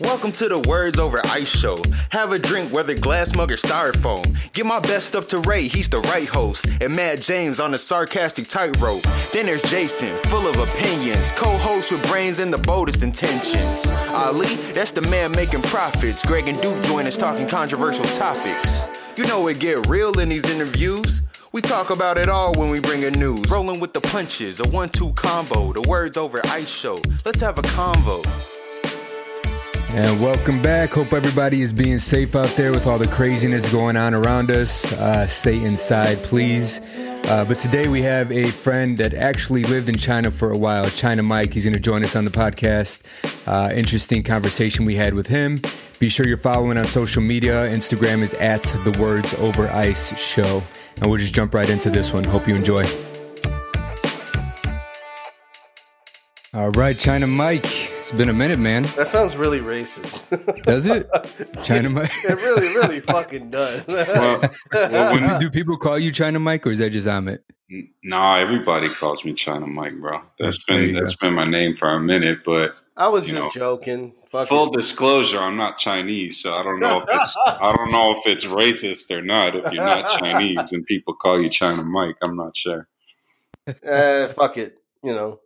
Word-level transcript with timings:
Welcome 0.00 0.32
to 0.32 0.48
the 0.48 0.66
Words 0.66 0.98
Over 0.98 1.20
Ice 1.26 1.54
show. 1.54 1.76
Have 2.08 2.32
a 2.32 2.38
drink, 2.38 2.72
whether 2.72 2.94
glass 2.94 3.36
mug 3.36 3.52
or 3.52 3.56
styrofoam. 3.56 4.24
Give 4.54 4.64
my 4.64 4.80
best 4.80 5.14
up 5.14 5.26
to 5.28 5.38
Ray, 5.40 5.68
he's 5.68 5.90
the 5.90 5.98
right 5.98 6.28
host. 6.28 6.66
And 6.80 6.96
Matt 6.96 7.20
James 7.20 7.60
on 7.60 7.70
the 7.70 7.76
sarcastic 7.76 8.48
tightrope. 8.48 9.02
Then 9.34 9.44
there's 9.44 9.62
Jason, 9.62 10.16
full 10.16 10.48
of 10.48 10.56
opinions. 10.56 11.32
Co 11.32 11.58
host 11.58 11.92
with 11.92 12.06
brains 12.08 12.38
and 12.38 12.50
the 12.50 12.62
boldest 12.66 13.02
intentions. 13.02 13.90
Ali, 14.14 14.54
that's 14.72 14.92
the 14.92 15.02
man 15.02 15.32
making 15.32 15.62
profits. 15.62 16.24
Greg 16.24 16.48
and 16.48 16.58
Duke 16.62 16.82
join 16.84 17.06
us 17.06 17.18
talking 17.18 17.46
controversial 17.46 18.06
topics. 18.06 18.84
You 19.18 19.26
know 19.26 19.48
it 19.48 19.60
get 19.60 19.86
real 19.86 20.18
in 20.18 20.30
these 20.30 20.48
interviews. 20.48 21.20
We 21.52 21.60
talk 21.60 21.90
about 21.90 22.18
it 22.18 22.30
all 22.30 22.54
when 22.54 22.70
we 22.70 22.80
bring 22.80 23.02
in 23.02 23.12
news. 23.18 23.50
Rolling 23.50 23.80
with 23.80 23.92
the 23.92 24.00
punches, 24.00 24.60
a 24.60 24.68
one 24.74 24.88
two 24.88 25.12
combo. 25.12 25.74
The 25.74 25.86
Words 25.86 26.16
Over 26.16 26.38
Ice 26.46 26.74
show. 26.74 26.96
Let's 27.26 27.40
have 27.40 27.58
a 27.58 27.62
convo. 27.62 28.24
And 29.92 30.20
welcome 30.20 30.54
back. 30.62 30.94
Hope 30.94 31.12
everybody 31.12 31.62
is 31.62 31.72
being 31.72 31.98
safe 31.98 32.36
out 32.36 32.48
there 32.50 32.70
with 32.70 32.86
all 32.86 32.96
the 32.96 33.08
craziness 33.08 33.70
going 33.72 33.96
on 33.96 34.14
around 34.14 34.52
us. 34.52 34.92
Uh, 34.92 35.26
stay 35.26 35.62
inside, 35.64 36.16
please. 36.18 36.80
Uh, 37.28 37.44
but 37.44 37.58
today 37.58 37.88
we 37.88 38.00
have 38.00 38.30
a 38.30 38.46
friend 38.46 38.96
that 38.98 39.14
actually 39.14 39.64
lived 39.64 39.88
in 39.88 39.98
China 39.98 40.30
for 40.30 40.52
a 40.52 40.56
while, 40.56 40.88
China 40.90 41.24
Mike. 41.24 41.52
He's 41.52 41.64
going 41.64 41.74
to 41.74 41.80
join 41.80 42.04
us 42.04 42.14
on 42.14 42.24
the 42.24 42.30
podcast. 42.30 43.04
Uh, 43.48 43.74
interesting 43.74 44.22
conversation 44.22 44.84
we 44.84 44.96
had 44.96 45.12
with 45.12 45.26
him. 45.26 45.56
Be 45.98 46.08
sure 46.08 46.24
you're 46.24 46.38
following 46.38 46.78
on 46.78 46.84
social 46.84 47.20
media. 47.20 47.68
Instagram 47.70 48.22
is 48.22 48.32
at 48.34 48.62
the 48.84 48.96
Words 49.00 49.34
Over 49.34 49.68
Ice 49.70 50.16
Show. 50.16 50.62
And 51.00 51.10
we'll 51.10 51.18
just 51.18 51.34
jump 51.34 51.52
right 51.52 51.68
into 51.68 51.90
this 51.90 52.12
one. 52.12 52.22
Hope 52.22 52.46
you 52.46 52.54
enjoy. 52.54 52.84
All 56.54 56.70
right, 56.70 56.96
China 56.96 57.26
Mike. 57.26 57.79
It's 58.10 58.18
been 58.18 58.28
a 58.28 58.32
minute, 58.32 58.58
man. 58.58 58.82
That 58.96 59.06
sounds 59.06 59.36
really 59.36 59.60
racist. 59.60 60.64
Does 60.64 60.84
it? 60.84 61.08
China 61.64 61.90
Mike? 61.90 62.10
it 62.24 62.38
really, 62.38 62.66
really 62.74 62.98
fucking 62.98 63.52
does. 63.52 63.86
well, 63.86 64.42
well, 64.72 65.14
when 65.14 65.38
do 65.38 65.48
people 65.48 65.76
call 65.76 65.96
you 65.96 66.10
China 66.10 66.40
Mike, 66.40 66.66
or 66.66 66.72
is 66.72 66.80
that 66.80 66.90
just 66.90 67.06
Amit? 67.06 67.38
Nah, 68.02 68.38
everybody 68.38 68.88
calls 68.88 69.24
me 69.24 69.32
China 69.32 69.68
Mike, 69.68 69.94
bro. 70.00 70.22
That's 70.40 70.58
been 70.64 70.94
that's 70.94 71.14
been 71.14 71.34
my 71.34 71.48
name 71.48 71.76
for 71.76 71.88
a 71.88 72.00
minute, 72.00 72.38
but 72.44 72.74
I 72.96 73.06
was 73.06 73.28
just 73.28 73.38
know, 73.38 73.50
joking. 73.52 74.12
Fuck 74.28 74.48
full 74.48 74.72
it. 74.72 74.76
disclosure, 74.76 75.38
I'm 75.38 75.56
not 75.56 75.78
Chinese, 75.78 76.42
so 76.42 76.52
I 76.52 76.64
don't 76.64 76.80
know 76.80 77.02
if 77.02 77.08
it's 77.08 77.36
I 77.46 77.72
don't 77.76 77.92
know 77.92 78.16
if 78.16 78.26
it's 78.26 78.44
racist 78.44 79.16
or 79.16 79.22
not. 79.22 79.54
If 79.54 79.70
you're 79.72 79.84
not 79.84 80.18
Chinese 80.18 80.72
and 80.72 80.84
people 80.84 81.14
call 81.14 81.40
you 81.40 81.48
China 81.48 81.84
Mike, 81.84 82.16
I'm 82.24 82.34
not 82.34 82.56
sure. 82.56 82.88
Uh, 83.88 84.26
fuck 84.26 84.56
it, 84.58 84.78
you 85.04 85.12
know. 85.12 85.38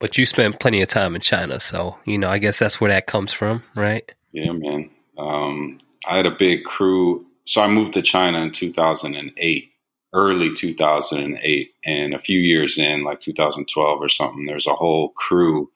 But 0.00 0.18
you 0.18 0.26
spent 0.26 0.60
plenty 0.60 0.82
of 0.82 0.88
time 0.88 1.14
in 1.14 1.20
China, 1.20 1.60
so 1.60 1.98
you 2.04 2.18
know, 2.18 2.28
I 2.28 2.38
guess 2.38 2.58
that's 2.58 2.80
where 2.80 2.90
that 2.90 3.06
comes 3.06 3.32
from, 3.32 3.62
right? 3.74 4.10
Yeah, 4.32 4.52
man. 4.52 4.90
Um, 5.16 5.78
I 6.06 6.16
had 6.16 6.26
a 6.26 6.36
big 6.36 6.64
crew. 6.64 7.24
So 7.46 7.62
I 7.62 7.68
moved 7.68 7.92
to 7.94 8.02
China 8.02 8.40
in 8.40 8.50
2008, 8.50 9.70
early 10.12 10.52
2008, 10.52 11.74
and 11.84 12.14
a 12.14 12.18
few 12.18 12.40
years 12.40 12.78
in, 12.78 13.04
like 13.04 13.20
2012 13.20 14.00
or 14.00 14.08
something, 14.08 14.46
there's 14.46 14.66
a 14.66 14.74
whole 14.74 15.10
crew 15.10 15.70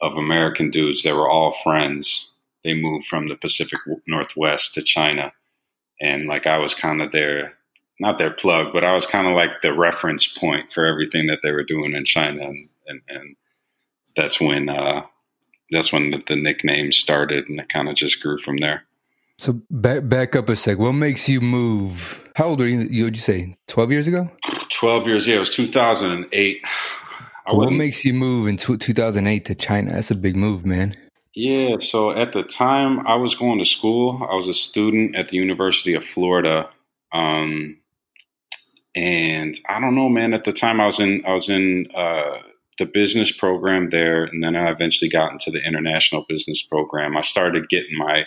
of 0.00 0.16
American 0.16 0.70
dudes 0.70 1.02
that 1.02 1.14
were 1.14 1.30
all 1.30 1.52
friends. 1.52 2.30
They 2.64 2.74
moved 2.74 3.06
from 3.06 3.28
the 3.28 3.36
Pacific 3.36 3.78
Northwest 4.06 4.74
to 4.74 4.82
China, 4.82 5.32
and 6.00 6.26
like 6.26 6.46
I 6.46 6.58
was 6.58 6.74
kind 6.74 7.00
of 7.00 7.12
their 7.12 7.54
not 8.00 8.18
their 8.18 8.30
plug, 8.30 8.72
but 8.72 8.84
I 8.84 8.94
was 8.94 9.06
kind 9.06 9.26
of 9.26 9.34
like 9.34 9.60
the 9.60 9.72
reference 9.72 10.26
point 10.26 10.72
for 10.72 10.84
everything 10.84 11.26
that 11.26 11.40
they 11.42 11.50
were 11.50 11.64
doing 11.64 11.94
in 11.94 12.04
China, 12.04 12.44
and, 12.44 12.68
and, 12.88 13.00
and 13.08 13.36
that's 14.16 14.40
when 14.40 14.68
uh, 14.68 15.02
that's 15.70 15.92
when 15.92 16.10
the, 16.10 16.22
the 16.26 16.36
nickname 16.36 16.92
started, 16.92 17.48
and 17.48 17.60
it 17.60 17.68
kind 17.68 17.88
of 17.88 17.94
just 17.94 18.22
grew 18.22 18.38
from 18.38 18.56
there. 18.56 18.84
So 19.36 19.60
back 19.70 20.08
back 20.08 20.34
up 20.34 20.48
a 20.48 20.56
sec. 20.56 20.78
What 20.78 20.92
makes 20.92 21.28
you 21.28 21.40
move? 21.40 22.28
How 22.34 22.46
old 22.46 22.60
are 22.60 22.66
you? 22.66 22.80
You 22.90 23.04
would 23.04 23.16
you 23.16 23.22
say 23.22 23.56
twelve 23.68 23.92
years 23.92 24.08
ago? 24.08 24.30
Twelve 24.70 25.06
years. 25.06 25.26
Yeah, 25.26 25.36
it 25.36 25.40
was 25.40 25.54
two 25.54 25.66
thousand 25.66 26.12
and 26.12 26.26
eight. 26.32 26.60
What 27.50 27.72
makes 27.72 28.04
you 28.04 28.12
move 28.12 28.46
in 28.46 28.56
two 28.56 28.76
thousand 28.76 29.26
eight 29.26 29.44
to 29.46 29.54
China? 29.54 29.92
That's 29.92 30.10
a 30.10 30.16
big 30.16 30.36
move, 30.36 30.66
man. 30.66 30.96
Yeah. 31.34 31.78
So 31.78 32.10
at 32.10 32.32
the 32.32 32.42
time, 32.42 33.06
I 33.06 33.14
was 33.14 33.34
going 33.34 33.58
to 33.58 33.64
school. 33.64 34.26
I 34.28 34.34
was 34.34 34.48
a 34.48 34.54
student 34.54 35.14
at 35.14 35.28
the 35.28 35.36
University 35.36 35.94
of 35.94 36.04
Florida. 36.04 36.68
Um, 37.12 37.78
and 38.94 39.58
I 39.68 39.80
don't 39.80 39.94
know, 39.94 40.08
man. 40.08 40.34
At 40.34 40.44
the 40.44 40.52
time, 40.52 40.80
I 40.80 40.86
was 40.86 41.00
in 41.00 41.24
I 41.24 41.32
was 41.32 41.48
in 41.48 41.86
uh, 41.94 42.38
the 42.78 42.86
business 42.86 43.32
program 43.32 43.90
there, 43.90 44.24
and 44.24 44.42
then 44.42 44.54
I 44.54 44.70
eventually 44.70 45.08
got 45.08 45.32
into 45.32 45.50
the 45.50 45.62
international 45.66 46.24
business 46.28 46.62
program. 46.62 47.16
I 47.16 47.22
started 47.22 47.68
getting 47.68 47.98
my, 47.98 48.18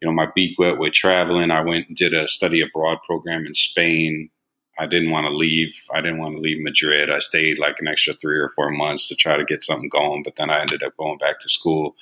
you 0.00 0.08
know, 0.08 0.12
my 0.12 0.28
beak 0.34 0.58
wet 0.58 0.78
with 0.78 0.94
traveling. 0.94 1.50
I 1.50 1.60
went 1.60 1.88
and 1.88 1.96
did 1.96 2.14
a 2.14 2.26
study 2.26 2.62
abroad 2.62 2.98
program 3.06 3.46
in 3.46 3.54
Spain. 3.54 4.30
I 4.78 4.86
didn't 4.86 5.10
want 5.10 5.26
to 5.26 5.32
leave. 5.32 5.74
I 5.92 6.00
didn't 6.00 6.18
want 6.18 6.34
to 6.34 6.40
leave 6.40 6.62
Madrid. 6.62 7.10
I 7.10 7.18
stayed 7.18 7.58
like 7.58 7.76
an 7.80 7.88
extra 7.88 8.14
three 8.14 8.38
or 8.38 8.48
four 8.56 8.70
months 8.70 9.08
to 9.08 9.14
try 9.14 9.36
to 9.36 9.44
get 9.44 9.62
something 9.62 9.90
going, 9.90 10.22
but 10.22 10.36
then 10.36 10.48
I 10.48 10.60
ended 10.60 10.82
up 10.82 10.96
going 10.96 11.18
back 11.18 11.38
to 11.40 11.48
school 11.50 11.94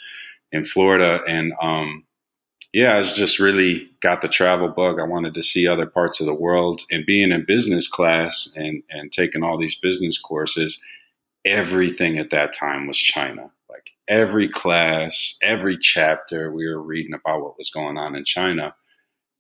in 0.52 0.62
Florida, 0.62 1.22
and 1.26 1.52
um, 1.60 2.04
yeah, 2.72 2.96
I 2.96 3.02
just 3.02 3.38
really 3.38 3.88
got 4.00 4.22
the 4.22 4.28
travel 4.28 4.68
bug. 4.68 5.00
I 5.00 5.04
wanted 5.04 5.34
to 5.34 5.42
see 5.42 5.66
other 5.66 5.86
parts 5.86 6.20
of 6.20 6.26
the 6.26 6.34
world, 6.34 6.82
and 6.90 7.04
being 7.04 7.32
in 7.32 7.44
business 7.44 7.88
class 7.88 8.52
and 8.56 8.82
and 8.90 9.10
taking 9.10 9.42
all 9.42 9.58
these 9.58 9.74
business 9.74 10.18
courses 10.18 10.78
everything 11.44 12.18
at 12.18 12.30
that 12.30 12.52
time 12.52 12.86
was 12.86 12.98
China. 12.98 13.50
Like 13.68 13.90
every 14.08 14.48
class, 14.48 15.36
every 15.42 15.78
chapter, 15.78 16.52
we 16.52 16.68
were 16.68 16.82
reading 16.82 17.14
about 17.14 17.42
what 17.42 17.58
was 17.58 17.70
going 17.70 17.96
on 17.96 18.14
in 18.14 18.24
China. 18.24 18.74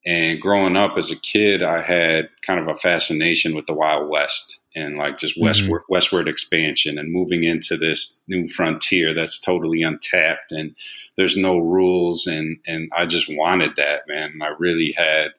And 0.06 0.40
growing 0.40 0.76
up 0.76 0.96
as 0.96 1.10
a 1.10 1.16
kid, 1.16 1.62
I 1.62 1.82
had 1.82 2.28
kind 2.46 2.60
of 2.60 2.68
a 2.68 2.78
fascination 2.78 3.54
with 3.54 3.66
the 3.66 3.74
Wild 3.74 4.08
West 4.08 4.60
and 4.74 4.96
like 4.96 5.18
just 5.18 5.34
mm-hmm. 5.34 5.44
westward 5.44 5.82
westward 5.88 6.28
expansion 6.28 6.98
and 6.98 7.12
moving 7.12 7.44
into 7.44 7.76
this 7.76 8.20
new 8.28 8.46
frontier 8.46 9.12
that's 9.12 9.40
totally 9.40 9.82
untapped 9.82 10.52
and 10.52 10.74
there's 11.16 11.36
no 11.36 11.58
rules 11.58 12.26
and 12.26 12.58
and 12.66 12.90
I 12.96 13.06
just 13.06 13.28
wanted 13.28 13.76
that 13.76 14.02
man. 14.06 14.38
I 14.42 14.54
really 14.58 14.94
had 14.96 15.32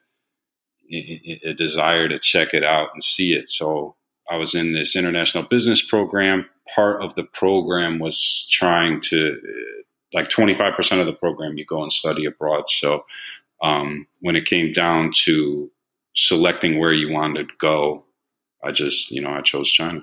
a 0.92 1.54
desire 1.54 2.08
to 2.08 2.18
check 2.18 2.52
it 2.52 2.64
out 2.64 2.90
and 2.94 3.02
see 3.02 3.32
it. 3.32 3.48
So 3.48 3.94
I 4.30 4.36
was 4.36 4.54
in 4.54 4.72
this 4.72 4.94
international 4.94 5.44
business 5.44 5.82
program. 5.82 6.48
Part 6.74 7.02
of 7.02 7.14
the 7.16 7.24
program 7.24 7.98
was 7.98 8.46
trying 8.50 9.00
to, 9.02 9.40
like 10.14 10.28
25% 10.28 11.00
of 11.00 11.06
the 11.06 11.12
program, 11.12 11.58
you 11.58 11.66
go 11.66 11.82
and 11.82 11.92
study 11.92 12.24
abroad. 12.24 12.68
So 12.68 13.04
um, 13.60 14.06
when 14.20 14.36
it 14.36 14.46
came 14.46 14.72
down 14.72 15.12
to 15.24 15.70
selecting 16.14 16.78
where 16.78 16.92
you 16.92 17.12
wanted 17.12 17.48
to 17.48 17.54
go, 17.58 18.04
I 18.62 18.72
just, 18.72 19.10
you 19.10 19.20
know, 19.20 19.30
I 19.30 19.40
chose 19.40 19.70
China. 19.70 20.02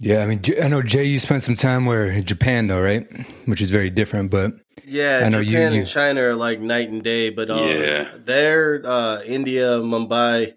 Yeah, 0.00 0.20
I 0.20 0.26
mean, 0.26 0.40
I 0.62 0.68
know 0.68 0.80
Jay, 0.80 1.04
you 1.04 1.18
spent 1.18 1.42
some 1.42 1.56
time 1.56 1.84
where 1.84 2.20
Japan 2.20 2.68
though, 2.68 2.80
right? 2.80 3.04
Which 3.46 3.60
is 3.60 3.70
very 3.70 3.90
different, 3.90 4.30
but 4.30 4.52
yeah, 4.84 5.22
I 5.24 5.28
know 5.28 5.42
Japan 5.42 5.72
you, 5.72 5.74
you, 5.74 5.80
and 5.80 5.88
China 5.88 6.22
are 6.22 6.36
like 6.36 6.60
night 6.60 6.88
and 6.88 7.02
day. 7.02 7.30
But 7.30 7.50
um, 7.50 7.58
yeah, 7.58 8.08
there, 8.14 8.80
uh, 8.84 9.22
India, 9.26 9.80
Mumbai, 9.80 10.54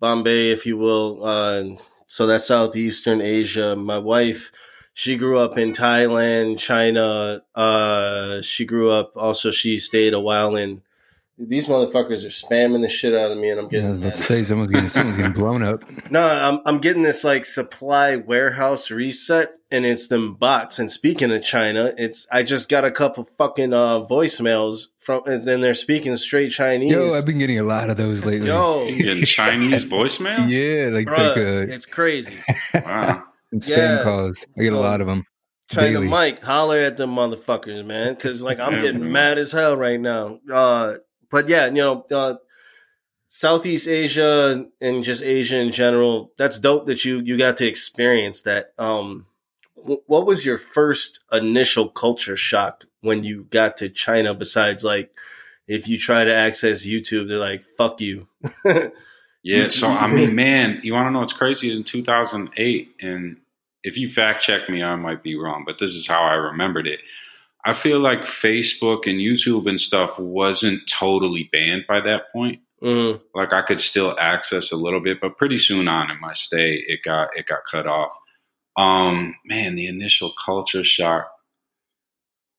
Bombay, 0.00 0.50
if 0.50 0.66
you 0.66 0.76
will. 0.76 1.24
Uh, 1.24 1.76
so 2.06 2.26
that's 2.26 2.46
Southeastern 2.46 3.20
Asia. 3.20 3.76
My 3.76 3.98
wife, 3.98 4.50
she 4.94 5.16
grew 5.16 5.38
up 5.38 5.56
in 5.56 5.72
Thailand, 5.72 6.58
China. 6.58 7.42
Uh, 7.54 8.40
she 8.42 8.66
grew 8.66 8.90
up 8.90 9.12
also. 9.16 9.50
She 9.50 9.78
stayed 9.78 10.14
a 10.14 10.20
while 10.20 10.56
in. 10.56 10.82
These 11.38 11.68
motherfuckers 11.68 12.24
are 12.24 12.28
spamming 12.28 12.82
the 12.82 12.88
shit 12.88 13.14
out 13.14 13.30
of 13.30 13.38
me, 13.38 13.50
and 13.50 13.60
I'm 13.60 13.68
getting. 13.68 14.00
Yeah, 14.00 14.06
let's 14.06 14.22
say 14.24 14.42
someone's 14.44 14.72
getting 14.72 14.88
someone's 14.88 15.16
getting 15.16 15.32
blown 15.32 15.62
up. 15.62 15.84
No, 16.10 16.20
I'm 16.20 16.60
I'm 16.66 16.78
getting 16.80 17.02
this 17.02 17.22
like 17.22 17.46
supply 17.46 18.16
warehouse 18.16 18.90
reset 18.90 19.59
and 19.70 19.86
it's 19.86 20.08
them 20.08 20.34
bots. 20.34 20.78
And 20.78 20.90
speaking 20.90 21.30
of 21.30 21.42
China, 21.42 21.92
it's 21.96 22.26
I 22.32 22.42
just 22.42 22.68
got 22.68 22.84
a 22.84 22.90
couple 22.90 23.24
fucking 23.38 23.72
uh, 23.72 24.00
voicemails 24.00 24.88
from, 24.98 25.22
and 25.26 25.42
then 25.44 25.60
they're 25.60 25.74
speaking 25.74 26.16
straight 26.16 26.50
Chinese. 26.50 26.92
Yo, 26.92 27.12
I've 27.12 27.26
been 27.26 27.38
getting 27.38 27.58
a 27.58 27.64
lot 27.64 27.90
of 27.90 27.96
those 27.96 28.24
lately. 28.24 28.48
Yo, 28.48 28.86
getting 28.86 29.24
Chinese 29.24 29.84
voicemails. 29.84 30.50
Yeah, 30.50 30.90
like, 30.94 31.06
Bruh, 31.06 31.28
like 31.28 31.36
uh, 31.36 31.72
it's 31.72 31.86
crazy. 31.86 32.36
wow, 32.74 33.22
and 33.52 33.62
spam 33.62 33.76
yeah. 33.76 34.02
calls. 34.02 34.46
I 34.58 34.62
get 34.62 34.70
so, 34.70 34.78
a 34.78 34.80
lot 34.80 35.00
of 35.00 35.06
them. 35.06 35.24
China 35.68 35.88
daily. 35.88 36.08
Mike, 36.08 36.42
holler 36.42 36.78
at 36.78 36.96
them 36.96 37.14
motherfuckers, 37.14 37.84
man, 37.84 38.14
because 38.14 38.42
like 38.42 38.58
I'm 38.58 38.80
getting 38.80 39.12
mad 39.12 39.38
as 39.38 39.52
hell 39.52 39.76
right 39.76 40.00
now. 40.00 40.40
Uh, 40.50 40.96
but 41.30 41.48
yeah, 41.48 41.66
you 41.66 41.74
know. 41.74 42.04
Uh, 42.10 42.34
Southeast 43.32 43.86
Asia 43.86 44.66
and 44.80 45.04
just 45.04 45.22
Asia 45.22 45.56
in 45.56 45.70
general, 45.70 46.32
that's 46.36 46.58
dope 46.58 46.86
that 46.86 47.04
you 47.04 47.20
you 47.20 47.38
got 47.38 47.58
to 47.58 47.66
experience 47.66 48.42
that. 48.42 48.72
Um, 48.76 49.26
what 50.06 50.26
was 50.26 50.44
your 50.46 50.58
first 50.58 51.24
initial 51.32 51.88
culture 51.88 52.36
shock 52.36 52.84
when 53.00 53.22
you 53.24 53.44
got 53.50 53.76
to 53.78 53.88
China? 53.88 54.34
Besides, 54.34 54.84
like, 54.84 55.10
if 55.68 55.88
you 55.88 55.98
try 55.98 56.24
to 56.24 56.34
access 56.34 56.86
YouTube, 56.86 57.28
they're 57.28 57.38
like, 57.38 57.62
"Fuck 57.62 58.00
you." 58.00 58.28
yeah. 59.42 59.68
So 59.68 59.88
I 59.88 60.06
mean, 60.12 60.34
man, 60.34 60.80
you 60.82 60.92
want 60.92 61.06
to 61.06 61.10
know 61.10 61.20
what's 61.20 61.32
crazy? 61.32 61.74
In 61.74 61.84
2008, 61.84 62.94
and 63.00 63.36
if 63.82 63.96
you 63.96 64.08
fact 64.08 64.42
check 64.42 64.68
me, 64.68 64.82
I 64.82 64.96
might 64.96 65.22
be 65.22 65.36
wrong, 65.36 65.64
but 65.66 65.78
this 65.78 65.92
is 65.92 66.06
how 66.06 66.22
I 66.22 66.34
remembered 66.34 66.86
it. 66.86 67.00
I 67.64 67.74
feel 67.74 68.00
like 68.00 68.20
Facebook 68.22 69.06
and 69.06 69.18
YouTube 69.20 69.68
and 69.68 69.78
stuff 69.78 70.18
wasn't 70.18 70.80
totally 70.90 71.48
banned 71.52 71.84
by 71.86 72.00
that 72.00 72.32
point. 72.32 72.60
Mm, 72.82 73.20
Like 73.34 73.52
I 73.52 73.60
could 73.60 73.80
still 73.80 74.16
access 74.18 74.72
a 74.72 74.76
little 74.76 75.00
bit, 75.00 75.20
but 75.20 75.36
pretty 75.36 75.58
soon 75.58 75.86
on 75.86 76.10
in 76.10 76.18
my 76.20 76.32
stay, 76.32 76.82
it 76.86 77.02
got 77.02 77.28
it 77.36 77.44
got 77.46 77.64
cut 77.70 77.86
off. 77.86 78.12
Um, 78.76 79.34
man, 79.44 79.74
the 79.76 79.86
initial 79.86 80.32
culture 80.44 80.84
shock. 80.84 81.30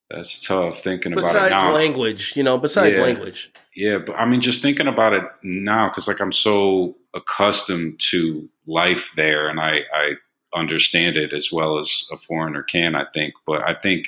That's 0.09 0.45
tough 0.45 0.83
thinking 0.83 1.13
about 1.13 1.19
it 1.19 1.33
besides 1.33 1.73
language, 1.73 2.33
you 2.35 2.43
know, 2.43 2.57
besides 2.57 2.97
Yeah. 2.97 3.03
language. 3.03 3.49
Yeah, 3.75 3.97
but 3.99 4.17
I 4.17 4.25
mean, 4.25 4.41
just 4.41 4.61
thinking 4.61 4.87
about 4.87 5.13
it 5.13 5.23
now, 5.41 5.87
because 5.87 6.07
like 6.07 6.19
I'm 6.19 6.33
so 6.33 6.97
accustomed 7.13 7.99
to 8.11 8.49
life 8.67 9.11
there, 9.15 9.47
and 9.47 9.59
I 9.59 9.83
I 9.93 10.15
understand 10.53 11.15
it 11.15 11.31
as 11.31 11.51
well 11.51 11.79
as 11.79 12.05
a 12.11 12.17
foreigner 12.17 12.63
can. 12.63 12.93
I 12.95 13.05
think, 13.13 13.33
but 13.47 13.63
I 13.65 13.73
think 13.73 14.07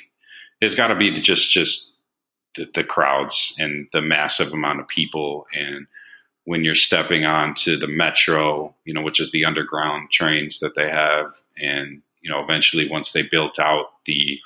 it's 0.60 0.74
got 0.74 0.88
to 0.88 0.94
be 0.94 1.10
just 1.12 1.50
just 1.50 1.94
the, 2.54 2.68
the 2.74 2.84
crowds 2.84 3.54
and 3.58 3.88
the 3.94 4.02
massive 4.02 4.52
amount 4.52 4.80
of 4.80 4.88
people, 4.88 5.46
and 5.54 5.86
when 6.44 6.64
you're 6.64 6.74
stepping 6.74 7.24
onto 7.24 7.76
the 7.78 7.86
metro, 7.88 8.74
you 8.84 8.92
know, 8.92 9.02
which 9.02 9.20
is 9.20 9.32
the 9.32 9.44
underground 9.44 10.10
trains 10.10 10.60
that 10.60 10.74
they 10.74 10.88
have, 10.90 11.32
and 11.60 12.02
you 12.20 12.30
know, 12.30 12.40
eventually 12.40 12.88
once 12.88 13.12
they 13.12 13.22
built 13.22 13.58
out 13.58 13.86
the 14.06 14.38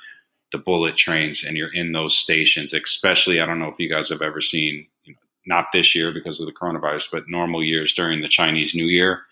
the 0.51 0.59
bullet 0.59 0.97
trains 0.97 1.45
and 1.45 1.57
you're 1.57 1.73
in 1.75 1.93
those 1.93 2.17
stations, 2.17 2.73
especially 2.73 3.41
I 3.41 3.47
don't 3.47 3.59
know 3.59 3.69
if 3.69 3.79
you 3.79 3.89
guys 3.89 4.09
have 4.09 4.23
ever 4.23 4.41
seen, 4.41 4.87
you 5.05 5.13
know, 5.13 5.19
not 5.47 5.67
this 5.73 5.95
year 5.95 6.11
because 6.11 6.41
of 6.41 6.47
the 6.47 6.53
coronavirus, 6.53 7.09
but 7.13 7.29
normal 7.29 7.63
years 7.63 7.93
during 7.95 8.23
the 8.23 8.29
Chinese 8.29 8.75
New 8.75 8.87
Year, 8.87 9.23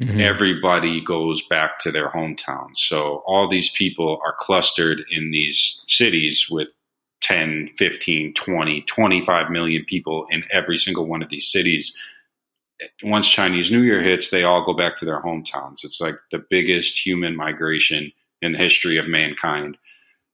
Mhm. 0.00 0.20
everybody 0.20 1.00
goes 1.00 1.42
back 1.46 1.78
to 1.80 1.90
their 1.92 2.08
hometown. 2.10 2.76
So 2.76 3.22
all 3.26 3.48
these 3.48 3.70
people 3.70 4.20
are 4.24 4.34
clustered 4.38 5.04
in 5.10 5.30
these 5.30 5.84
cities 5.88 6.48
with 6.50 6.68
10, 7.22 7.70
15, 7.76 8.34
20, 8.34 8.82
25 8.82 9.50
million 9.50 9.84
people 9.88 10.26
in 10.30 10.44
every 10.50 10.76
single 10.76 11.06
one 11.06 11.22
of 11.22 11.28
these 11.28 11.50
cities. 11.50 11.96
Once 13.02 13.28
Chinese 13.28 13.70
New 13.70 13.82
Year 13.82 14.02
hits, 14.02 14.30
they 14.30 14.42
all 14.42 14.64
go 14.64 14.74
back 14.74 14.98
to 14.98 15.04
their 15.04 15.22
hometowns. 15.22 15.84
It's 15.84 16.00
like 16.00 16.16
the 16.30 16.44
biggest 16.50 17.04
human 17.04 17.36
migration 17.36 18.12
in 18.40 18.52
the 18.52 18.58
history 18.58 18.98
of 18.98 19.08
mankind. 19.08 19.78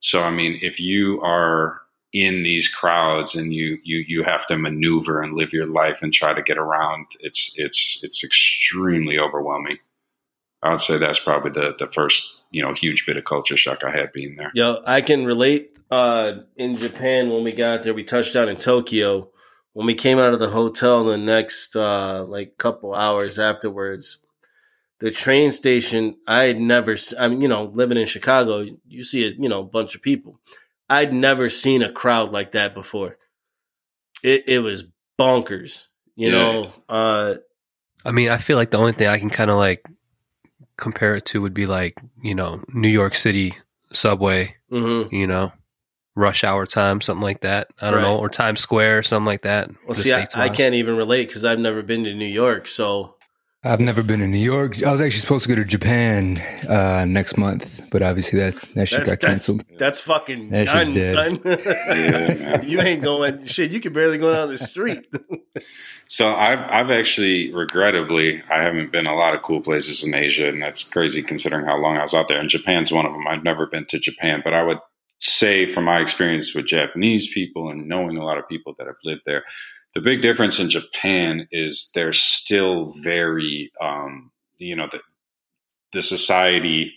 So 0.00 0.22
I 0.22 0.30
mean, 0.30 0.58
if 0.62 0.80
you 0.80 1.20
are 1.20 1.80
in 2.12 2.42
these 2.42 2.68
crowds 2.68 3.34
and 3.34 3.52
you 3.52 3.78
you 3.84 4.04
you 4.08 4.22
have 4.22 4.46
to 4.46 4.56
maneuver 4.56 5.20
and 5.20 5.34
live 5.34 5.52
your 5.52 5.66
life 5.66 6.02
and 6.02 6.12
try 6.12 6.32
to 6.32 6.42
get 6.42 6.56
around, 6.56 7.06
it's 7.20 7.52
it's 7.56 8.00
it's 8.02 8.24
extremely 8.24 9.18
overwhelming. 9.18 9.78
I 10.62 10.70
would 10.70 10.80
say 10.80 10.96
that's 10.96 11.18
probably 11.18 11.50
the 11.50 11.74
the 11.78 11.88
first 11.92 12.37
you 12.50 12.62
know 12.62 12.72
huge 12.74 13.06
bit 13.06 13.16
of 13.16 13.24
culture 13.24 13.56
shock 13.56 13.84
I 13.84 13.90
had 13.90 14.12
being 14.12 14.36
there. 14.36 14.50
Yo, 14.54 14.80
I 14.86 15.00
can 15.00 15.24
relate. 15.24 15.76
Uh, 15.90 16.40
in 16.56 16.76
Japan, 16.76 17.30
when 17.30 17.44
we 17.44 17.52
got 17.52 17.82
there, 17.82 17.94
we 17.94 18.04
touched 18.04 18.34
down 18.34 18.48
in 18.48 18.56
Tokyo. 18.56 19.30
When 19.72 19.86
we 19.86 19.94
came 19.94 20.18
out 20.18 20.34
of 20.34 20.38
the 20.40 20.48
hotel, 20.50 21.04
the 21.04 21.16
next 21.16 21.76
uh, 21.76 22.24
like 22.24 22.58
couple 22.58 22.94
hours 22.94 23.38
afterwards, 23.38 24.18
the 25.00 25.10
train 25.10 25.50
station. 25.50 26.16
I 26.26 26.44
had 26.44 26.60
never. 26.60 26.96
I 27.18 27.28
mean, 27.28 27.40
you 27.40 27.48
know, 27.48 27.64
living 27.64 27.96
in 27.98 28.06
Chicago, 28.06 28.66
you 28.86 29.02
see 29.02 29.26
a 29.26 29.30
you 29.30 29.48
know 29.48 29.62
bunch 29.62 29.94
of 29.94 30.02
people. 30.02 30.40
I'd 30.90 31.12
never 31.12 31.48
seen 31.48 31.82
a 31.82 31.92
crowd 31.92 32.32
like 32.32 32.52
that 32.52 32.74
before. 32.74 33.18
It 34.22 34.48
it 34.48 34.58
was 34.60 34.84
bonkers. 35.18 35.88
You 36.16 36.30
Yeah. 36.30 36.38
know, 36.38 36.72
uh, 36.88 37.34
I 38.04 38.10
mean, 38.10 38.28
I 38.30 38.38
feel 38.38 38.56
like 38.56 38.70
the 38.70 38.78
only 38.78 38.92
thing 38.92 39.06
I 39.06 39.18
can 39.18 39.30
kind 39.30 39.50
of 39.50 39.56
like 39.56 39.88
compare 40.78 41.14
it 41.14 41.26
to 41.26 41.42
would 41.42 41.52
be 41.52 41.66
like, 41.66 42.00
you 42.22 42.34
know, 42.34 42.62
New 42.72 42.88
York 42.88 43.14
City 43.14 43.54
subway, 43.92 44.56
mhm. 44.72 45.12
you 45.12 45.26
know, 45.26 45.52
rush 46.14 46.44
hour 46.44 46.64
time, 46.66 47.00
something 47.00 47.22
like 47.22 47.42
that. 47.42 47.68
I 47.82 47.90
don't 47.90 48.02
know, 48.02 48.16
or 48.16 48.30
Times 48.30 48.60
Square, 48.60 49.02
something 49.02 49.26
like 49.26 49.42
that. 49.42 49.68
Well, 49.86 49.94
see, 49.94 50.12
I, 50.12 50.26
I 50.34 50.48
can't 50.48 50.74
even 50.74 50.96
relate 50.96 51.28
because 51.28 51.44
I've 51.44 51.58
never 51.58 51.82
been 51.82 52.04
to 52.04 52.14
New 52.14 52.24
York. 52.24 52.66
So 52.66 53.16
I've 53.64 53.80
never 53.80 54.04
been 54.04 54.20
to 54.20 54.26
New 54.28 54.38
York. 54.38 54.82
I 54.84 54.92
was 54.92 55.00
actually 55.00 55.18
supposed 55.20 55.44
to 55.44 55.48
go 55.48 55.56
to 55.56 55.64
Japan 55.64 56.38
uh, 56.68 57.04
next 57.06 57.36
month, 57.36 57.80
but 57.90 58.02
obviously 58.02 58.38
that 58.38 58.54
that 58.74 58.86
shit 58.86 59.04
that's, 59.04 59.08
got 59.08 59.20
that's, 59.20 59.46
canceled. 59.46 59.64
that's 59.76 60.00
fucking 60.00 60.50
That 60.50 60.66
done, 60.66 60.92
dead. 60.92 61.14
son. 61.14 61.40
man. 61.44 62.62
you 62.68 62.80
ain't 62.80 63.02
going 63.02 63.44
shit. 63.46 63.72
You 63.72 63.80
can 63.80 63.92
barely 63.92 64.16
go 64.18 64.32
down 64.32 64.48
the 64.48 64.58
street. 64.58 65.06
So 66.10 66.30
I've 66.30 66.60
I've 66.60 66.90
actually 66.90 67.52
regrettably 67.52 68.42
I 68.50 68.62
haven't 68.62 68.90
been 68.92 69.06
a 69.06 69.14
lot 69.14 69.34
of 69.34 69.42
cool 69.42 69.60
places 69.60 70.02
in 70.02 70.14
Asia, 70.14 70.48
and 70.48 70.62
that's 70.62 70.82
crazy 70.82 71.22
considering 71.22 71.66
how 71.66 71.76
long 71.76 71.98
I 71.98 72.02
was 72.02 72.14
out 72.14 72.28
there. 72.28 72.40
And 72.40 72.48
Japan's 72.48 72.90
one 72.90 73.04
of 73.04 73.12
them. 73.12 73.26
I've 73.28 73.44
never 73.44 73.66
been 73.66 73.84
to 73.90 73.98
Japan, 73.98 74.40
but 74.42 74.54
I 74.54 74.62
would 74.62 74.78
say 75.18 75.70
from 75.70 75.84
my 75.84 76.00
experience 76.00 76.54
with 76.54 76.64
Japanese 76.64 77.30
people 77.30 77.68
and 77.68 77.88
knowing 77.88 78.16
a 78.16 78.24
lot 78.24 78.38
of 78.38 78.48
people 78.48 78.74
that 78.78 78.86
have 78.86 78.96
lived 79.04 79.22
there, 79.26 79.44
the 79.98 80.04
big 80.04 80.22
difference 80.22 80.60
in 80.60 80.70
Japan 80.70 81.48
is 81.50 81.90
they're 81.92 82.12
still 82.12 82.94
very, 83.02 83.72
um, 83.80 84.30
you 84.58 84.76
know, 84.76 84.86
the 84.92 85.00
the 85.92 86.02
society 86.02 86.92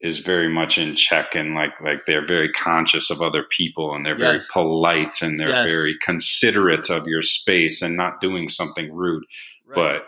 is 0.00 0.20
very 0.20 0.48
much 0.48 0.78
in 0.78 0.94
check 0.94 1.34
and 1.34 1.54
like 1.54 1.72
like 1.84 2.06
they're 2.06 2.24
very 2.24 2.50
conscious 2.52 3.10
of 3.10 3.20
other 3.20 3.42
people 3.50 3.94
and 3.94 4.06
they're 4.06 4.16
very 4.16 4.38
polite 4.50 5.20
and 5.20 5.38
they're 5.38 5.48
Yes. 5.50 5.70
very 5.70 5.94
considerate 6.00 6.88
of 6.88 7.06
your 7.06 7.20
space 7.20 7.82
and 7.82 7.96
not 7.98 8.20
doing 8.22 8.48
something 8.48 8.94
rude. 8.94 9.24
But 9.74 10.06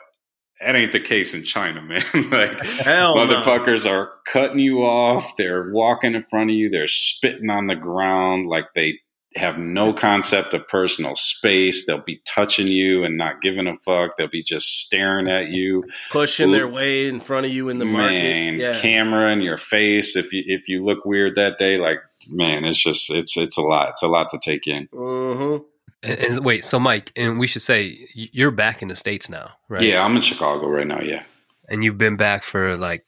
that 0.60 0.76
ain't 0.76 0.92
the 0.92 1.00
case 1.00 1.34
in 1.34 1.44
China, 1.44 1.82
man. 1.90 2.04
like 2.31 2.58
hell 2.64 3.16
no. 3.16 3.26
motherfuckers 3.26 3.84
are 3.84 4.12
cutting 4.26 4.60
you 4.60 4.78
off, 4.82 5.37
they're 5.37 5.70
walking 5.72 6.14
in 6.14 6.22
front 6.22 6.48
of 6.50 6.56
you, 6.56 6.70
they're 6.70 6.87
spitting 6.87 7.50
on 7.50 7.66
the 7.66 7.76
ground 7.76 8.48
like 8.48 8.66
they 8.75 8.98
have 9.37 9.59
no 9.59 9.93
concept 9.93 10.53
of 10.55 10.67
personal 10.67 11.15
space. 11.15 11.87
They'll 11.87 12.03
be 12.03 12.21
touching 12.27 12.67
you 12.67 13.05
and 13.05 13.17
not 13.17 13.41
giving 13.41 13.69
a 13.69 13.75
fuck. 13.75 14.17
They'll 14.17 14.29
be 14.29 14.43
just 14.43 14.81
staring 14.81 15.29
at 15.29 15.49
you 15.49 15.85
pushing 16.11 16.50
their 16.50 16.69
way 16.69 17.06
in 17.06 17.21
front 17.21 17.47
of 17.47 17.53
you 17.53 17.69
in 17.69 17.79
the 17.79 17.85
market. 17.85 18.15
man, 18.15 18.55
yeah. 18.56 18.81
camera 18.81 19.32
in 19.32 19.41
your 19.41 19.56
face. 19.56 20.17
If 20.17 20.32
you 20.32 20.43
if 20.47 20.69
you 20.69 20.85
look 20.85 21.05
weird 21.05 21.37
that 21.37 21.59
day, 21.59 21.79
like 21.79 21.99
man, 22.29 22.65
it's 22.65 22.82
just 22.82 23.11
it's 23.11 23.37
it's 23.37 23.56
a 23.56 23.62
lot. 23.62 23.91
It's 23.91 24.03
a 24.03 24.09
lot 24.09 24.31
to 24.31 24.38
take 24.38 24.67
in. 24.67 24.88
hmm 24.93 25.59
And, 26.03 26.19
and 26.19 26.44
wait, 26.44 26.65
so 26.65 26.81
Mike, 26.81 27.12
and 27.15 27.38
we 27.38 27.47
should 27.47 27.62
say 27.62 28.09
you're 28.15 28.50
back 28.50 28.83
in 28.83 28.88
the 28.88 28.97
states 28.97 29.29
now, 29.29 29.53
right? 29.69 29.83
Yeah, 29.83 30.05
I'm 30.05 30.17
in 30.17 30.23
Chicago 30.23 30.67
right 30.67 30.87
now. 30.87 31.00
Yeah, 31.00 31.23
and 31.69 31.85
you've 31.85 31.99
been 31.99 32.16
back 32.16 32.43
for 32.43 32.76
like 32.76 33.04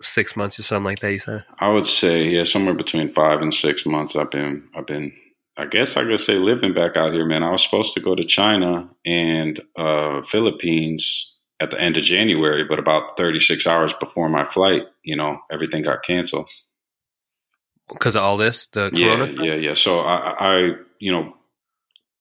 six 0.00 0.36
months 0.36 0.58
or 0.58 0.62
something 0.62 0.84
like 0.84 1.00
that. 1.00 1.12
You 1.12 1.18
said. 1.18 1.44
I 1.58 1.68
would 1.68 1.86
say 1.86 2.24
yeah, 2.24 2.44
somewhere 2.44 2.74
between 2.74 3.10
five 3.10 3.42
and 3.42 3.52
six 3.52 3.84
months. 3.84 4.16
I've 4.16 4.30
been 4.30 4.68
I've 4.74 4.86
been. 4.86 5.12
I 5.56 5.66
guess 5.66 5.96
I 5.96 6.04
could 6.04 6.20
say 6.20 6.34
living 6.34 6.74
back 6.74 6.96
out 6.96 7.12
here, 7.14 7.26
man. 7.26 7.44
I 7.44 7.50
was 7.50 7.64
supposed 7.64 7.94
to 7.94 8.00
go 8.00 8.14
to 8.16 8.24
China 8.24 8.90
and 9.06 9.60
uh, 9.76 10.22
Philippines 10.22 11.34
at 11.60 11.70
the 11.70 11.80
end 11.80 11.96
of 11.96 12.04
January, 12.04 12.64
but 12.64 12.78
about 12.80 13.16
36 13.16 13.66
hours 13.66 13.94
before 14.00 14.28
my 14.28 14.44
flight, 14.46 14.82
you 15.04 15.16
know, 15.16 15.38
everything 15.52 15.84
got 15.84 16.04
canceled. 16.04 16.50
Because 17.88 18.16
of 18.16 18.22
all 18.22 18.36
this, 18.36 18.66
the 18.72 18.90
Yeah, 18.92 19.16
corona. 19.16 19.44
yeah, 19.44 19.54
yeah. 19.54 19.74
So 19.74 20.00
I, 20.00 20.34
I, 20.38 20.72
you 21.00 21.12
know, 21.12 21.34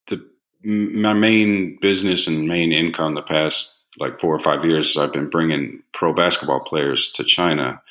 the 0.08 0.24
my 0.64 1.14
main 1.14 1.80
business 1.82 2.28
and 2.28 2.48
main 2.48 2.72
income 2.72 3.16
the 3.16 3.22
past 3.24 3.78
like 4.00 4.20
four 4.20 4.36
or 4.36 4.40
five 4.40 4.66
years, 4.66 4.98
I've 4.98 5.14
been 5.14 5.30
bringing 5.30 5.82
pro 5.94 6.14
basketball 6.14 6.62
players 6.62 7.12
to 7.14 7.24
China 7.24 7.82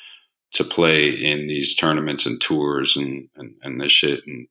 to 0.53 0.63
play 0.63 1.09
in 1.09 1.47
these 1.47 1.75
tournaments 1.75 2.25
and 2.25 2.41
tours 2.41 2.95
and 2.97 3.29
and, 3.35 3.55
and 3.63 3.81
this 3.81 3.91
shit. 3.91 4.21
And 4.27 4.47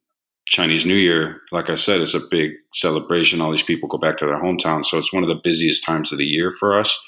Chinese 0.47 0.85
New 0.85 0.95
Year, 0.95 1.41
like 1.53 1.71
I 1.71 1.75
said, 1.75 2.01
is 2.01 2.15
a 2.15 2.21
big 2.21 2.53
celebration. 2.75 3.41
All 3.41 3.51
these 3.51 3.63
people 3.63 3.89
go 3.89 3.99
back 3.99 4.19
to 4.19 4.27
their 4.27 4.41
hometown, 4.41 4.85
so 4.85 4.99
it's 4.99 5.13
one 5.13 5.23
of 5.23 5.29
the 5.29 5.41
busiest 5.43 5.85
times 5.85 6.13
of 6.13 6.19
the 6.19 6.25
year 6.25 6.53
for 6.59 6.79
us. 6.79 6.99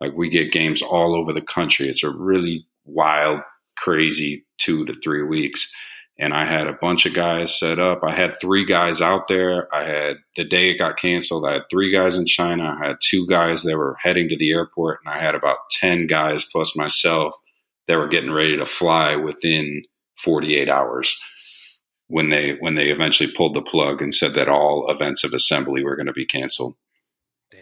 Like 0.00 0.12
we 0.14 0.28
get 0.28 0.52
games 0.52 0.82
all 0.82 1.14
over 1.14 1.32
the 1.32 1.40
country. 1.40 1.88
It's 1.88 2.02
a 2.02 2.10
really 2.10 2.66
wild, 2.84 3.40
crazy 3.76 4.44
two 4.58 4.84
to 4.86 4.94
three 5.00 5.22
weeks 5.22 5.72
and 6.18 6.34
I 6.34 6.44
had 6.44 6.66
a 6.66 6.74
bunch 6.74 7.06
of 7.06 7.14
guys 7.14 7.58
set 7.58 7.78
up. 7.78 8.04
I 8.04 8.14
had 8.14 8.38
three 8.40 8.64
guys 8.64 9.00
out 9.00 9.28
there. 9.28 9.72
I 9.74 9.84
had 9.84 10.16
the 10.36 10.44
day 10.44 10.70
it 10.70 10.78
got 10.78 10.96
canceled. 10.96 11.46
I 11.46 11.54
had 11.54 11.62
three 11.70 11.90
guys 11.90 12.16
in 12.16 12.26
China. 12.26 12.78
I 12.78 12.86
had 12.86 12.96
two 13.02 13.26
guys 13.26 13.62
that 13.62 13.76
were 13.76 13.96
heading 14.00 14.28
to 14.28 14.36
the 14.36 14.52
airport, 14.52 15.00
and 15.04 15.12
I 15.12 15.20
had 15.20 15.34
about 15.34 15.58
ten 15.72 16.06
guys 16.06 16.44
plus 16.44 16.76
myself 16.76 17.34
that 17.88 17.96
were 17.96 18.08
getting 18.08 18.32
ready 18.32 18.56
to 18.56 18.66
fly 18.66 19.16
within 19.16 19.82
48 20.18 20.68
hours 20.68 21.18
when 22.12 22.28
they 22.30 22.56
when 22.60 22.74
they 22.74 22.88
eventually 22.90 23.30
pulled 23.32 23.54
the 23.56 23.62
plug 23.62 24.02
and 24.02 24.14
said 24.14 24.34
that 24.34 24.48
all 24.48 24.86
events 24.90 25.24
of 25.24 25.32
assembly 25.32 25.82
were 25.82 25.96
going 25.96 26.06
to 26.06 26.12
be 26.12 26.26
canceled. 26.26 26.74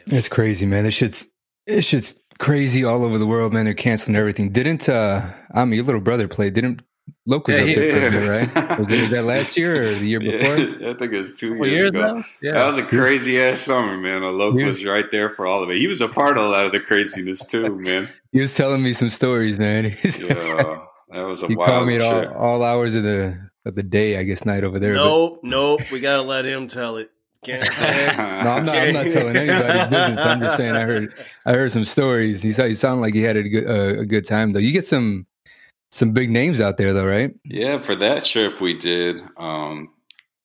that's 0.06 0.28
crazy, 0.28 0.66
man. 0.66 0.84
This 0.84 0.94
shit's 0.94 1.28
this 1.66 1.84
shit's 1.86 2.20
crazy 2.38 2.82
all 2.84 3.04
over 3.04 3.18
the 3.18 3.26
world, 3.26 3.52
man. 3.52 3.64
They're 3.66 3.74
canceling 3.74 4.16
everything. 4.16 4.50
Didn't 4.50 4.88
uh 4.88 5.30
I 5.54 5.64
mean 5.64 5.74
your 5.76 5.84
little 5.84 6.00
brother 6.00 6.26
play? 6.28 6.50
Didn't 6.50 6.82
Locals 7.26 7.56
Yeah, 7.58 7.62
up 7.64 7.68
he- 7.68 7.74
there 7.74 8.12
for 8.12 8.18
a 8.18 8.28
right? 8.28 8.54
Was, 8.78 8.90
it, 8.92 9.00
was 9.00 9.10
that 9.10 9.24
last 9.24 9.56
year 9.56 9.82
or 9.82 9.94
the 9.94 10.06
year 10.06 10.20
before? 10.20 10.56
Yeah, 10.58 10.90
I 10.90 10.94
think 10.94 11.12
it 11.12 11.18
was 11.18 11.34
two 11.38 11.50
Couple 11.52 11.66
years, 11.66 11.78
years 11.80 11.90
ago. 11.90 12.14
now? 12.16 12.24
Yeah. 12.40 12.52
That 12.52 12.66
was 12.68 12.78
a 12.78 12.84
crazy 12.84 13.40
ass 13.40 13.60
summer, 13.60 13.96
man. 13.96 14.22
A 14.22 14.30
local 14.30 14.56
was 14.64 14.78
was- 14.78 14.84
right 14.84 15.10
there 15.10 15.28
for 15.30 15.46
all 15.46 15.62
of 15.62 15.70
it. 15.70 15.78
He 15.78 15.86
was 15.88 16.00
a 16.00 16.08
part 16.08 16.38
of 16.38 16.44
a 16.44 16.48
lot 16.48 16.66
of 16.66 16.72
the 16.72 16.80
craziness 16.80 17.44
too, 17.44 17.76
man. 17.76 18.08
He 18.32 18.40
was 18.40 18.54
telling 18.54 18.82
me 18.82 18.92
some 18.92 19.10
stories, 19.10 19.58
man. 19.58 19.86
Yeah, 20.04 20.78
that 21.10 21.22
was 21.26 21.42
a 21.42 21.48
he 21.48 21.56
wild 21.56 21.68
called 21.68 21.86
me 21.88 21.96
at 21.96 22.00
all, 22.02 22.28
all 22.34 22.62
hours 22.62 22.94
of 22.94 23.02
the 23.02 23.49
of 23.64 23.74
the 23.74 23.82
day, 23.82 24.18
I 24.18 24.24
guess, 24.24 24.44
night 24.44 24.64
over 24.64 24.78
there. 24.78 24.94
Nope, 24.94 25.40
nope. 25.42 25.80
We 25.90 26.00
gotta 26.00 26.22
let 26.22 26.44
him 26.44 26.66
tell 26.66 26.96
it. 26.96 27.10
Can't, 27.42 27.66
But, 27.66 28.16
no, 28.44 28.50
I'm 28.50 28.66
not. 28.66 28.76
I'm 28.76 28.92
not 28.92 29.10
telling 29.10 29.36
anybody's 29.36 29.86
business. 29.88 30.26
I'm 30.26 30.40
just 30.40 30.56
saying 30.56 30.76
I 30.76 30.82
heard. 30.82 31.14
I 31.46 31.52
heard 31.52 31.72
some 31.72 31.84
stories. 31.84 32.42
He, 32.42 32.52
he 32.52 32.74
sounded 32.74 33.00
like 33.00 33.14
he 33.14 33.22
had 33.22 33.36
a 33.36 33.42
good 33.42 33.66
uh, 33.66 34.00
a 34.00 34.04
good 34.04 34.26
time 34.26 34.52
though. 34.52 34.58
You 34.58 34.72
get 34.72 34.86
some 34.86 35.26
some 35.90 36.12
big 36.12 36.30
names 36.30 36.60
out 36.60 36.76
there 36.76 36.92
though, 36.92 37.06
right? 37.06 37.34
Yeah, 37.44 37.78
for 37.78 37.96
that 37.96 38.24
trip 38.24 38.60
we 38.60 38.76
did. 38.76 39.22
Um, 39.38 39.90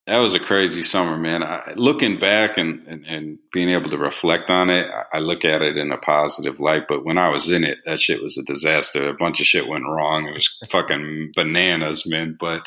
that 0.06 0.18
was 0.18 0.34
a 0.34 0.40
crazy 0.40 0.82
summer, 0.82 1.16
man. 1.16 1.42
I, 1.42 1.72
looking 1.74 2.18
back 2.18 2.56
and, 2.56 2.86
and, 2.86 3.04
and, 3.06 3.38
being 3.52 3.70
able 3.70 3.90
to 3.90 3.98
reflect 3.98 4.50
on 4.50 4.70
it, 4.70 4.88
I, 4.88 5.16
I, 5.16 5.18
look 5.18 5.44
at 5.44 5.62
it 5.62 5.76
in 5.76 5.90
a 5.90 5.96
positive 5.96 6.60
light. 6.60 6.84
But 6.88 7.04
when 7.04 7.18
I 7.18 7.28
was 7.28 7.50
in 7.50 7.64
it, 7.64 7.78
that 7.86 7.98
shit 7.98 8.22
was 8.22 8.38
a 8.38 8.44
disaster. 8.44 9.08
A 9.08 9.14
bunch 9.14 9.40
of 9.40 9.46
shit 9.46 9.66
went 9.66 9.88
wrong. 9.88 10.26
It 10.26 10.34
was 10.34 10.58
fucking 10.70 11.32
bananas, 11.34 12.06
man. 12.06 12.36
But 12.38 12.62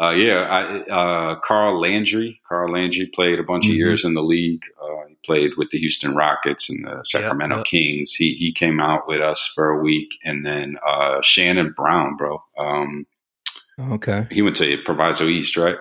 uh, 0.00 0.10
yeah, 0.10 0.40
I, 0.40 0.90
uh, 0.90 1.34
Carl 1.40 1.78
Landry. 1.78 2.40
Carl 2.48 2.72
Landry 2.72 3.06
played 3.06 3.38
a 3.38 3.42
bunch 3.42 3.64
mm-hmm. 3.64 3.72
of 3.72 3.76
years 3.76 4.04
in 4.04 4.12
the 4.12 4.22
league. 4.22 4.64
Uh, 4.82 5.06
he 5.08 5.16
played 5.24 5.50
with 5.58 5.70
the 5.70 5.78
Houston 5.78 6.14
Rockets 6.14 6.70
and 6.70 6.84
the 6.84 7.02
Sacramento 7.04 7.56
yep, 7.56 7.66
yep. 7.66 7.70
Kings. 7.70 8.14
He 8.14 8.34
he 8.34 8.52
came 8.52 8.80
out 8.80 9.06
with 9.06 9.20
us 9.20 9.50
for 9.54 9.68
a 9.68 9.82
week, 9.82 10.08
and 10.24 10.44
then 10.46 10.78
uh, 10.88 11.20
Shannon 11.22 11.74
Brown, 11.76 12.16
bro. 12.16 12.42
Um, 12.58 13.06
okay, 13.92 14.26
he 14.30 14.40
went 14.40 14.56
to 14.56 14.78
Proviso 14.86 15.26
East, 15.26 15.58
right? 15.58 15.76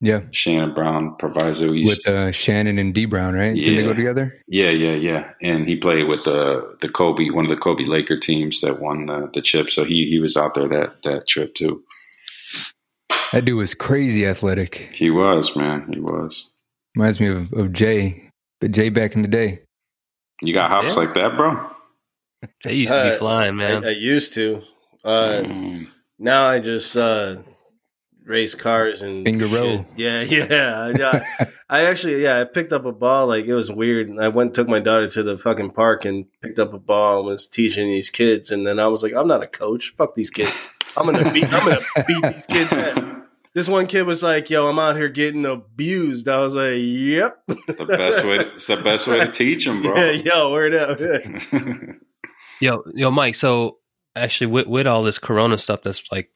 Yeah, 0.00 0.22
Shannon 0.32 0.74
Brown, 0.74 1.14
Proviso 1.16 1.72
East, 1.74 2.06
with 2.06 2.14
uh, 2.14 2.32
Shannon 2.32 2.78
and 2.78 2.92
Dee 2.92 3.06
Brown, 3.06 3.34
right? 3.34 3.54
Yeah. 3.54 3.66
Did 3.66 3.78
they 3.78 3.82
go 3.82 3.94
together? 3.94 4.34
Yeah, 4.48 4.70
yeah, 4.70 4.94
yeah. 4.94 5.30
And 5.42 5.68
he 5.68 5.76
played 5.76 6.08
with 6.08 6.24
the 6.24 6.76
the 6.80 6.88
Kobe, 6.88 7.30
one 7.30 7.44
of 7.44 7.50
the 7.50 7.56
Kobe 7.56 7.84
Laker 7.84 8.18
teams 8.18 8.60
that 8.62 8.80
won 8.80 9.06
the, 9.06 9.30
the 9.32 9.42
chip. 9.42 9.70
So 9.70 9.84
he 9.84 10.06
he 10.08 10.18
was 10.18 10.36
out 10.36 10.54
there 10.54 10.68
that 10.68 11.02
that 11.04 11.28
trip 11.28 11.54
too. 11.54 11.84
That 13.32 13.44
dude 13.44 13.56
was 13.56 13.74
crazy 13.74 14.26
athletic. 14.26 14.90
He 14.94 15.10
was, 15.10 15.54
man. 15.54 15.92
He 15.92 16.00
was. 16.00 16.48
Reminds 16.94 17.20
me 17.20 17.26
of, 17.28 17.52
of 17.52 17.72
Jay, 17.72 18.30
but 18.60 18.72
Jay 18.72 18.88
back 18.88 19.14
in 19.14 19.22
the 19.22 19.28
day. 19.28 19.60
You 20.40 20.54
got 20.54 20.70
hops 20.70 20.88
yeah. 20.88 20.94
like 20.94 21.14
that, 21.14 21.36
bro? 21.36 21.70
They 22.64 22.74
used 22.74 22.94
to 22.94 23.02
be 23.02 23.10
uh, 23.10 23.16
flying, 23.16 23.56
man. 23.56 23.84
I, 23.84 23.88
I 23.88 23.92
used 23.92 24.34
to. 24.34 24.62
Uh, 25.04 25.42
mm. 25.44 25.88
Now 26.18 26.48
I 26.48 26.60
just 26.60 26.96
uh, 26.96 27.42
race 28.24 28.54
cars 28.54 29.02
and 29.02 29.24
finger 29.24 29.46
roll. 29.46 29.86
Yeah, 29.96 30.22
yeah, 30.28 30.92
yeah. 30.96 31.24
I 31.68 31.86
actually, 31.86 32.22
yeah, 32.22 32.40
I 32.40 32.44
picked 32.44 32.72
up 32.72 32.84
a 32.84 32.92
ball. 32.92 33.26
Like 33.26 33.46
it 33.46 33.54
was 33.54 33.70
weird. 33.70 34.10
I 34.18 34.28
went, 34.28 34.54
took 34.54 34.68
my 34.68 34.80
daughter 34.80 35.08
to 35.08 35.22
the 35.22 35.36
fucking 35.38 35.70
park 35.70 36.04
and 36.04 36.26
picked 36.40 36.58
up 36.58 36.72
a 36.72 36.78
ball 36.78 37.18
and 37.18 37.26
was 37.26 37.48
teaching 37.48 37.88
these 37.88 38.10
kids. 38.10 38.52
And 38.52 38.66
then 38.66 38.78
I 38.78 38.86
was 38.86 39.02
like, 39.02 39.14
I'm 39.14 39.28
not 39.28 39.42
a 39.42 39.48
coach. 39.48 39.94
Fuck 39.96 40.14
these 40.14 40.30
kids. 40.30 40.52
I'm 40.96 41.06
gonna 41.06 41.32
beat. 41.32 41.52
I'm 41.52 41.66
gonna 41.66 41.80
beat 42.06 42.22
these 42.22 42.46
kids. 42.46 42.70
Head. 42.70 43.22
This 43.54 43.68
one 43.68 43.86
kid 43.86 44.02
was 44.02 44.22
like, 44.22 44.50
"Yo, 44.50 44.66
I'm 44.66 44.78
out 44.78 44.96
here 44.96 45.08
getting 45.08 45.44
abused." 45.44 46.28
I 46.28 46.38
was 46.38 46.54
like, 46.54 46.76
"Yep." 46.76 47.42
It's 47.48 47.78
the 47.78 47.86
best 47.86 48.24
way. 48.24 48.38
To, 48.38 48.54
it's 48.54 48.66
the 48.66 48.76
best 48.76 49.06
way 49.06 49.18
to 49.18 49.32
teach 49.32 49.64
them, 49.64 49.82
bro. 49.82 49.96
Yeah, 49.96 50.10
yo, 50.12 50.52
word 50.52 50.74
up. 50.74 51.00
yo, 52.60 52.84
yo, 52.94 53.10
Mike. 53.10 53.34
So 53.34 53.78
actually, 54.14 54.48
with, 54.48 54.66
with 54.66 54.86
all 54.86 55.02
this 55.02 55.18
Corona 55.18 55.58
stuff, 55.58 55.82
that's 55.82 56.10
like 56.12 56.30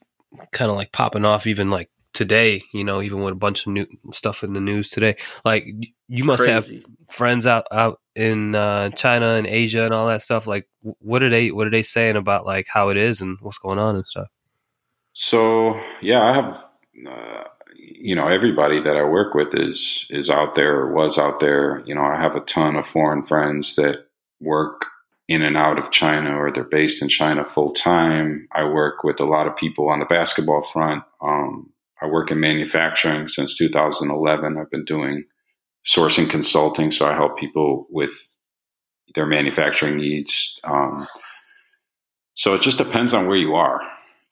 kind 0.52 0.70
of 0.70 0.76
like 0.76 0.92
popping 0.92 1.24
off 1.24 1.46
even 1.46 1.70
like 1.70 1.90
today, 2.12 2.62
you 2.72 2.84
know, 2.84 3.02
even 3.02 3.22
with 3.22 3.32
a 3.32 3.36
bunch 3.36 3.66
of 3.66 3.72
new 3.72 3.86
stuff 4.10 4.42
in 4.42 4.52
the 4.52 4.60
news 4.60 4.88
today. 4.88 5.16
Like 5.44 5.66
you 6.08 6.24
must 6.24 6.42
Crazy. 6.42 6.76
have 6.76 6.84
friends 7.10 7.46
out 7.46 7.66
out 7.70 8.00
in 8.14 8.54
uh, 8.54 8.90
China 8.90 9.34
and 9.34 9.46
Asia 9.46 9.84
and 9.84 9.94
all 9.94 10.06
that 10.08 10.22
stuff. 10.22 10.46
Like, 10.46 10.68
what 10.80 11.22
are 11.22 11.30
they 11.30 11.50
what 11.50 11.66
are 11.66 11.70
they 11.70 11.82
saying 11.82 12.16
about 12.16 12.46
like 12.46 12.66
how 12.68 12.88
it 12.88 12.96
is 12.96 13.20
and 13.20 13.38
what's 13.40 13.58
going 13.58 13.78
on 13.78 13.96
and 13.96 14.06
stuff? 14.06 14.28
So 15.22 15.80
yeah, 16.00 16.20
I 16.20 16.34
have. 16.34 16.66
Uh, 17.08 17.44
you 17.76 18.16
know, 18.16 18.26
everybody 18.26 18.80
that 18.80 18.96
I 18.96 19.04
work 19.04 19.34
with 19.34 19.54
is 19.54 20.06
is 20.10 20.28
out 20.28 20.56
there 20.56 20.80
or 20.80 20.92
was 20.92 21.16
out 21.16 21.38
there. 21.38 21.84
You 21.86 21.94
know, 21.94 22.02
I 22.02 22.20
have 22.20 22.34
a 22.34 22.40
ton 22.40 22.74
of 22.74 22.86
foreign 22.88 23.24
friends 23.24 23.76
that 23.76 24.06
work 24.40 24.86
in 25.28 25.42
and 25.42 25.56
out 25.56 25.78
of 25.78 25.92
China 25.92 26.36
or 26.36 26.50
they're 26.50 26.64
based 26.64 27.00
in 27.02 27.08
China 27.08 27.44
full 27.44 27.72
time. 27.72 28.48
I 28.52 28.64
work 28.64 29.04
with 29.04 29.20
a 29.20 29.24
lot 29.24 29.46
of 29.46 29.56
people 29.56 29.88
on 29.88 30.00
the 30.00 30.04
basketball 30.06 30.66
front. 30.72 31.04
Um, 31.20 31.72
I 32.00 32.06
work 32.06 32.32
in 32.32 32.40
manufacturing 32.40 33.28
since 33.28 33.56
2011. 33.56 34.58
I've 34.58 34.70
been 34.70 34.84
doing 34.84 35.24
sourcing 35.86 36.28
consulting, 36.28 36.90
so 36.90 37.06
I 37.06 37.14
help 37.14 37.38
people 37.38 37.86
with 37.90 38.10
their 39.14 39.26
manufacturing 39.26 39.98
needs. 39.98 40.58
Um, 40.64 41.06
so 42.34 42.54
it 42.54 42.60
just 42.62 42.78
depends 42.78 43.14
on 43.14 43.28
where 43.28 43.36
you 43.36 43.54
are. 43.54 43.80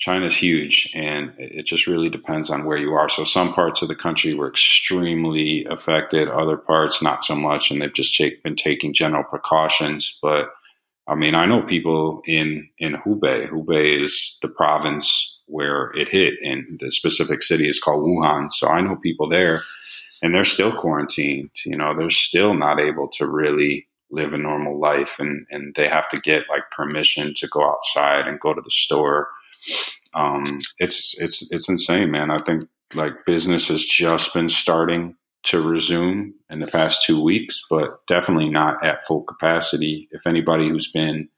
China's 0.01 0.37
huge, 0.37 0.91
and 0.95 1.33
it 1.37 1.67
just 1.67 1.87
really 1.87 2.09
depends 2.09 2.49
on 2.49 2.65
where 2.65 2.79
you 2.79 2.95
are. 2.95 3.11
So 3.11 3.25
some 3.25 3.53
parts 3.53 3.83
of 3.83 3.89
the 3.89 3.95
country 3.95 4.33
were 4.33 4.49
extremely 4.49 5.67
affected, 5.67 6.27
other 6.29 6.57
parts 6.57 7.03
not 7.03 7.23
so 7.23 7.37
much, 7.37 7.71
and 7.71 7.83
they've 7.83 7.93
just 7.93 8.17
take, 8.17 8.43
been 8.43 8.57
taking 8.57 8.95
general 8.95 9.25
precautions. 9.25 10.19
But 10.23 10.49
I 11.07 11.15
mean, 11.15 11.35
I 11.35 11.45
know 11.45 11.63
people 11.63 12.23
in 12.25 12.71
in 12.79 12.95
Hubei. 12.95 13.51
Hubei 13.51 14.03
is 14.03 14.39
the 14.41 14.49
province 14.49 15.39
where 15.47 15.91
it 15.93 16.09
hit, 16.09 16.35
and 16.43 16.81
the 16.81 16.91
specific 16.91 17.43
city 17.43 17.69
is 17.69 17.79
called 17.79 18.07
Wuhan. 18.07 18.51
So 18.51 18.69
I 18.69 18.81
know 18.81 18.97
people 18.97 19.29
there, 19.29 19.61
and 20.23 20.35
they're 20.35 20.45
still 20.45 20.73
quarantined. 20.73 21.51
You 21.67 21.77
know, 21.77 21.95
they're 21.95 22.09
still 22.09 22.55
not 22.55 22.81
able 22.81 23.09
to 23.19 23.27
really 23.27 23.87
live 24.11 24.33
a 24.33 24.39
normal 24.39 24.81
life, 24.81 25.17
and 25.19 25.47
and 25.51 25.75
they 25.75 25.89
have 25.89 26.09
to 26.09 26.21
get 26.21 26.49
like 26.49 26.71
permission 26.71 27.35
to 27.37 27.49
go 27.49 27.69
outside 27.69 28.27
and 28.27 28.41
go 28.41 28.55
to 28.55 28.63
the 28.63 28.71
store. 28.71 29.29
Um, 30.15 30.61
it's 30.79 31.15
it's 31.19 31.51
it's 31.53 31.69
insane, 31.69 32.11
man. 32.11 32.31
I 32.31 32.39
think 32.39 32.63
like 32.95 33.25
business 33.25 33.69
has 33.69 33.85
just 33.85 34.35
been 34.35 34.49
starting 34.49 35.17
to 35.43 35.63
resume 35.63 36.35
in 36.51 36.61
the 36.61 36.67
past 36.67 37.05
two 37.05 37.23
weeks, 37.23 37.65
but 37.71 38.07
definitely 38.07 38.51
not 38.51 38.85
at 38.85 39.07
full 39.07 39.23
capacity. 39.23 40.09
If 40.11 40.27
anybody 40.27 40.69
who's 40.69 40.91
been 40.91 41.29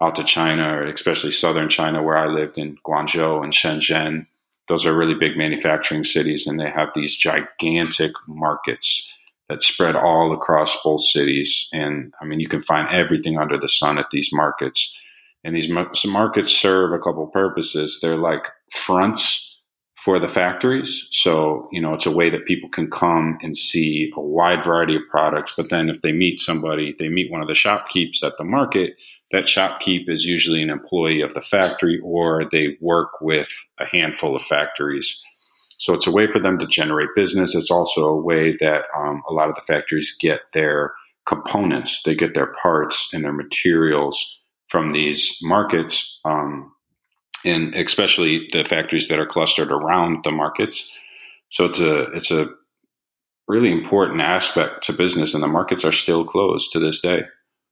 out 0.00 0.16
to 0.16 0.24
China, 0.24 0.78
or 0.78 0.86
especially 0.86 1.30
southern 1.30 1.68
China, 1.68 2.02
where 2.02 2.16
I 2.16 2.26
lived 2.26 2.58
in 2.58 2.76
Guangzhou 2.86 3.42
and 3.42 3.52
Shenzhen, 3.52 4.26
those 4.68 4.86
are 4.86 4.96
really 4.96 5.14
big 5.14 5.36
manufacturing 5.36 6.04
cities, 6.04 6.46
and 6.46 6.58
they 6.58 6.70
have 6.70 6.88
these 6.94 7.16
gigantic 7.16 8.12
markets 8.26 9.10
that 9.48 9.62
spread 9.62 9.94
all 9.94 10.32
across 10.32 10.82
both 10.82 11.04
cities. 11.04 11.68
And 11.72 12.14
I 12.20 12.24
mean, 12.24 12.40
you 12.40 12.48
can 12.48 12.62
find 12.62 12.88
everything 12.88 13.38
under 13.38 13.58
the 13.58 13.68
sun 13.68 13.98
at 13.98 14.10
these 14.10 14.30
markets. 14.32 14.98
And 15.44 15.54
these 15.54 15.68
markets 15.68 16.52
serve 16.52 16.92
a 16.92 16.98
couple 16.98 17.26
purposes. 17.26 17.98
They're 18.00 18.16
like 18.16 18.48
fronts 18.72 19.54
for 20.04 20.18
the 20.18 20.28
factories. 20.28 21.08
So, 21.12 21.68
you 21.72 21.80
know, 21.80 21.94
it's 21.94 22.06
a 22.06 22.10
way 22.10 22.28
that 22.28 22.46
people 22.46 22.68
can 22.68 22.90
come 22.90 23.38
and 23.42 23.56
see 23.56 24.10
a 24.16 24.20
wide 24.20 24.64
variety 24.64 24.96
of 24.96 25.02
products. 25.10 25.54
But 25.56 25.70
then 25.70 25.88
if 25.88 26.02
they 26.02 26.12
meet 26.12 26.40
somebody, 26.40 26.94
they 26.98 27.08
meet 27.08 27.30
one 27.30 27.40
of 27.40 27.48
the 27.48 27.54
shopkeepers 27.54 28.22
at 28.22 28.36
the 28.36 28.44
market, 28.44 28.94
that 29.30 29.44
shopkeep 29.44 30.08
is 30.08 30.24
usually 30.24 30.62
an 30.62 30.70
employee 30.70 31.22
of 31.22 31.32
the 31.34 31.40
factory 31.40 32.00
or 32.04 32.44
they 32.50 32.76
work 32.80 33.20
with 33.20 33.48
a 33.78 33.86
handful 33.86 34.36
of 34.36 34.42
factories. 34.42 35.22
So 35.78 35.94
it's 35.94 36.06
a 36.06 36.12
way 36.12 36.26
for 36.26 36.38
them 36.38 36.58
to 36.58 36.66
generate 36.66 37.08
business. 37.16 37.54
It's 37.54 37.70
also 37.70 38.06
a 38.06 38.20
way 38.20 38.54
that 38.60 38.82
um, 38.96 39.22
a 39.28 39.32
lot 39.32 39.48
of 39.48 39.54
the 39.54 39.62
factories 39.62 40.14
get 40.20 40.40
their 40.52 40.92
components, 41.26 42.02
they 42.04 42.14
get 42.14 42.34
their 42.34 42.52
parts 42.62 43.12
and 43.12 43.24
their 43.24 43.32
materials 43.32 44.40
from 44.68 44.92
these 44.92 45.38
markets. 45.42 46.20
Um, 46.24 46.72
and 47.44 47.74
especially 47.74 48.48
the 48.52 48.64
factories 48.64 49.08
that 49.08 49.20
are 49.20 49.26
clustered 49.26 49.70
around 49.70 50.24
the 50.24 50.30
markets. 50.30 50.90
So 51.50 51.66
it's 51.66 51.78
a 51.78 52.02
it's 52.12 52.30
a 52.30 52.46
really 53.46 53.70
important 53.70 54.20
aspect 54.20 54.84
to 54.84 54.92
business, 54.92 55.34
and 55.34 55.42
the 55.42 55.48
markets 55.48 55.84
are 55.84 55.92
still 55.92 56.24
closed 56.24 56.72
to 56.72 56.80
this 56.80 57.00
day. 57.00 57.22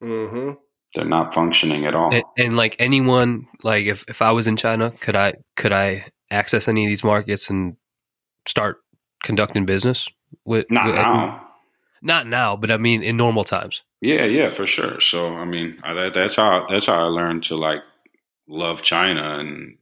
Mm-hmm. 0.02 0.52
They're 0.94 1.04
not 1.06 1.32
functioning 1.32 1.86
at 1.86 1.94
all. 1.94 2.12
And, 2.12 2.24
and, 2.36 2.56
like 2.56 2.76
anyone, 2.78 3.48
like 3.62 3.86
if, 3.86 4.04
if 4.08 4.20
I 4.20 4.32
was 4.32 4.46
in 4.46 4.56
China, 4.56 4.92
could 5.00 5.16
I 5.16 5.34
could 5.56 5.72
I 5.72 6.04
access 6.30 6.68
any 6.68 6.84
of 6.84 6.88
these 6.88 7.04
markets 7.04 7.48
and 7.48 7.76
start 8.46 8.78
conducting 9.24 9.64
business 9.64 10.06
with? 10.44 10.70
Not 10.70 10.86
with, 10.86 10.96
now. 10.96 11.48
Not 12.02 12.26
now, 12.26 12.56
but 12.56 12.70
I 12.70 12.76
mean 12.76 13.02
in 13.02 13.16
normal 13.16 13.44
times. 13.44 13.82
Yeah, 14.02 14.24
yeah, 14.24 14.50
for 14.50 14.66
sure. 14.66 15.00
So 15.00 15.28
I 15.36 15.46
mean, 15.46 15.78
that, 15.84 16.12
that's 16.14 16.36
how 16.36 16.66
that's 16.68 16.86
how 16.86 17.00
I 17.00 17.08
learned 17.08 17.44
to 17.44 17.56
like 17.56 17.82
love 18.48 18.82
China 18.82 19.38
and 19.38 19.78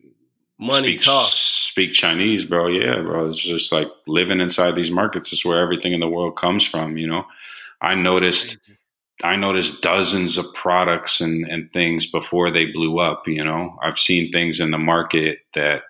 money 0.59 0.99
speak, 0.99 1.05
talk. 1.05 1.29
Speak 1.31 1.93
Chinese, 1.95 2.45
bro. 2.45 2.69
Yeah, 2.69 3.01
bro. 3.01 3.31
It's 3.31 3.41
just 3.41 3.73
like 3.73 3.89
living 4.07 4.41
inside 4.41 4.77
these 4.77 4.91
markets 4.93 5.33
is 5.33 5.45
where 5.45 5.61
everything 5.61 5.95
in 5.95 6.01
the 6.01 6.09
world 6.09 6.37
comes 6.37 6.65
from. 6.65 6.99
You 6.99 7.09
know, 7.09 7.25
I 7.83 7.95
noticed. 7.95 8.59
I 9.23 9.37
noticed 9.37 9.83
dozens 9.83 10.39
of 10.39 10.47
products 10.55 11.21
and, 11.21 11.47
and 11.47 11.73
things 11.73 12.11
before 12.11 12.51
they 12.51 12.67
blew 12.67 13.01
up. 13.01 13.29
You 13.29 13.45
know, 13.45 13.77
I've 13.83 13.99
seen 13.99 14.33
things 14.33 14.61
in 14.61 14.73
the 14.73 14.79
market 14.79 15.41
that 15.55 15.83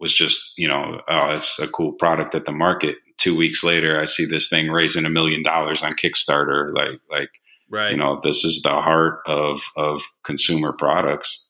was 0.00 0.14
just, 0.14 0.58
you 0.58 0.68
know, 0.68 1.00
oh, 1.08 1.30
it's 1.30 1.60
a 1.60 1.68
cool 1.68 1.92
product 1.92 2.34
at 2.34 2.46
the 2.46 2.52
market. 2.52 2.96
Two 3.18 3.36
weeks 3.36 3.64
later, 3.64 4.00
I 4.00 4.06
see 4.06 4.26
this 4.26 4.48
thing 4.48 4.70
raising 4.70 5.06
a 5.06 5.10
million 5.10 5.44
dollars 5.44 5.84
on 5.84 5.92
Kickstarter. 5.92 6.74
Like, 6.74 7.00
like, 7.10 7.30
right. 7.72 7.90
you 7.90 7.96
know, 7.96 8.20
this 8.22 8.44
is 8.44 8.62
the 8.62 8.80
heart 8.80 9.20
of 9.26 9.60
of 9.76 10.02
consumer 10.22 10.72
products 10.72 11.48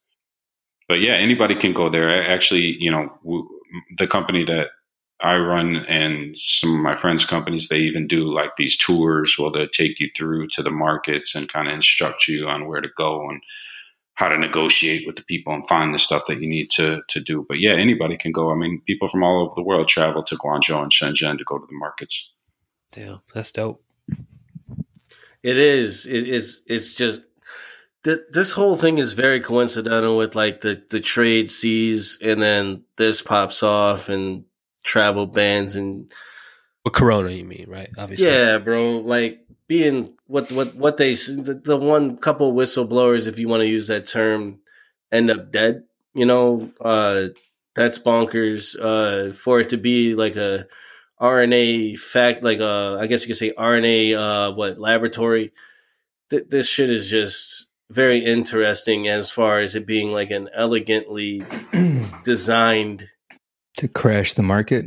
but 0.93 1.01
yeah, 1.01 1.15
anybody 1.15 1.55
can 1.55 1.73
go 1.73 1.89
there. 1.89 2.11
Actually, 2.31 2.77
you 2.79 2.91
know, 2.91 3.11
w- 3.25 3.49
the 3.97 4.07
company 4.07 4.45
that 4.45 4.69
I 5.21 5.37
run 5.37 5.77
and 5.87 6.37
some 6.39 6.77
of 6.77 6.83
my 6.83 6.97
friends' 6.97 7.25
companies, 7.25 7.69
they 7.69 7.79
even 7.79 8.07
do 8.07 8.31
like 8.31 8.57
these 8.59 8.77
tours 8.77 9.37
where 9.39 9.51
they 9.51 9.67
take 9.69 9.99
you 10.01 10.11
through 10.15 10.49
to 10.49 10.63
the 10.63 10.71
markets 10.71 11.35
and 11.35 11.51
kind 11.51 11.67
of 11.67 11.73
instruct 11.73 12.29
you 12.29 12.47
on 12.47 12.67
where 12.67 12.83
to 12.83 12.91
go 12.95 13.27
and 13.31 13.41
how 14.17 14.29
to 14.29 14.37
negotiate 14.37 15.07
with 15.07 15.17
the 15.17 15.23
people 15.23 15.55
and 15.55 15.67
find 15.67 15.95
the 15.95 15.99
stuff 15.99 16.27
that 16.27 16.43
you 16.43 16.47
need 16.47 16.69
to 16.73 17.01
to 17.09 17.21
do. 17.21 17.47
But 17.49 17.61
yeah, 17.61 17.73
anybody 17.73 18.19
can 18.19 18.33
go. 18.33 18.53
I 18.53 18.55
mean, 18.55 18.83
people 18.87 19.09
from 19.09 19.23
all 19.23 19.47
over 19.47 19.53
the 19.57 19.63
world 19.63 19.89
travel 19.89 20.23
to 20.25 20.37
Guangzhou 20.37 20.83
and 20.83 20.93
Shenzhen 20.93 21.39
to 21.39 21.45
go 21.45 21.59
to 21.59 21.67
the 21.67 21.79
markets. 21.79 22.29
Damn, 22.91 23.23
that's 23.33 23.53
dope. 23.53 23.83
It 25.43 25.59
is. 25.59 26.07
It 26.07 26.29
is. 26.29 26.63
It's 26.67 26.95
just 26.95 27.23
th- 28.05 28.21
this 28.31 28.53
whole 28.53 28.77
thing 28.77 28.99
is 28.99 29.13
very 29.13 29.41
coincidental 29.41 30.17
with 30.19 30.35
like 30.35 30.61
the 30.61 30.83
the 30.91 31.01
trade 31.01 31.51
seas, 31.51 32.19
and 32.23 32.41
then 32.41 32.85
this 32.97 33.23
pops 33.23 33.63
off 33.63 34.09
and 34.09 34.45
travel 34.85 35.27
bans 35.27 35.77
and 35.77 36.13
With 36.85 36.95
Corona, 36.95 37.31
you 37.31 37.45
mean, 37.45 37.67
right? 37.69 37.91
Obviously. 37.99 38.27
yeah, 38.27 38.59
bro. 38.59 38.99
Like 38.99 39.45
being 39.69 40.15
what 40.27 40.51
what 40.53 40.75
what 40.75 40.97
they 40.97 41.15
the, 41.15 41.61
the 41.65 41.79
one 41.79 42.17
couple 42.19 42.55
whistleblowers, 42.55 43.27
if 43.27 43.39
you 43.39 43.49
want 43.49 43.63
to 43.63 43.69
use 43.69 43.89
that 43.89 44.07
term, 44.07 44.61
end 45.11 45.31
up 45.31 45.51
dead. 45.53 45.85
You 46.15 46.27
know, 46.27 46.71
uh, 46.81 47.29
that's 47.75 47.99
bonkers. 47.99 48.77
Uh, 48.79 49.33
for 49.33 49.61
it 49.61 49.71
to 49.71 49.77
be 49.79 50.15
like 50.15 50.37
a 50.37 50.67
RNA 51.23 51.99
fact, 51.99 52.43
like 52.43 52.59
uh, 52.61 52.97
I 52.97 53.07
guess 53.07 53.23
you 53.23 53.29
could 53.29 53.37
say 53.37 53.53
RNA, 53.53 54.15
uh, 54.17 54.55
what 54.55 54.77
laboratory. 54.79 55.53
Th- 56.31 56.45
this 56.49 56.69
shit 56.69 56.91
is 56.91 57.09
just 57.09 57.71
very 57.91 58.19
interesting 58.19 59.07
as 59.07 59.31
far 59.31 59.61
as 59.61 59.77
it 59.77 59.87
being 59.87 60.11
like 60.11 60.31
an 60.31 60.49
elegantly 60.53 61.45
designed 62.25 63.07
to 63.77 63.87
crash 63.89 64.35
the 64.35 64.43
market. 64.43 64.85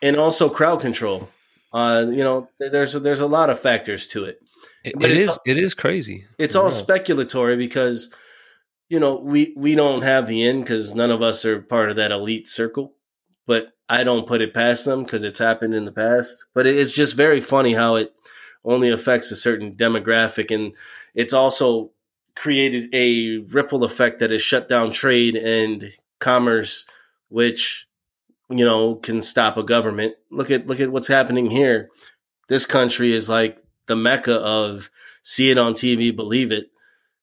and 0.00 0.16
also 0.16 0.48
crowd 0.48 0.80
control. 0.80 1.28
Uh, 1.72 2.06
you 2.08 2.22
know, 2.22 2.48
there's 2.60 2.92
there's 2.92 3.20
a 3.20 3.26
lot 3.26 3.50
of 3.50 3.58
factors 3.58 4.06
to 4.08 4.24
it. 4.24 4.38
It, 4.84 4.94
But 4.98 5.10
it's 5.10 5.28
is. 5.28 5.38
It 5.44 5.58
is 5.58 5.74
crazy. 5.74 6.26
It's 6.38 6.54
all 6.54 6.68
speculatory 6.68 7.58
because 7.58 8.10
you 8.88 9.00
know 9.00 9.16
we 9.16 9.54
we 9.56 9.74
don't 9.74 10.02
have 10.02 10.26
the 10.26 10.44
end 10.44 10.62
because 10.64 10.94
none 10.94 11.10
of 11.10 11.22
us 11.22 11.44
are 11.44 11.62
part 11.62 11.90
of 11.90 11.96
that 11.96 12.12
elite 12.12 12.46
circle. 12.46 12.94
But 13.46 13.72
I 13.92 14.04
don't 14.04 14.26
put 14.26 14.40
it 14.40 14.54
past 14.54 14.86
them 14.86 15.04
because 15.04 15.22
it's 15.22 15.38
happened 15.38 15.74
in 15.74 15.84
the 15.84 15.92
past. 15.92 16.46
But 16.54 16.66
it's 16.66 16.94
just 16.94 17.14
very 17.14 17.42
funny 17.42 17.74
how 17.74 17.96
it 17.96 18.14
only 18.64 18.88
affects 18.88 19.30
a 19.30 19.36
certain 19.36 19.74
demographic, 19.74 20.50
and 20.50 20.74
it's 21.14 21.34
also 21.34 21.90
created 22.34 22.88
a 22.94 23.36
ripple 23.52 23.84
effect 23.84 24.20
that 24.20 24.30
has 24.30 24.40
shut 24.40 24.66
down 24.66 24.92
trade 24.92 25.36
and 25.36 25.92
commerce, 26.20 26.86
which 27.28 27.86
you 28.48 28.64
know 28.64 28.94
can 28.94 29.20
stop 29.20 29.58
a 29.58 29.62
government. 29.62 30.14
Look 30.30 30.50
at 30.50 30.66
look 30.66 30.80
at 30.80 30.90
what's 30.90 31.08
happening 31.08 31.50
here. 31.50 31.90
This 32.48 32.64
country 32.64 33.12
is 33.12 33.28
like 33.28 33.62
the 33.88 33.96
mecca 33.96 34.36
of 34.36 34.88
see 35.22 35.50
it 35.50 35.58
on 35.58 35.74
TV, 35.74 36.16
believe 36.16 36.50
it. 36.50 36.70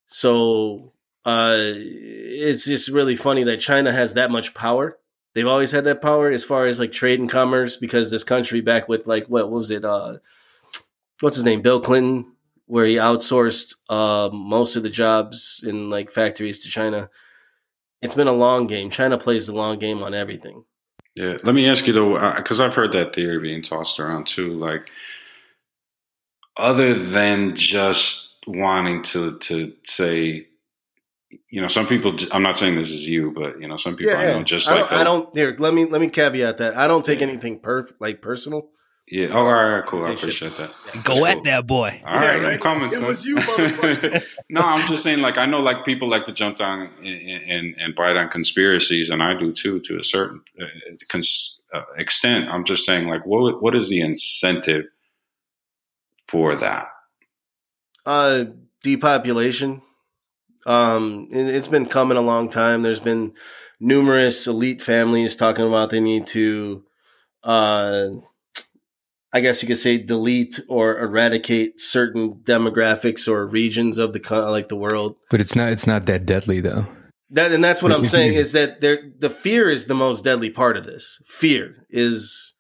So 0.06 0.94
uh, 1.26 1.56
it's 1.58 2.66
just 2.66 2.90
really 2.90 3.16
funny 3.16 3.46
that 3.46 3.58
China 3.58 3.92
has 3.92 4.14
that 4.14 4.30
much 4.30 4.54
power. 4.54 4.99
They've 5.34 5.48
always 5.48 5.72
had 5.72 5.84
that 5.84 6.02
power 6.02 6.32
as 6.32 6.44
far 6.44 6.66
as 6.66 6.80
like 6.80 6.92
trade 6.92 7.20
and 7.20 7.30
commerce 7.30 7.78
because 7.78 8.10
this 8.10 8.24
country 8.24 8.62
back 8.62 8.88
with 8.90 9.08
like 9.08 9.28
what, 9.28 9.50
what 9.50 9.58
was 9.58 9.72
it? 9.72 9.86
Uh, 9.86 10.18
what's 11.22 11.36
his 11.36 11.46
name? 11.46 11.62
Bill 11.62 11.80
Clinton, 11.80 12.34
where 12.66 12.86
he 12.86 12.96
outsourced 12.96 13.76
uh, 13.90 14.30
most 14.34 14.76
of 14.76 14.84
the 14.84 14.90
jobs 14.90 15.64
in 15.68 15.90
like 15.90 16.10
factories 16.10 16.64
to 16.64 16.70
China. 16.70 17.10
It's 18.02 18.16
been 18.16 18.28
a 18.28 18.34
long 18.34 18.68
game. 18.68 18.90
China 18.90 19.18
plays 19.18 19.46
the 19.46 19.54
long 19.54 19.78
game 19.78 20.02
on 20.04 20.14
everything. 20.14 20.64
Yeah, 21.16 21.38
let 21.44 21.54
me 21.54 21.68
ask 21.68 21.86
you 21.86 21.94
though, 21.94 22.34
because 22.38 22.60
I've 22.60 22.76
heard 22.76 22.94
that 22.94 23.14
theory 23.14 23.40
being 23.40 23.62
tossed 23.62 24.00
around 24.00 24.26
too. 24.26 24.54
Like, 24.54 24.90
other 26.58 26.94
than 26.94 27.56
just 27.56 28.38
wanting 28.48 29.04
to 29.04 29.38
to 29.40 29.74
say, 29.84 30.48
you 31.50 31.62
know, 31.62 31.68
some 31.68 31.88
people. 31.88 32.16
I'm 32.32 32.44
not 32.44 32.58
saying 32.58 32.76
this 32.76 32.90
is 32.90 33.08
you, 33.08 33.32
but 33.32 33.60
you 33.62 33.68
know, 33.68 33.78
some 33.78 33.96
people 33.96 34.16
I 34.18 34.26
know 34.26 34.44
just 34.44 34.68
I 34.70 34.82
like 34.82 34.90
don't, 34.90 35.00
I 35.00 35.04
don't 35.04 35.36
here. 35.36 35.56
Let 35.58 35.74
me 35.74 35.86
let 35.86 36.02
me 36.02 36.10
caveat 36.10 36.58
that 36.58 36.78
I 36.78 36.88
don't 36.88 37.06
take 37.06 37.20
Yeah. 37.22 37.28
anything 37.28 37.60
perf 37.60 37.92
like 38.00 38.22
personal. 38.22 38.70
Yeah. 39.12 39.30
Oh, 39.32 39.40
all 39.40 39.52
right, 39.52 39.84
cool. 39.88 40.06
I 40.06 40.12
appreciate 40.12 40.54
that. 40.58 40.70
Go 41.04 41.16
That's 41.26 41.38
at 41.40 41.44
that 41.46 41.66
boy. 41.66 42.00
All 42.06 42.14
right, 42.16 42.24
Yeah, 42.40 42.44
right? 42.44 42.54
I'm 42.54 42.60
coming. 42.60 42.90
It 42.90 42.94
son. 42.94 43.06
was 43.06 43.26
you, 43.26 43.36
motherfucker. 43.38 44.24
no, 44.52 44.62
I'm 44.62 44.88
just 44.88 45.02
saying. 45.02 45.22
Like, 45.22 45.40
I 45.40 45.48
know, 45.48 45.60
like 45.62 45.84
people 45.84 46.08
like 46.08 46.26
to 46.26 46.32
jump 46.32 46.58
down 46.58 46.92
and, 47.00 47.08
and, 47.08 47.76
and 47.80 47.96
bite 47.96 48.16
on 48.18 48.30
conspiracies, 48.30 49.10
and 49.10 49.24
I 49.24 49.34
do 49.38 49.52
too, 49.52 49.80
to 49.80 49.98
a 50.00 50.04
certain 50.04 50.42
uh, 50.62 50.66
cons- 51.08 51.60
uh, 51.74 51.82
extent. 51.98 52.50
I'm 52.50 52.64
just 52.64 52.86
saying, 52.86 53.08
like, 53.08 53.26
what 53.26 53.64
what 53.64 53.76
is 53.76 53.90
the 53.90 54.00
incentive 54.02 54.86
for 56.28 56.56
that? 56.56 56.90
Uh, 58.06 58.46
depopulation. 58.84 59.82
Um, 60.66 61.30
it, 61.32 61.48
it's 61.48 61.68
been 61.68 61.86
coming 61.86 62.18
a 62.18 62.22
long 62.22 62.50
time. 62.50 62.82
There's 62.82 63.00
been 63.00 63.34
numerous 63.80 64.48
elite 64.48 64.82
families 64.82 65.36
talking 65.36 65.68
about 65.68 65.90
they 65.90 66.00
need 66.00 66.28
to, 66.28 66.84
uh, 67.44 68.10
I 69.32 69.42
guess 69.42 69.62
you 69.62 69.68
could 69.68 69.78
say 69.78 69.98
delete 69.98 70.60
or 70.68 71.00
eradicate 71.00 71.80
certain 71.80 72.36
demographics 72.44 73.28
or 73.28 73.46
regions 73.48 73.98
of 73.98 74.14
the 74.14 74.50
like 74.50 74.68
the 74.68 74.76
world. 74.76 75.16
But 75.30 75.40
it's 75.40 75.56
not 75.56 75.72
it's 75.72 75.88
not 75.88 76.06
that 76.08 76.26
deadly 76.26 76.62
though. 76.62 76.88
That 77.32 77.52
and 77.52 77.64
that's 77.64 77.84
what 77.84 77.92
I'm 77.92 78.06
saying 78.06 78.34
is 78.34 78.54
that 78.54 78.82
there 78.82 79.00
the 79.20 79.30
fear 79.30 79.70
is 79.70 79.86
the 79.86 79.94
most 79.94 80.24
deadly 80.24 80.50
part 80.50 80.78
of 80.78 80.86
this. 80.86 81.22
Fear 81.28 81.86
is 81.90 82.56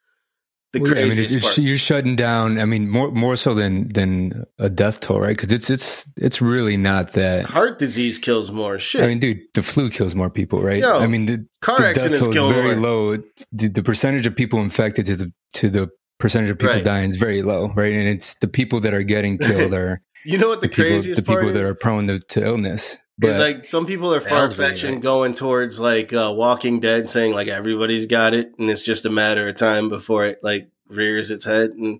the 0.73 0.81
Well, 0.81 0.95
yeah, 0.95 1.01
I 1.05 1.09
mean, 1.09 1.39
part. 1.41 1.57
you're 1.57 1.77
shutting 1.77 2.15
down. 2.15 2.59
I 2.59 2.65
mean, 2.65 2.89
more 2.89 3.11
more 3.11 3.35
so 3.35 3.53
than 3.53 3.87
than 3.89 4.43
a 4.59 4.69
death 4.69 4.99
toll, 4.99 5.19
right? 5.19 5.35
Because 5.35 5.51
it's 5.51 5.69
it's 5.69 6.07
it's 6.17 6.41
really 6.41 6.77
not 6.77 7.13
that. 7.13 7.45
Heart 7.45 7.79
disease 7.79 8.19
kills 8.19 8.51
more. 8.51 8.77
Shit. 8.79 9.01
I 9.01 9.07
mean, 9.07 9.19
dude, 9.19 9.39
the 9.53 9.61
flu 9.61 9.89
kills 9.89 10.13
more 10.15 10.29
people, 10.29 10.61
right? 10.61 10.81
Yo, 10.81 10.99
I 10.99 11.07
mean, 11.07 11.25
the, 11.25 11.45
Car 11.61 11.77
the 11.77 11.83
death 11.83 11.97
accidents 11.97 12.19
toll 12.19 12.49
is 12.49 12.55
very 12.55 12.75
more. 12.75 12.89
low. 12.89 13.17
The, 13.51 13.67
the 13.67 13.83
percentage 13.83 14.27
of 14.27 14.35
people 14.35 14.59
infected 14.61 15.05
to 15.07 15.15
the 15.15 15.33
to 15.55 15.69
the 15.69 15.89
percentage 16.19 16.49
of 16.49 16.59
people 16.59 16.75
Right. 16.75 16.83
dying 16.83 17.09
is 17.09 17.17
very 17.17 17.41
low, 17.41 17.71
right? 17.75 17.93
And 17.93 18.07
it's 18.07 18.35
the 18.35 18.47
people 18.47 18.79
that 18.81 18.93
are 18.93 19.03
getting 19.03 19.37
killed 19.37 19.73
are 19.81 20.01
You 20.25 20.37
know 20.37 20.49
what 20.49 20.61
the, 20.61 20.67
the 20.67 20.73
people 20.75 20.91
craziest 20.91 21.25
the 21.25 21.33
people 21.33 21.51
that 21.53 21.59
is? 21.61 21.69
are 21.69 21.75
prone 21.75 22.07
to, 22.07 22.19
to 22.19 22.43
illness. 22.45 22.97
But 23.19 23.37
like 23.37 23.65
some 23.65 23.85
people 23.85 24.13
are 24.13 24.21
far 24.21 24.49
fetching 24.49 24.95
right? 24.95 25.03
going 25.03 25.33
towards 25.33 25.79
like 25.79 26.13
uh, 26.13 26.33
Walking 26.33 26.79
Dead, 26.79 27.09
saying 27.09 27.33
like 27.33 27.49
everybody's 27.49 28.05
got 28.05 28.33
it, 28.33 28.53
and 28.57 28.69
it's 28.69 28.81
just 28.81 29.05
a 29.05 29.09
matter 29.09 29.47
of 29.47 29.55
time 29.55 29.89
before 29.89 30.25
it 30.25 30.39
like 30.41 30.69
rears 30.87 31.29
its 31.29 31.43
head. 31.43 31.71
And 31.71 31.99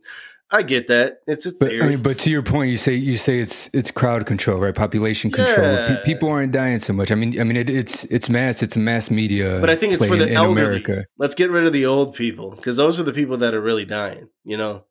I 0.50 0.62
get 0.62 0.88
that; 0.88 1.20
it's 1.28 1.46
a 1.46 1.52
But. 1.60 1.74
I 1.74 1.88
mean, 1.88 2.02
but 2.02 2.20
to 2.20 2.30
your 2.30 2.42
point, 2.42 2.72
you 2.72 2.78
say 2.78 2.96
you 2.96 3.18
say 3.18 3.40
it's 3.40 3.70
it's 3.74 3.92
crowd 3.92 4.28
control, 4.28 4.60
right? 4.60 4.74
Population 4.74 5.30
control. 5.30 5.68
Yeah. 5.68 5.98
Pe- 5.98 6.06
people 6.06 6.30
aren't 6.30 6.54
dying 6.54 6.80
so 6.80 6.94
much. 6.94 7.12
I 7.12 7.16
mean, 7.16 7.40
I 7.40 7.44
mean, 7.44 7.58
it, 7.58 7.70
it's 7.70 8.06
it's 8.06 8.30
mass. 8.30 8.64
It's 8.64 8.78
mass 8.78 9.12
media. 9.12 9.60
But 9.60 9.70
I 9.70 9.76
think 9.76 9.94
it's 9.94 10.06
for 10.06 10.16
the 10.16 10.24
in, 10.24 10.30
in 10.30 10.38
elderly. 10.38 10.62
America. 10.62 11.06
Let's 11.18 11.36
get 11.36 11.52
rid 11.52 11.66
of 11.66 11.74
the 11.74 11.86
old 11.86 12.16
people 12.16 12.52
because 12.52 12.78
those 12.78 12.98
are 12.98 13.04
the 13.04 13.14
people 13.14 13.38
that 13.38 13.54
are 13.54 13.62
really 13.62 13.86
dying. 13.86 14.30
You 14.46 14.56
know, 14.56 14.86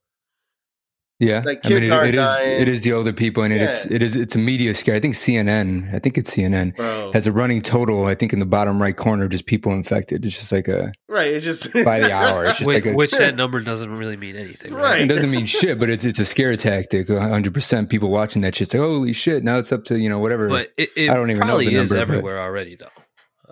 Yeah, 1.21 1.43
Like, 1.45 1.67
I 1.67 1.71
mean, 1.71 1.83
it, 1.83 1.91
aren't 1.91 2.09
it 2.11 2.15
is 2.15 2.29
dying. 2.29 2.61
it 2.63 2.69
is 2.69 2.81
the 2.83 2.93
older 2.93 3.13
people, 3.13 3.43
and 3.43 3.53
it's 3.53 3.87
Yeah. 3.87 3.97
it 3.97 4.03
is 4.05 4.15
it's 4.15 4.37
a 4.37 4.39
media 4.39 4.73
scare. 4.73 4.95
I 4.95 5.01
think 5.01 5.17
CNN. 5.17 5.93
I 5.93 5.99
think 5.99 6.17
it's 6.17 6.31
CNN 6.37 6.77
bro. 6.77 7.11
has 7.13 7.27
a 7.27 7.33
running 7.33 7.61
total. 7.61 8.07
I 8.07 8.15
think 8.15 8.33
in 8.33 8.39
the 8.39 8.47
bottom 8.47 8.81
right 8.81 8.97
corner, 8.97 9.27
just 9.27 9.47
people 9.47 9.73
infected. 9.73 10.25
It's 10.25 10.37
just 10.39 10.53
like 10.53 10.69
a 10.69 10.93
right? 11.09 11.27
It's 11.27 11.45
just 11.45 11.73
by 11.85 11.99
the 11.99 12.13
hour. 12.13 12.45
It's 12.47 12.59
just 12.59 12.69
Which, 12.69 12.85
like 12.85 12.93
a, 12.95 12.97
which 12.97 13.11
that 13.13 13.35
number 13.35 13.59
doesn't 13.61 13.91
really 13.99 14.17
mean 14.17 14.37
anything, 14.37 14.73
right? 14.75 14.83
Right. 14.83 15.03
it 15.03 15.07
doesn't 15.09 15.31
mean 15.31 15.47
shit, 15.47 15.81
but 15.81 15.91
it's 15.91 16.05
it's 16.05 16.21
a 16.21 16.25
scare 16.25 16.55
tactic. 16.55 17.09
hundred 17.09 17.53
percent 17.53 17.91
people 17.91 18.11
watching 18.11 18.43
that 18.43 18.55
shit 18.55 18.71
say, 18.71 18.79
"Holy 18.79 19.13
shit!" 19.13 19.43
Now 19.43 19.59
it's 19.59 19.73
up 19.73 19.83
to 19.87 19.99
you 19.99 20.09
know 20.09 20.21
whatever. 20.21 20.49
But 20.49 20.69
it, 20.77 20.91
it 20.97 21.11
I 21.11 21.15
don't 21.15 21.31
even 21.31 21.41
know 21.41 21.47
probably 21.47 21.67
the 21.67 21.81
is 21.81 21.91
number, 21.91 22.07
but- 22.07 22.13
everywhere 22.15 22.39
already, 22.41 22.77
though. 22.77 22.87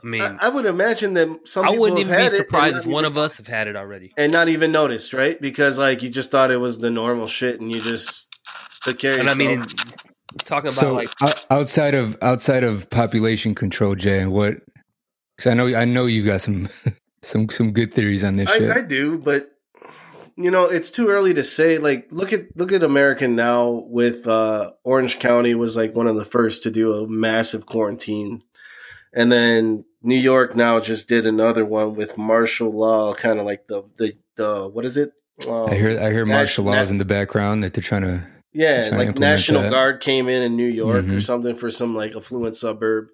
I 0.03 0.07
mean, 0.07 0.23
I, 0.23 0.37
I 0.43 0.49
would 0.49 0.67
imagine 0.67 1.15
that 1.15 1.41
some. 1.49 1.65
I 1.65 1.69
people 1.69 1.83
wouldn't 1.83 2.01
even 2.01 2.15
be 2.15 2.23
had 2.23 2.33
it 2.33 2.37
surprised 2.37 2.75
not 2.77 2.85
if 2.87 2.91
one 2.91 3.05
even- 3.05 3.13
of 3.13 3.19
us 3.19 3.37
have 3.39 3.47
had 3.47 3.67
it 3.69 3.77
already. 3.77 4.13
and 4.17 4.31
not 4.33 4.49
even 4.49 4.73
noticed, 4.73 5.13
right? 5.13 5.41
Because 5.41 5.79
like 5.79 6.03
you 6.03 6.11
just 6.11 6.31
thought 6.31 6.51
it 6.51 6.59
was 6.59 6.79
the 6.79 6.91
normal 6.91 7.27
shit, 7.27 7.61
and 7.61 7.71
you 7.73 7.81
just 7.81 8.27
took 8.83 8.99
care 8.99 9.13
of 9.13 9.19
And 9.21 9.29
I 9.31 9.33
yourself. 9.35 9.69
mean, 9.69 9.99
talking 10.45 10.67
about 10.69 10.73
so 10.73 10.93
like 10.95 11.11
outside 11.51 11.95
of 11.95 12.17
outside 12.23 12.63
of 12.65 12.89
population 12.91 13.55
control, 13.55 13.95
Jay, 13.95 14.27
what? 14.27 14.57
Because 15.37 15.51
I 15.51 15.55
know 15.55 15.67
I 15.75 15.85
know 15.85 16.07
you've 16.07 16.27
got 16.27 16.41
some 16.41 16.69
some 17.23 17.49
some 17.51 17.73
good 17.73 17.95
theories 17.95 18.23
on 18.25 18.37
this 18.37 18.51
shit. 18.51 18.71
I, 18.71 18.81
I 18.81 18.83
do, 18.83 19.19
but 19.19 19.51
you 20.39 20.51
know, 20.51 20.65
it's 20.67 20.91
too 20.91 21.09
early 21.09 21.33
to 21.33 21.43
say. 21.43 21.79
Like, 21.79 22.09
look 22.11 22.33
at 22.35 22.55
look 22.57 22.71
at 22.73 22.83
American 22.83 23.35
now. 23.37 23.85
With 23.89 24.27
uh, 24.27 24.73
Orange 24.85 25.19
County 25.19 25.55
was 25.55 25.77
like 25.79 25.95
one 25.97 26.07
of 26.07 26.17
the 26.17 26.27
first 26.27 26.63
to 26.65 26.71
do 26.71 26.93
a 26.93 27.09
massive 27.09 27.65
quarantine, 27.65 28.43
and 29.17 29.33
then 29.33 29.85
New 30.03 30.15
York 30.19 30.55
now 30.55 30.79
just 30.79 31.09
did 31.09 31.27
another 31.27 31.65
one 31.65 31.95
with 31.97 32.17
martial 32.17 32.71
law, 32.71 33.13
kind 33.15 33.41
of 33.41 33.47
like 33.47 33.67
the 33.67 33.83
the 33.97 34.17
the 34.37 34.69
what 34.69 34.85
is 34.85 34.97
it? 34.97 35.11
Um, 35.49 35.71
I 35.71 35.75
hear 35.75 35.99
I 36.01 36.13
hear 36.13 36.25
Nat- 36.25 36.35
martial 36.35 36.65
laws 36.65 36.89
Nat- 36.89 36.91
in 36.93 36.99
the 36.99 37.05
background 37.05 37.65
that 37.65 37.75
they're 37.75 37.83
trying 37.83 38.03
to. 38.03 38.23
Yeah, 38.53 38.89
trying 38.89 38.99
like 38.99 39.09
implement 39.09 39.19
National 39.33 39.63
that. 39.63 39.71
Guard 39.71 40.01
came 40.01 40.29
in 40.29 40.43
in 40.43 40.57
New 40.57 40.69
York 40.69 41.05
or 41.05 41.09
Mhm. 41.09 41.23
something 41.23 41.55
for 41.57 41.69
some 41.71 41.95
like 41.97 42.15
affluent 42.17 42.55
suburb, 42.57 43.09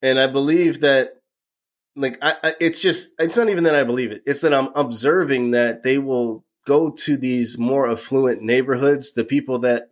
and 0.00 0.18
I 0.20 0.28
believe 0.28 0.80
that 0.80 1.14
like 1.96 2.16
I, 2.22 2.36
I, 2.42 2.54
it's 2.60 2.80
just 2.80 3.08
it's 3.18 3.36
not 3.36 3.50
even 3.50 3.64
that 3.64 3.74
I 3.74 3.84
believe 3.84 4.12
it. 4.12 4.22
It's 4.24 4.40
that 4.42 4.54
I'm 4.54 4.68
observing 4.74 5.50
that 5.50 5.82
they 5.82 5.98
will 5.98 6.44
go 6.64 6.90
to 6.90 7.16
these 7.18 7.58
more 7.58 7.90
affluent 7.90 8.40
neighborhoods, 8.40 9.12
the 9.12 9.24
people 9.24 9.58
that 9.58 9.88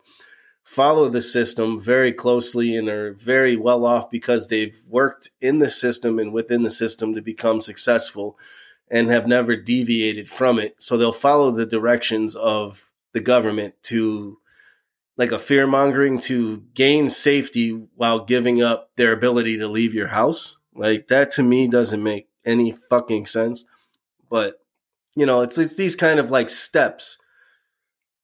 follow 0.71 1.09
the 1.09 1.21
system 1.21 1.81
very 1.81 2.13
closely 2.13 2.77
and 2.77 2.89
are 2.89 3.13
very 3.15 3.57
well 3.57 3.85
off 3.85 4.09
because 4.09 4.47
they've 4.47 4.81
worked 4.87 5.33
in 5.41 5.59
the 5.59 5.69
system 5.69 6.21
and 6.21 6.33
within 6.33 6.63
the 6.63 6.71
system 6.71 7.13
to 7.13 7.21
become 7.21 7.61
successful 7.61 8.39
and 8.89 9.11
have 9.11 9.27
never 9.27 9.57
deviated 9.57 10.31
from 10.31 10.61
it. 10.61 10.81
So 10.81 10.97
they'll 10.97 11.13
follow 11.13 11.51
the 11.51 11.67
directions 11.67 12.37
of 12.37 12.89
the 13.15 13.21
government 13.21 13.75
to 13.85 14.39
like 15.17 15.33
a 15.33 15.41
fear 15.41 15.67
mongering 15.67 16.21
to 16.21 16.63
gain 16.73 17.09
safety 17.09 17.71
while 17.97 18.25
giving 18.25 18.63
up 18.63 18.93
their 18.95 19.13
ability 19.13 19.59
to 19.59 19.67
leave 19.67 19.93
your 19.93 20.07
house. 20.07 20.57
Like 20.73 21.09
that 21.09 21.33
to 21.33 21.43
me 21.43 21.67
doesn't 21.67 22.01
make 22.01 22.29
any 22.45 22.71
fucking 22.71 23.27
sense. 23.27 23.65
But 24.31 24.55
you 25.17 25.27
know, 25.27 25.41
it's 25.41 25.59
it's 25.59 25.75
these 25.75 25.97
kind 25.97 26.21
of 26.21 26.31
like 26.31 26.49
steps. 26.49 27.19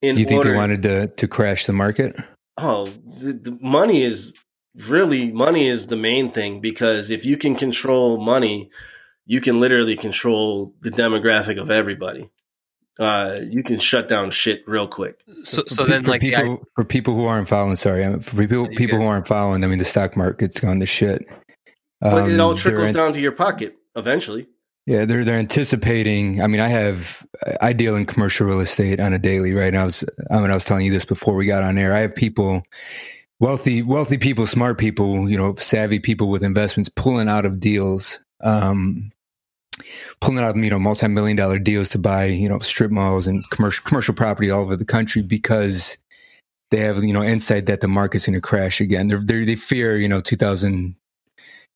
In 0.00 0.14
Do 0.14 0.20
you 0.20 0.28
think 0.28 0.38
order, 0.38 0.50
they 0.50 0.56
wanted 0.56 0.82
to 0.82 1.06
to 1.09 1.26
crash 1.26 1.66
the 1.66 1.72
market? 1.72 2.14
Oh, 2.57 2.87
the 2.87 3.59
money 3.61 4.03
is 4.03 4.35
really 4.88 5.33
money 5.33 5.66
is 5.66 5.87
the 5.87 5.97
main 5.97 6.31
thing 6.31 6.61
because 6.61 7.11
if 7.11 7.25
you 7.25 7.37
can 7.37 7.55
control 7.55 8.19
money, 8.19 8.71
you 9.25 9.40
can 9.40 9.61
literally 9.61 9.97
control 9.97 10.75
the 10.81 10.90
demographic 10.90 11.61
of 11.61 11.71
everybody. 11.71 12.31
Uh, 12.99 13.40
you 13.42 13.62
can 13.62 13.79
shut 13.79 14.09
down 14.09 14.31
shit 14.31 14.66
real 14.66 14.88
quick. 14.88 15.21
So, 15.45 15.62
so 15.66 15.85
then, 15.85 16.05
for 16.05 16.12
like 16.12 16.23
people, 16.23 16.64
for 16.75 16.85
people 16.85 17.14
who 17.14 17.27
aren't 17.27 17.47
following, 17.47 17.77
sorry, 17.77 18.21
for 18.23 18.37
people 18.37 18.69
people 18.69 18.99
who 18.99 19.05
aren't 19.05 19.29
following, 19.29 19.62
I 19.64 19.66
mean, 19.66 19.79
the 19.79 19.85
stock 19.85 20.16
market's 20.16 20.61
gone 20.61 20.81
to 20.81 20.87
shit. 20.87 21.27
Um, 22.01 22.12
but 22.12 22.31
it 22.31 22.40
all 22.40 22.53
um, 22.53 22.57
trickles 22.57 22.92
down 22.92 23.12
to 23.12 23.21
your 23.21 23.33
pocket 23.33 23.77
eventually. 23.97 24.49
Yeah, 24.87 25.05
they're 25.05 25.25
they're 25.25 25.38
anticipating. 25.38 26.40
I 26.40 26.46
mean, 26.46 26.61
I 26.61 26.68
have 26.68 27.27
I 27.61 27.72
deal 27.72 27.96
in 27.96 28.07
commercial 28.07 28.46
real 28.46 28.61
estate 28.61 29.01
on 29.01 29.12
a 29.12 29.18
daily, 29.18 29.53
right? 29.53 29.66
And 29.66 29.79
I 29.79 29.85
was 29.85 30.05
I 30.31 30.40
mean, 30.40 30.51
I 30.51 30.55
was 30.55 30.64
telling 30.64 30.87
you 30.87 30.92
this 30.92 31.05
before 31.05 31.35
we 31.35 31.44
got 31.46 31.64
on 31.64 31.77
air. 31.77 31.92
I 31.92 32.01
have 32.01 32.14
people, 32.14 32.62
wealthy 33.40 33.83
wealthy 33.83 34.16
people, 34.16 34.46
smart 34.46 34.79
people, 34.79 35.29
you 35.29 35.37
know, 35.37 35.57
savvy 35.57 35.99
people 35.99 36.29
with 36.29 36.44
investments 36.44 36.88
pulling 36.88 37.29
out 37.29 37.44
of 37.44 37.59
deals, 37.59 38.20
um, 38.44 39.11
pulling 40.20 40.44
out 40.44 40.57
you 40.57 40.70
know 40.70 40.79
multi 40.79 41.09
million 41.09 41.37
dollar 41.37 41.59
deals 41.59 41.88
to 41.88 41.99
buy 41.99 42.27
you 42.27 42.49
know 42.49 42.61
strip 42.61 42.92
malls 42.92 43.27
and 43.27 43.49
commercial 43.51 43.85
commercial 43.85 44.14
property 44.14 44.51
all 44.51 44.62
over 44.62 44.77
the 44.77 44.85
country 44.85 45.20
because 45.20 45.99
they 46.70 46.79
have 46.79 47.03
you 47.03 47.12
know 47.12 47.25
insight 47.25 47.66
that 47.66 47.81
the 47.81 47.88
market's 47.88 48.27
going 48.27 48.35
to 48.35 48.40
crash 48.40 48.81
again. 48.81 49.09
They're, 49.09 49.44
they 49.44 49.57
fear 49.57 49.96
you 49.96 50.09
know 50.09 50.20
2000, 50.20 50.94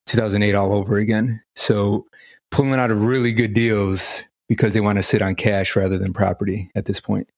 2008 0.07 0.55
all 0.55 0.73
over 0.73 0.99
again. 0.99 1.43
So 1.57 2.07
pulling 2.51 2.79
out 2.79 2.91
of 2.91 3.03
really 3.03 3.33
good 3.33 3.55
deals 3.55 4.25
because 4.49 4.73
they 4.73 4.81
want 4.81 4.99
to 4.99 5.03
sit 5.03 5.23
on 5.23 5.35
cash 5.35 5.77
rather 5.77 5.99
than 5.99 6.13
property 6.13 6.71
at 6.75 6.85
this 6.85 7.01
point. 7.01 7.29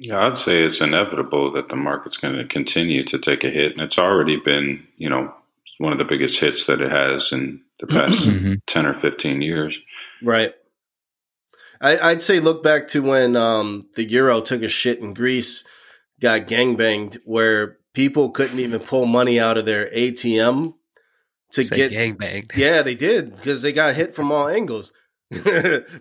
Yeah, 0.00 0.26
I'd 0.26 0.38
say 0.38 0.62
it's 0.62 0.80
inevitable 0.80 1.52
that 1.52 1.68
the 1.68 1.76
market's 1.76 2.18
going 2.18 2.36
to 2.36 2.44
continue 2.44 3.04
to 3.04 3.18
take 3.18 3.42
a 3.42 3.50
hit, 3.50 3.72
and 3.72 3.80
it's 3.80 3.98
already 3.98 4.36
been, 4.36 4.86
you 4.96 5.08
know, 5.08 5.34
one 5.78 5.92
of 5.92 5.98
the 5.98 6.04
biggest 6.04 6.38
hits 6.38 6.66
that 6.66 6.80
it 6.80 6.90
has 6.90 7.32
in 7.32 7.62
the 7.80 7.86
past 7.88 8.28
mm-hmm. 8.28 8.54
ten 8.66 8.86
or 8.86 8.94
fifteen 8.94 9.42
years. 9.42 9.78
Right. 10.22 10.52
I, 11.80 12.12
would 12.12 12.22
say 12.22 12.40
look 12.40 12.62
back 12.62 12.88
to 12.88 13.02
when 13.02 13.36
um, 13.36 13.86
the 13.94 14.04
euro 14.04 14.40
took 14.40 14.62
a 14.62 14.68
shit 14.68 14.98
in 14.98 15.14
Greece, 15.14 15.64
got 16.20 16.48
gangbanged, 16.48 17.18
where 17.24 17.78
people 17.94 18.30
couldn't 18.30 18.58
even 18.58 18.80
pull 18.80 19.06
money 19.06 19.38
out 19.38 19.58
of 19.58 19.64
their 19.64 19.88
ATM 19.90 20.74
to 21.52 21.64
Say 21.64 21.76
get 21.76 21.92
gangbanged. 21.92 22.54
Yeah, 22.56 22.82
they 22.82 22.94
did 22.94 23.34
because 23.34 23.62
they 23.62 23.72
got 23.72 23.94
hit 23.94 24.14
from 24.14 24.32
all 24.32 24.48
angles 24.48 24.92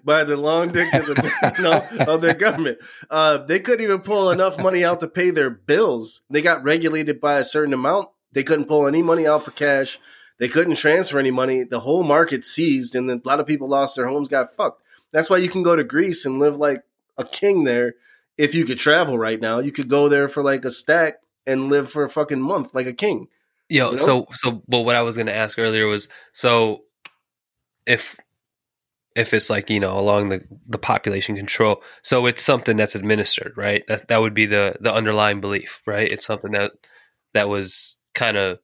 by 0.04 0.24
the 0.24 0.38
long 0.38 0.72
dick 0.72 0.94
of, 0.94 1.06
the, 1.06 1.56
no, 1.60 2.06
of 2.06 2.22
their 2.22 2.34
government. 2.34 2.80
Uh, 3.10 3.40
they 3.40 3.60
couldn't 3.60 3.84
even 3.84 4.00
pull 4.00 4.32
enough 4.32 4.58
money 4.58 4.84
out 4.84 5.02
to 5.02 5.08
pay 5.08 5.32
their 5.32 5.50
bills. 5.50 6.22
They 6.30 6.42
got 6.42 6.64
regulated 6.64 7.20
by 7.20 7.36
a 7.36 7.44
certain 7.44 7.74
amount. 7.74 8.10
They 8.32 8.44
couldn't 8.44 8.68
pull 8.68 8.88
any 8.88 9.02
money 9.02 9.28
out 9.28 9.44
for 9.44 9.52
cash. 9.52 10.00
They 10.40 10.48
couldn't 10.48 10.76
transfer 10.76 11.20
any 11.20 11.32
money. 11.32 11.64
The 11.64 11.80
whole 11.80 12.04
market 12.04 12.44
seized, 12.44 12.96
and 12.96 13.10
a 13.10 13.22
lot 13.26 13.40
of 13.40 13.48
people 13.48 13.68
lost 13.68 13.96
their 13.96 14.08
homes, 14.08 14.30
got 14.30 14.56
fucked. 14.56 14.82
That's 15.12 15.30
why 15.30 15.38
you 15.38 15.50
can 15.50 15.64
go 15.64 15.76
to 15.76 15.84
Greece 15.84 16.26
and 16.26 16.40
live 16.40 16.58
like 16.58 16.84
a 17.18 17.24
king 17.24 17.64
there 17.64 17.96
if 18.38 18.54
you 18.54 18.66
could 18.66 18.78
travel 18.78 19.18
right 19.18 19.40
now. 19.40 19.60
You 19.60 19.72
could 19.72 19.90
go 19.90 20.10
there 20.10 20.30
for 20.30 20.44
like 20.44 20.64
a 20.66 20.72
stack 20.72 21.16
and 21.46 21.70
live 21.70 21.90
for 21.90 22.04
a 22.04 22.10
fucking 22.10 22.42
month 22.42 22.76
like 22.76 22.88
a 22.88 22.94
king. 22.94 23.30
Yo, 23.70 23.86
you 23.88 23.92
know? 23.92 23.98
so 23.98 24.28
so 24.32 24.64
but 24.68 24.82
what 24.82 24.96
I 24.96 25.02
was 25.02 25.16
going 25.16 25.28
to 25.28 25.36
ask 25.36 25.60
earlier 25.60 25.88
was 25.88 26.08
so 26.34 26.84
if 27.86 28.18
if 29.16 29.34
it's 29.34 29.50
like 29.50 29.70
you 29.70 29.80
know 29.80 30.00
along 30.00 30.30
the 30.30 30.42
the 30.68 30.78
population 30.78 31.36
control, 31.36 31.82
so 32.04 32.28
it's 32.28 32.44
something 32.44 32.78
that's 32.78 32.96
administered, 32.96 33.54
right? 33.58 33.84
That 33.88 34.08
that 34.08 34.22
would 34.22 34.34
be 34.34 34.46
the 34.46 34.78
the 34.80 34.94
underlying 34.94 35.42
belief, 35.42 35.82
right? 35.86 36.10
It's 36.10 36.26
something 36.26 36.52
that 36.52 36.72
that 37.34 37.50
was 37.50 37.98
kind 38.14 38.38
of 38.38 38.60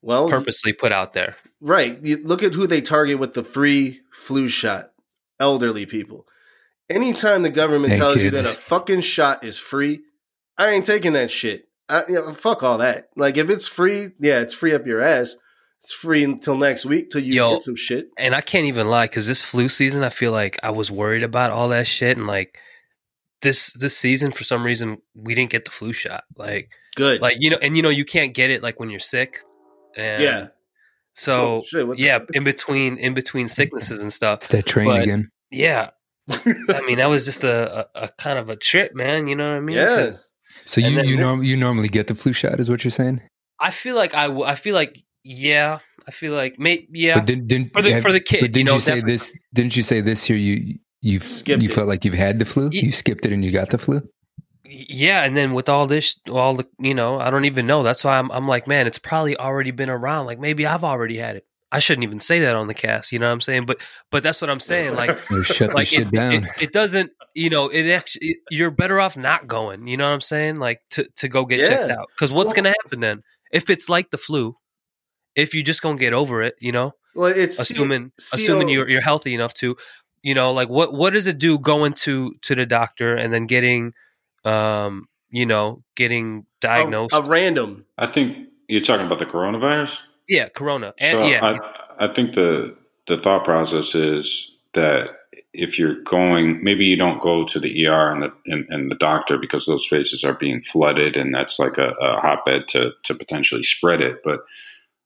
well 0.00 0.28
purposely 0.28 0.72
put 0.72 0.92
out 0.92 1.12
there, 1.12 1.36
right? 1.60 1.98
You 2.02 2.18
look 2.22 2.42
at 2.42 2.54
who 2.54 2.66
they 2.66 2.80
target 2.80 3.18
with 3.18 3.34
the 3.34 3.44
free 3.44 4.00
flu 4.12 4.48
shot: 4.48 4.92
elderly 5.40 5.86
people. 5.86 6.26
Anytime 6.88 7.42
the 7.42 7.50
government 7.50 7.94
and 7.94 8.00
tells 8.00 8.14
kids. 8.14 8.24
you 8.24 8.30
that 8.30 8.44
a 8.44 8.56
fucking 8.56 9.00
shot 9.00 9.42
is 9.42 9.58
free, 9.58 10.02
I 10.56 10.68
ain't 10.68 10.86
taking 10.86 11.14
that 11.14 11.32
shit. 11.32 11.65
I, 11.88 12.04
you 12.08 12.14
know, 12.14 12.32
fuck 12.32 12.62
all 12.62 12.78
that. 12.78 13.10
Like 13.16 13.36
if 13.36 13.50
it's 13.50 13.66
free, 13.66 14.10
yeah, 14.18 14.40
it's 14.40 14.54
free 14.54 14.74
up 14.74 14.86
your 14.86 15.02
ass. 15.02 15.36
It's 15.80 15.92
free 15.92 16.24
until 16.24 16.56
next 16.56 16.86
week 16.86 17.10
till 17.10 17.22
you 17.22 17.34
Yo, 17.34 17.52
get 17.52 17.62
some 17.62 17.76
shit. 17.76 18.08
And 18.16 18.34
I 18.34 18.40
can't 18.40 18.66
even 18.66 18.88
lie 18.88 19.06
because 19.06 19.26
this 19.26 19.42
flu 19.42 19.68
season, 19.68 20.02
I 20.02 20.08
feel 20.08 20.32
like 20.32 20.58
I 20.62 20.70
was 20.70 20.90
worried 20.90 21.22
about 21.22 21.50
all 21.50 21.68
that 21.68 21.86
shit, 21.86 22.16
and 22.16 22.26
like 22.26 22.58
this 23.42 23.72
this 23.74 23.96
season, 23.96 24.32
for 24.32 24.42
some 24.42 24.64
reason, 24.64 25.00
we 25.14 25.34
didn't 25.34 25.50
get 25.50 25.64
the 25.64 25.70
flu 25.70 25.92
shot. 25.92 26.24
Like 26.36 26.70
good, 26.96 27.20
like 27.20 27.36
you 27.40 27.50
know, 27.50 27.58
and 27.60 27.76
you 27.76 27.82
know, 27.82 27.90
you 27.90 28.04
can't 28.04 28.34
get 28.34 28.50
it 28.50 28.62
like 28.62 28.80
when 28.80 28.90
you're 28.90 28.98
sick. 28.98 29.40
And 29.96 30.22
yeah. 30.22 30.46
So 31.14 31.58
oh, 31.58 31.62
shit, 31.62 31.98
yeah, 31.98 32.18
in 32.32 32.44
between 32.44 32.98
in 32.98 33.14
between 33.14 33.48
sicknesses 33.48 34.02
and 34.02 34.12
stuff. 34.12 34.38
It's 34.38 34.48
that 34.48 34.66
train 34.66 34.88
but, 34.88 35.02
again. 35.02 35.30
Yeah. 35.50 35.90
I 36.30 36.82
mean, 36.86 36.98
that 36.98 37.08
was 37.08 37.24
just 37.24 37.44
a, 37.44 37.86
a, 37.94 38.06
a, 38.06 38.08
kind 38.18 38.38
of 38.38 38.48
a 38.48 38.56
trip, 38.56 38.94
man. 38.94 39.28
You 39.28 39.36
know 39.36 39.48
what 39.48 39.58
I 39.58 39.60
mean? 39.60 39.76
Yes. 39.76 40.32
So 40.64 40.80
you 40.80 41.00
you, 41.02 41.16
norm- 41.16 41.42
you 41.42 41.56
normally 41.56 41.88
get 41.88 42.06
the 42.06 42.14
flu 42.14 42.32
shot, 42.32 42.60
is 42.60 42.70
what 42.70 42.84
you're 42.84 42.90
saying? 42.90 43.20
I 43.60 43.70
feel 43.70 43.96
like 43.96 44.14
I, 44.14 44.26
w- 44.26 44.44
I 44.44 44.54
feel 44.54 44.74
like 44.74 45.02
yeah, 45.24 45.80
I 46.06 46.10
feel 46.10 46.34
like 46.34 46.58
may 46.58 46.86
yeah. 46.90 47.16
But 47.16 47.26
didn't, 47.26 47.48
didn't 47.48 47.72
for 47.72 47.82
the 47.82 47.94
have, 47.94 48.02
for 48.02 48.12
the 48.12 48.20
kid. 48.20 48.40
But 48.40 48.52
didn't 48.52 48.58
you, 48.58 48.64
know, 48.64 48.74
you 48.74 48.80
say 48.80 49.00
this? 49.00 49.36
Didn't 49.54 49.76
you 49.76 49.82
say 49.82 50.00
this 50.00 50.28
year 50.28 50.38
you 50.38 50.78
you 51.00 51.20
you 51.46 51.68
felt 51.68 51.88
like 51.88 52.04
you've 52.04 52.14
had 52.14 52.38
the 52.38 52.44
flu? 52.44 52.68
You 52.72 52.92
skipped 52.92 53.26
it 53.26 53.32
and 53.32 53.44
you 53.44 53.52
got 53.52 53.70
the 53.70 53.78
flu. 53.78 54.02
Yeah, 54.64 55.24
and 55.24 55.36
then 55.36 55.54
with 55.54 55.68
all 55.68 55.86
this, 55.86 56.18
all 56.30 56.54
the 56.56 56.66
you 56.78 56.94
know, 56.94 57.18
I 57.18 57.30
don't 57.30 57.44
even 57.44 57.66
know. 57.66 57.82
That's 57.82 58.04
why 58.04 58.18
I'm 58.18 58.30
I'm 58.32 58.48
like, 58.48 58.66
man, 58.66 58.86
it's 58.86 58.98
probably 58.98 59.36
already 59.36 59.70
been 59.70 59.90
around. 59.90 60.26
Like 60.26 60.38
maybe 60.38 60.66
I've 60.66 60.84
already 60.84 61.16
had 61.16 61.36
it. 61.36 61.46
I 61.76 61.78
shouldn't 61.78 62.04
even 62.04 62.20
say 62.20 62.40
that 62.40 62.56
on 62.56 62.68
the 62.68 62.74
cast. 62.74 63.12
You 63.12 63.18
know 63.18 63.26
what 63.26 63.34
I'm 63.34 63.42
saying? 63.42 63.66
But 63.66 63.82
but 64.10 64.22
that's 64.22 64.40
what 64.40 64.48
I'm 64.48 64.60
saying. 64.60 64.94
Like 64.94 65.18
shut 65.42 65.74
like 65.74 65.92
it, 65.92 66.08
it, 66.10 66.44
it, 66.58 66.72
doesn't. 66.72 67.12
You 67.34 67.50
know, 67.50 67.68
it 67.68 67.90
actually 67.90 68.38
you're 68.50 68.70
better 68.70 68.98
off 68.98 69.14
not 69.14 69.46
going. 69.46 69.86
You 69.86 69.98
know 69.98 70.06
what 70.06 70.14
I'm 70.14 70.22
saying? 70.22 70.58
Like 70.58 70.80
to 70.92 71.06
to 71.16 71.28
go 71.28 71.44
get 71.44 71.60
yeah. 71.60 71.68
checked 71.68 71.90
out 71.90 72.08
because 72.16 72.32
what's 72.32 72.48
well, 72.48 72.54
gonna 72.54 72.74
happen 72.82 73.00
then 73.00 73.22
if 73.52 73.68
it's 73.68 73.90
like 73.90 74.10
the 74.10 74.16
flu? 74.16 74.56
If 75.34 75.54
you 75.54 75.62
just 75.62 75.82
gonna 75.82 75.98
get 75.98 76.14
over 76.14 76.40
it, 76.40 76.54
you 76.60 76.72
know. 76.72 76.94
Well, 77.14 77.26
it's 77.26 77.58
assuming 77.58 78.12
C- 78.18 78.42
assuming 78.42 78.70
you're 78.70 78.88
you're 78.88 79.02
healthy 79.02 79.34
enough 79.34 79.52
to, 79.54 79.76
you 80.22 80.32
know, 80.32 80.52
like 80.52 80.70
what 80.70 80.94
what 80.94 81.12
does 81.12 81.26
it 81.26 81.38
do 81.38 81.58
going 81.58 81.92
to 81.92 82.32
to 82.40 82.54
the 82.54 82.64
doctor 82.64 83.14
and 83.14 83.34
then 83.34 83.46
getting, 83.46 83.92
um, 84.46 85.08
you 85.28 85.44
know, 85.44 85.82
getting 85.94 86.46
diagnosed 86.62 87.12
a, 87.12 87.18
a 87.18 87.22
random. 87.22 87.84
I 87.98 88.06
think 88.06 88.48
you're 88.66 88.80
talking 88.80 89.04
about 89.04 89.18
the 89.18 89.26
coronavirus. 89.26 89.98
Yeah, 90.28 90.48
Corona. 90.48 90.94
And 90.98 91.18
so 91.18 91.26
yeah, 91.26 91.58
I, 91.98 92.06
I 92.06 92.14
think 92.14 92.34
the 92.34 92.76
the 93.06 93.18
thought 93.18 93.44
process 93.44 93.94
is 93.94 94.52
that 94.74 95.10
if 95.52 95.78
you're 95.78 96.02
going, 96.02 96.62
maybe 96.62 96.84
you 96.84 96.96
don't 96.96 97.22
go 97.22 97.44
to 97.46 97.58
the 97.58 97.86
ER 97.86 98.10
and 98.12 98.22
the 98.22 98.32
and, 98.46 98.66
and 98.68 98.90
the 98.90 98.96
doctor 98.96 99.38
because 99.38 99.66
those 99.66 99.84
spaces 99.84 100.24
are 100.24 100.34
being 100.34 100.62
flooded, 100.62 101.16
and 101.16 101.34
that's 101.34 101.58
like 101.58 101.78
a, 101.78 101.90
a 102.00 102.20
hotbed 102.20 102.68
to 102.68 102.92
to 103.04 103.14
potentially 103.14 103.62
spread 103.62 104.00
it. 104.00 104.22
But 104.24 104.40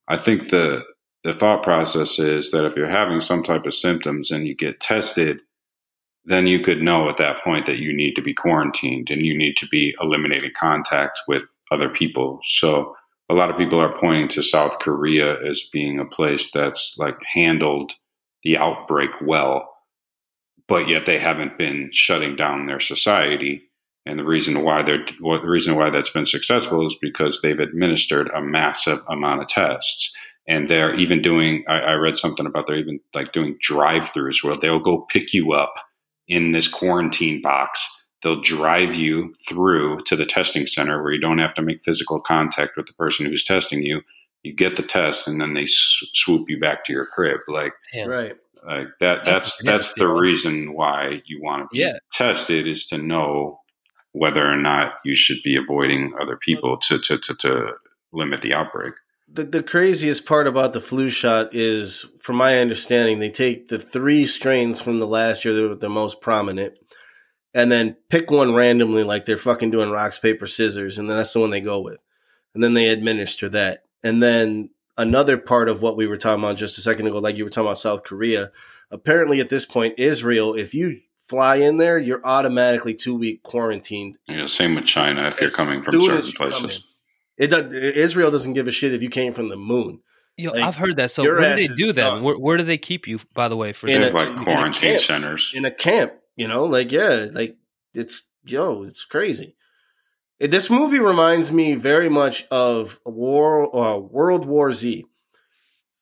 I 0.09 0.17
think 0.17 0.49
the 0.49 0.83
the 1.23 1.35
thought 1.35 1.63
process 1.63 2.19
is 2.19 2.51
that 2.51 2.65
if 2.65 2.77
you're 2.77 2.89
having 2.89 3.21
some 3.21 3.43
type 3.43 3.67
of 3.67 3.75
symptoms 3.75 4.31
and 4.31 4.47
you 4.47 4.55
get 4.55 4.81
tested, 4.81 5.41
then 6.25 6.47
you 6.47 6.61
could 6.61 6.83
know 6.83 7.09
at 7.09 7.19
that 7.19 7.43
point 7.45 7.67
that 7.67 7.79
you 7.79 7.95
need 7.95 8.15
to 8.15 8.23
be 8.23 8.33
quarantined 8.33 9.11
and 9.11 9.23
you 9.23 9.37
need 9.37 9.57
to 9.59 9.67
be 9.69 9.95
eliminating 10.01 10.51
contact 10.59 11.21
with 11.29 11.43
other 11.71 11.89
people. 11.89 12.41
So 12.45 12.97
a 13.31 13.35
lot 13.35 13.51
of 13.51 13.57
people 13.59 13.81
are 13.81 13.99
pointing 14.01 14.29
to 14.31 14.43
South 14.43 14.81
Korea 14.81 15.37
as 15.49 15.69
being 15.73 16.01
a 16.01 16.05
place 16.17 16.51
that's 16.53 16.97
like 16.99 17.17
handled 17.33 17.93
the 18.45 18.59
outbreak 18.59 19.11
well, 19.23 19.71
but 20.69 20.89
yet 20.89 21.07
they 21.07 21.19
haven't 21.19 21.59
been 21.59 21.91
shutting 21.93 22.37
down 22.37 22.67
their 22.67 22.81
society. 22.81 23.63
And 24.07 24.19
the 24.19 24.25
reason 24.25 24.65
why 24.65 24.83
they're 24.83 25.07
well, 25.23 25.41
the 25.41 25.49
reason 25.49 25.77
why 25.77 25.91
that's 25.91 26.11
been 26.11 26.27
successful 26.27 26.87
is 26.87 26.97
because 27.01 27.41
they've 27.43 27.61
administered 27.61 28.31
a 28.35 28.43
massive 28.43 29.01
amount 29.09 29.43
of 29.43 29.49
tests. 29.49 30.13
and 30.49 30.69
they're 30.69 30.95
even 30.97 31.23
doing. 31.23 31.65
I, 31.69 31.79
I 31.81 31.93
read 31.95 32.17
something 32.19 32.47
about 32.47 32.67
they're 32.67 32.77
even 32.79 33.01
like 33.15 33.33
doing 33.33 33.57
drive-throughs 33.63 34.43
where 34.45 34.57
they'll 34.57 34.81
go 34.81 35.07
pick 35.11 35.33
you 35.33 35.53
up 35.53 35.75
in 36.29 36.53
this 36.53 36.69
quarantine 36.69 37.41
box. 37.43 38.00
They'll 38.23 38.41
drive 38.43 38.95
you 38.95 39.35
through 39.49 40.01
to 40.07 40.17
the 40.17 40.27
testing 40.27 40.67
center 40.67 41.03
where 41.03 41.13
you 41.13 41.21
don't 41.21 41.39
have 41.39 41.55
to 41.55 41.63
make 41.63 41.83
physical 41.85 42.21
contact 42.21 42.77
with 42.77 42.87
the 42.87 42.93
person 42.95 43.27
who's 43.27 43.45
testing 43.45 43.83
you. 43.83 44.03
You 44.43 44.55
get 44.55 44.77
the 44.77 44.83
test, 44.83 45.27
and 45.29 45.41
then 45.41 45.55
they 45.55 45.63
s- 45.65 45.99
swoop 46.15 46.49
you 46.49 46.59
back 46.61 46.85
to 46.85 46.93
your 46.93 47.07
crib. 47.07 47.41
Like 47.49 47.73
Damn. 47.93 48.09
Right. 48.09 48.37
like 48.67 48.89
that 49.01 49.25
that's 49.25 49.57
That's 49.59 49.63
that's 49.65 49.95
the 49.95 50.09
reason 50.09 50.73
why 50.75 51.23
you 51.27 51.41
want 51.43 51.63
to 51.63 51.69
be 51.73 51.81
Yeah. 51.81 51.95
tested 52.13 52.67
is 52.67 52.87
to 52.89 52.99
know 52.99 53.61
whether 54.13 54.45
or 54.47 54.57
not 54.57 54.95
you 55.05 55.15
should 55.17 55.39
be 55.45 55.57
avoiding 55.57 56.13
other 56.21 56.37
people 56.37 56.79
to 56.89 56.99
to 56.99 57.19
to, 57.19 57.35
to 57.37 57.73
limit 58.13 58.43
the 58.43 58.53
outbreak. 58.55 58.95
The, 59.33 59.45
the 59.45 59.63
craziest 59.63 60.27
part 60.27 60.49
about 60.49 60.73
the 60.73 60.81
flu 60.81 61.09
shot 61.09 61.55
is, 61.55 62.05
from 62.21 62.35
my 62.37 62.59
understanding, 62.59 63.21
they 63.21 63.31
take 63.31 63.69
the 63.69 63.79
three 63.79 64.27
strains 64.27 64.81
from 64.83 64.99
the 64.99 65.07
last 65.07 65.45
year 65.45 65.55
that 65.55 65.69
were 65.69 65.75
the 65.77 65.89
most 65.89 66.21
prominent, 66.21 66.75
and 67.55 67.71
then 67.71 67.97
pick 68.09 68.31
one 68.31 68.55
randomly, 68.55 69.05
like 69.05 69.27
they're 69.27 69.37
fucking 69.37 69.71
doing 69.71 69.91
rocks, 69.91 70.19
paper, 70.19 70.47
scissors, 70.47 70.99
and 70.99 71.09
then 71.09 71.17
that's 71.17 71.33
the 71.33 71.41
one 71.41 71.51
they 71.51 71.61
go 71.61 71.81
with, 71.81 71.99
and 72.55 72.63
then 72.63 72.75
they 72.75 72.89
administer 72.89 73.49
that, 73.51 73.85
and 74.03 74.23
then 74.23 74.71
another 74.99 75.39
part 75.39 75.69
of 75.69 75.81
what 75.83 75.97
we 75.97 76.07
were 76.07 76.17
talking 76.19 76.43
about 76.45 76.57
just 76.57 76.79
a 76.79 76.83
second 76.83 77.07
ago, 77.07 77.19
like 77.19 77.37
you 77.37 77.45
were 77.45 77.51
talking 77.51 77.67
about 77.67 77.79
South 77.79 78.03
Korea. 78.05 78.51
Apparently, 78.91 79.41
at 79.41 79.49
this 79.49 79.65
point, 79.65 79.95
Israel, 79.99 80.55
if 80.55 80.75
you 80.75 81.01
fly 81.29 81.57
in 81.57 81.77
there, 81.77 81.97
you're 81.99 82.21
automatically 82.25 82.95
two 82.95 83.15
week 83.15 83.43
quarantined 83.43 84.19
Yeah, 84.29 84.47
same 84.47 84.75
with 84.75 84.85
China 84.87 85.29
if 85.29 85.41
you're 85.41 85.51
coming 85.51 85.81
from 85.81 86.01
certain 86.01 86.33
places. 86.33 86.83
It 87.39 87.47
does, 87.49 87.73
Israel 87.73 88.31
doesn't 88.31 88.53
give 88.53 88.67
a 88.69 88.71
shit 88.71 88.93
if 88.93 89.03
you 89.03 89.09
came 89.09 89.33
from 89.33 89.49
the 89.49 89.57
moon. 89.57 90.01
Yo, 90.37 90.51
Like, 90.53 90.63
I've 90.65 90.77
heard 90.77 90.97
that. 90.97 91.11
So 91.11 91.23
where 91.23 91.57
do 91.57 91.69
they 91.69 91.75
do 91.75 91.93
that? 91.95 92.21
Where, 92.21 92.37
where 92.39 92.57
do 92.57 92.65
they 92.65 92.79
keep 92.79 93.07
you? 93.07 93.19
By 93.33 93.49
the 93.49 93.57
way, 93.57 93.73
for 93.73 93.87
In 93.89 94.01
They 94.01 94.09
a- 94.09 94.11
have 94.11 94.15
like 94.15 94.29
a 94.41 94.45
quarantine 94.45 94.91
camp. 94.91 95.01
centers. 95.01 95.53
in 95.55 95.65
a 95.65 95.71
camp, 95.71 96.13
you 96.41 96.49
know, 96.49 96.65
like 96.65 96.91
yeah, 96.91 97.27
like 97.33 97.57
it's 97.95 98.25
yo, 98.45 98.83
it's 98.83 99.05
crazy. 99.05 99.57
This 100.41 100.71
movie 100.71 100.99
reminds 101.01 101.53
me 101.53 101.75
very 101.75 102.09
much 102.09 102.47
of 102.51 102.99
War 103.05 103.69
uh, 103.77 103.99
World 103.99 104.47
War 104.47 104.73
Z. 104.73 105.05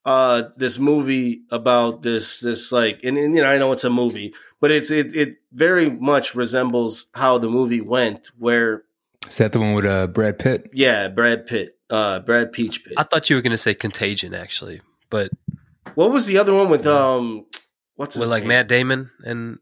Uh, 0.05 0.45
this 0.57 0.79
movie 0.79 1.43
about 1.51 2.03
this 2.03 2.39
this 2.41 2.71
like, 2.73 3.01
and, 3.03 3.19
and 3.19 3.35
you 3.35 3.43
know, 3.43 3.51
I 3.51 3.59
know 3.59 3.73
it's 3.73 3.85
a 3.85 3.91
movie, 3.91 4.33
but 4.61 4.71
it's 4.71 4.91
it 4.91 5.13
it 5.15 5.37
very 5.53 5.91
much 5.91 6.35
resembles 6.37 7.11
how 7.15 7.39
the 7.39 7.51
movie 7.51 7.81
went. 7.83 8.31
Where 8.39 8.85
Is 9.29 9.39
that 9.39 9.53
the 9.53 9.59
one 9.59 9.75
with 9.75 9.85
uh, 9.85 10.07
Brad 10.07 10.39
Pitt? 10.39 10.71
yeah, 10.73 11.09
Brad 11.09 11.47
Pitt, 11.47 11.77
uh, 11.91 12.21
Brad 12.21 12.53
Peach 12.53 12.85
Pitt. 12.85 12.95
I 12.97 13.03
thought 13.03 13.29
you 13.29 13.37
were 13.37 13.43
going 13.43 13.51
to 13.51 13.59
say 13.59 13.75
Contagion, 13.75 14.35
actually, 14.35 14.81
but 15.11 15.31
What 15.95 16.13
was 16.13 16.27
the 16.27 16.39
other 16.39 16.55
one 16.55 16.71
with 16.71 16.87
um? 16.87 17.45
What's 17.97 18.15
his 18.15 18.21
with 18.21 18.31
like 18.31 18.45
name? 18.45 18.49
Matt 18.51 18.69
Damon 18.69 19.11
and 19.25 19.59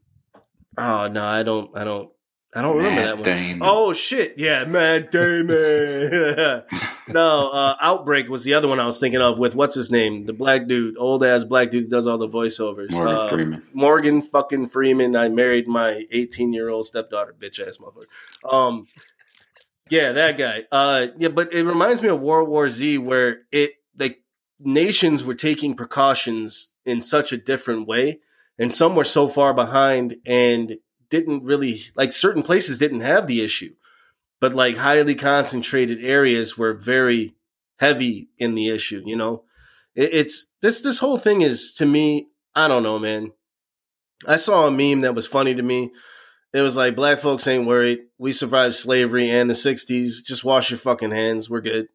Oh 0.77 1.07
no, 1.07 1.23
I 1.23 1.43
don't, 1.43 1.75
I 1.75 1.83
don't, 1.83 2.11
I 2.55 2.61
don't 2.61 2.77
remember 2.77 3.01
that 3.01 3.05
Matt 3.05 3.15
one. 3.15 3.23
Damon. 3.23 3.59
Oh 3.61 3.93
shit, 3.93 4.35
yeah, 4.37 4.63
Matt 4.65 5.11
Damon. 5.11 6.63
no, 7.07 7.51
uh, 7.51 7.75
Outbreak 7.81 8.29
was 8.29 8.43
the 8.43 8.53
other 8.53 8.67
one 8.67 8.79
I 8.79 8.85
was 8.85 8.99
thinking 8.99 9.21
of 9.21 9.39
with 9.39 9.55
what's 9.55 9.75
his 9.75 9.91
name, 9.91 10.25
the 10.25 10.33
black 10.33 10.67
dude, 10.67 10.97
old 10.97 11.23
ass 11.23 11.43
black 11.43 11.71
dude 11.71 11.89
does 11.89 12.07
all 12.07 12.17
the 12.17 12.29
voiceovers. 12.29 12.91
Morgan 12.91 13.15
uh, 13.15 13.29
Freeman. 13.29 13.63
Morgan 13.73 14.21
fucking 14.21 14.67
Freeman. 14.67 15.15
I 15.15 15.29
married 15.29 15.67
my 15.67 16.05
18 16.11 16.53
year 16.53 16.69
old 16.69 16.85
stepdaughter, 16.85 17.35
bitch 17.37 17.65
ass 17.65 17.77
motherfucker. 17.77 18.51
Um, 18.51 18.87
yeah, 19.89 20.13
that 20.13 20.37
guy. 20.37 20.65
Uh, 20.71 21.07
yeah, 21.17 21.29
but 21.29 21.53
it 21.53 21.63
reminds 21.65 22.01
me 22.01 22.09
of 22.09 22.21
World 22.21 22.49
War 22.49 22.69
Z, 22.69 22.97
where 22.99 23.41
it 23.51 23.73
like 23.97 24.21
nations 24.59 25.23
were 25.23 25.35
taking 25.35 25.75
precautions 25.75 26.69
in 26.85 27.01
such 27.01 27.31
a 27.31 27.37
different 27.37 27.87
way, 27.87 28.19
and 28.59 28.73
some 28.73 28.95
were 28.95 29.03
so 29.03 29.27
far 29.27 29.53
behind 29.53 30.17
and 30.25 30.77
didn't 31.09 31.43
really 31.43 31.79
like 31.95 32.11
certain 32.11 32.43
places 32.43 32.77
didn't 32.77 33.01
have 33.01 33.27
the 33.27 33.41
issue, 33.41 33.73
but 34.39 34.53
like 34.53 34.75
highly 34.75 35.15
concentrated 35.15 36.03
areas 36.03 36.57
were 36.57 36.73
very 36.73 37.35
heavy 37.79 38.29
in 38.37 38.55
the 38.55 38.69
issue. 38.69 39.01
You 39.05 39.15
know, 39.15 39.43
it, 39.95 40.13
it's 40.13 40.47
this 40.61 40.81
this 40.81 40.99
whole 40.99 41.17
thing 41.17 41.41
is 41.41 41.73
to 41.75 41.85
me. 41.85 42.27
I 42.55 42.67
don't 42.67 42.83
know, 42.83 42.99
man. 42.99 43.31
I 44.27 44.37
saw 44.37 44.67
a 44.67 44.71
meme 44.71 45.01
that 45.01 45.13
was 45.13 45.27
funny 45.27 45.53
to 45.53 45.61
me. 45.61 45.91
It 46.53 46.61
was 46.61 46.75
like 46.75 46.95
black 46.95 47.19
folks 47.19 47.47
ain't 47.47 47.67
worried. 47.67 47.99
We 48.17 48.31
survived 48.31 48.73
slavery 48.73 49.29
and 49.29 49.49
the 49.49 49.53
'60s. 49.53 50.23
Just 50.25 50.43
wash 50.43 50.71
your 50.71 50.79
fucking 50.79 51.11
hands. 51.11 51.49
We're 51.49 51.61
good. 51.61 51.87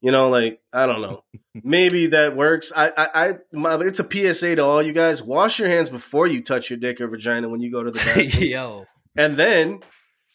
You 0.00 0.12
know, 0.12 0.28
like 0.28 0.60
I 0.72 0.86
don't 0.86 1.02
know. 1.02 1.24
Maybe 1.62 2.08
that 2.08 2.36
works. 2.36 2.72
I, 2.74 2.90
I, 2.96 3.08
I 3.14 3.34
my, 3.52 3.78
it's 3.80 4.00
a 4.00 4.08
PSA 4.08 4.56
to 4.56 4.64
all 4.64 4.82
you 4.82 4.92
guys: 4.92 5.22
wash 5.22 5.58
your 5.58 5.68
hands 5.68 5.90
before 5.90 6.26
you 6.26 6.42
touch 6.42 6.70
your 6.70 6.78
dick 6.78 7.00
or 7.00 7.08
vagina 7.08 7.48
when 7.48 7.60
you 7.60 7.70
go 7.70 7.82
to 7.82 7.90
the 7.90 7.98
bathroom, 8.14 8.48
yo, 8.48 8.86
and 9.16 9.36
then 9.36 9.80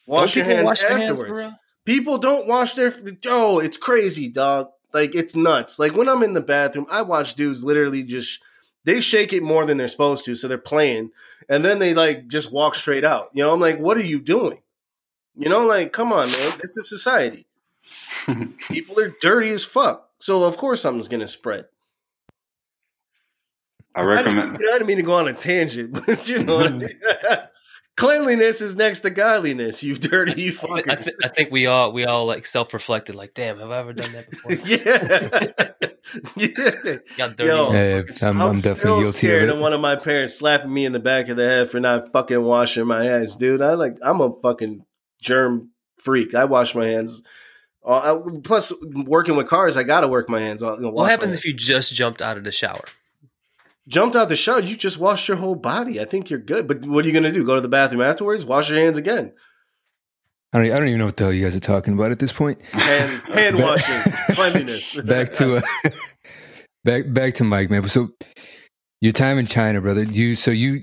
wash 0.05 0.35
your 0.35 0.45
Don't 0.45 0.55
hands 0.55 0.65
wash 0.65 0.81
their 0.81 0.97
hands, 0.97 1.09
afterwards. 1.09 1.47
People 1.85 2.17
don't 2.17 2.47
wash 2.47 2.73
their. 2.73 2.93
Oh, 3.27 3.59
it's 3.59 3.77
crazy, 3.77 4.29
dog. 4.29 4.69
Like 4.93 5.15
it's 5.15 5.35
nuts. 5.35 5.79
Like 5.79 5.95
when 5.95 6.09
I'm 6.09 6.23
in 6.23 6.33
the 6.33 6.41
bathroom, 6.41 6.87
I 6.91 7.01
watch 7.01 7.35
dudes 7.35 7.63
literally 7.63 8.03
just 8.03 8.41
they 8.83 8.99
shake 8.99 9.31
it 9.31 9.43
more 9.43 9.65
than 9.65 9.77
they're 9.77 9.87
supposed 9.87 10.25
to, 10.25 10.35
so 10.35 10.47
they're 10.47 10.57
playing, 10.57 11.11
and 11.47 11.63
then 11.63 11.79
they 11.79 11.93
like 11.93 12.27
just 12.27 12.51
walk 12.51 12.75
straight 12.75 13.05
out. 13.05 13.29
You 13.33 13.43
know, 13.43 13.53
I'm 13.53 13.61
like, 13.61 13.79
what 13.79 13.97
are 13.97 14.03
you 14.03 14.19
doing? 14.19 14.61
You 15.35 15.49
know, 15.49 15.65
like, 15.65 15.93
come 15.93 16.11
on, 16.11 16.29
man. 16.31 16.57
This 16.61 16.77
is 16.77 16.89
society. 16.89 17.47
People 18.69 18.99
are 18.99 19.13
dirty 19.21 19.49
as 19.49 19.63
fuck, 19.63 20.09
so 20.19 20.43
of 20.43 20.57
course 20.57 20.81
something's 20.81 21.07
gonna 21.07 21.27
spread. 21.27 21.65
I 23.95 24.01
I 24.01 24.03
recommend. 24.03 24.57
didn't, 24.57 24.69
I 24.69 24.73
didn't 24.73 24.87
mean 24.87 24.97
to 24.97 25.03
go 25.03 25.15
on 25.15 25.27
a 25.27 25.33
tangent, 25.33 25.93
but 26.05 26.29
you 26.29 26.43
know 26.43 26.55
what 26.55 26.67
I 26.67 26.69
mean. 26.69 26.99
Cleanliness 27.95 28.59
is 28.61 28.75
next 28.75 29.01
to 29.01 29.11
godliness. 29.11 29.83
You 29.83 29.93
dirty 29.93 30.41
you 30.41 30.53
I, 30.71 30.81
th- 30.81 31.15
I 31.23 31.27
think 31.27 31.51
we 31.51 31.67
all 31.67 31.91
we 31.91 32.05
all 32.05 32.25
like 32.25 32.47
self 32.47 32.73
reflected. 32.73 33.13
Like, 33.13 33.35
damn, 33.35 33.59
have 33.59 33.69
I 33.69 33.77
ever 33.77 33.93
done 33.93 34.11
that 34.13 34.31
before? 34.31 34.51
yeah. 34.65 35.81
yeah. 37.17 37.27
Dirty. 37.27 37.45
Yo, 37.45 37.71
Yeah, 37.71 38.01
motherfuckers. 38.01 38.23
I'm, 38.23 38.41
I'm, 38.41 38.49
I'm 38.49 38.55
still 38.55 38.73
definitely 38.73 39.03
guilty 39.03 39.17
scared 39.19 39.49
of 39.49 39.57
of 39.57 39.61
one 39.61 39.73
of 39.73 39.79
my 39.79 39.95
parents 39.95 40.33
slapping 40.33 40.73
me 40.73 40.85
in 40.85 40.91
the 40.91 40.99
back 40.99 41.29
of 41.29 41.37
the 41.37 41.47
head 41.47 41.69
for 41.69 41.79
not 41.79 42.11
fucking 42.11 42.41
washing 42.41 42.87
my 42.87 43.03
hands, 43.03 43.35
dude. 43.35 43.61
I 43.61 43.75
like 43.75 43.99
I'm 44.01 44.21
a 44.21 44.33
fucking 44.41 44.83
germ 45.21 45.69
freak. 45.97 46.33
I 46.33 46.45
wash 46.45 46.73
my 46.73 46.87
hands. 46.87 47.21
Uh, 47.85 48.19
plus, 48.43 48.71
working 49.05 49.35
with 49.35 49.47
cars, 49.47 49.75
I 49.75 49.83
gotta 49.83 50.07
work 50.07 50.29
my 50.29 50.39
hands. 50.39 50.61
You 50.61 50.77
know, 50.79 50.89
what 50.89 51.09
happens 51.09 51.35
if 51.35 51.45
you 51.45 51.53
just 51.53 51.93
jumped 51.93 52.21
out 52.21 52.37
of 52.37 52.43
the 52.43 52.51
shower? 52.51 52.85
jumped 53.87 54.15
out 54.15 54.29
the 54.29 54.35
shower? 54.35 54.61
You 54.61 54.75
just 54.75 54.97
washed 54.97 55.27
your 55.27 55.37
whole 55.37 55.55
body. 55.55 55.99
I 55.99 56.05
think 56.05 56.29
you're 56.29 56.39
good. 56.39 56.67
But 56.67 56.85
what 56.85 57.03
are 57.03 57.07
you 57.07 57.13
gonna 57.13 57.31
do? 57.31 57.43
Go 57.43 57.55
to 57.55 57.61
the 57.61 57.69
bathroom 57.69 58.01
afterwards? 58.01 58.45
Wash 58.45 58.69
your 58.69 58.79
hands 58.79 58.97
again? 58.97 59.33
I 60.53 60.59
don't, 60.59 60.71
I 60.71 60.79
don't 60.79 60.87
even 60.87 60.99
know 60.99 61.05
what 61.05 61.17
the 61.17 61.25
hell 61.25 61.33
you 61.33 61.43
guys 61.43 61.55
are 61.55 61.59
talking 61.59 61.93
about 61.93 62.11
at 62.11 62.19
this 62.19 62.31
point. 62.31 62.63
Hand 62.67 63.21
hand 63.27 63.59
washing, 63.59 64.13
cleanliness. 64.31 64.95
back 64.95 65.31
to 65.33 65.57
uh, 65.57 65.61
back 66.83 67.11
back 67.11 67.33
to 67.35 67.43
Mike, 67.43 67.69
man. 67.69 67.87
So 67.89 68.09
your 69.01 69.13
time 69.13 69.37
in 69.37 69.45
China, 69.45 69.81
brother. 69.81 70.03
You 70.03 70.35
so 70.35 70.51
you 70.51 70.81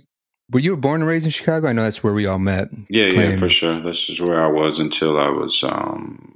were 0.51 0.61
you 0.61 0.77
born 0.77 1.01
and 1.01 1.09
raised 1.09 1.25
in 1.25 1.31
Chicago? 1.31 1.69
I 1.69 1.73
know 1.73 1.85
that's 1.85 2.03
where 2.03 2.13
we 2.13 2.27
all 2.27 2.39
met. 2.41 2.69
Yeah, 2.89 3.07
yeah, 3.07 3.37
for 3.37 3.49
sure. 3.49 3.81
This 3.81 4.11
is 4.11 4.21
where 4.21 4.43
I 4.43 4.49
was 4.49 4.79
until 4.79 5.19
I 5.19 5.29
was. 5.29 5.63
um 5.65 6.30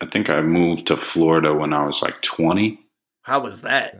I 0.00 0.06
think 0.06 0.30
I 0.30 0.40
moved 0.42 0.86
to 0.88 0.96
Florida 0.96 1.54
when 1.54 1.72
I 1.72 1.86
was 1.86 2.02
like 2.02 2.20
twenty. 2.22 2.80
How 3.22 3.40
was 3.40 3.62
that? 3.62 3.98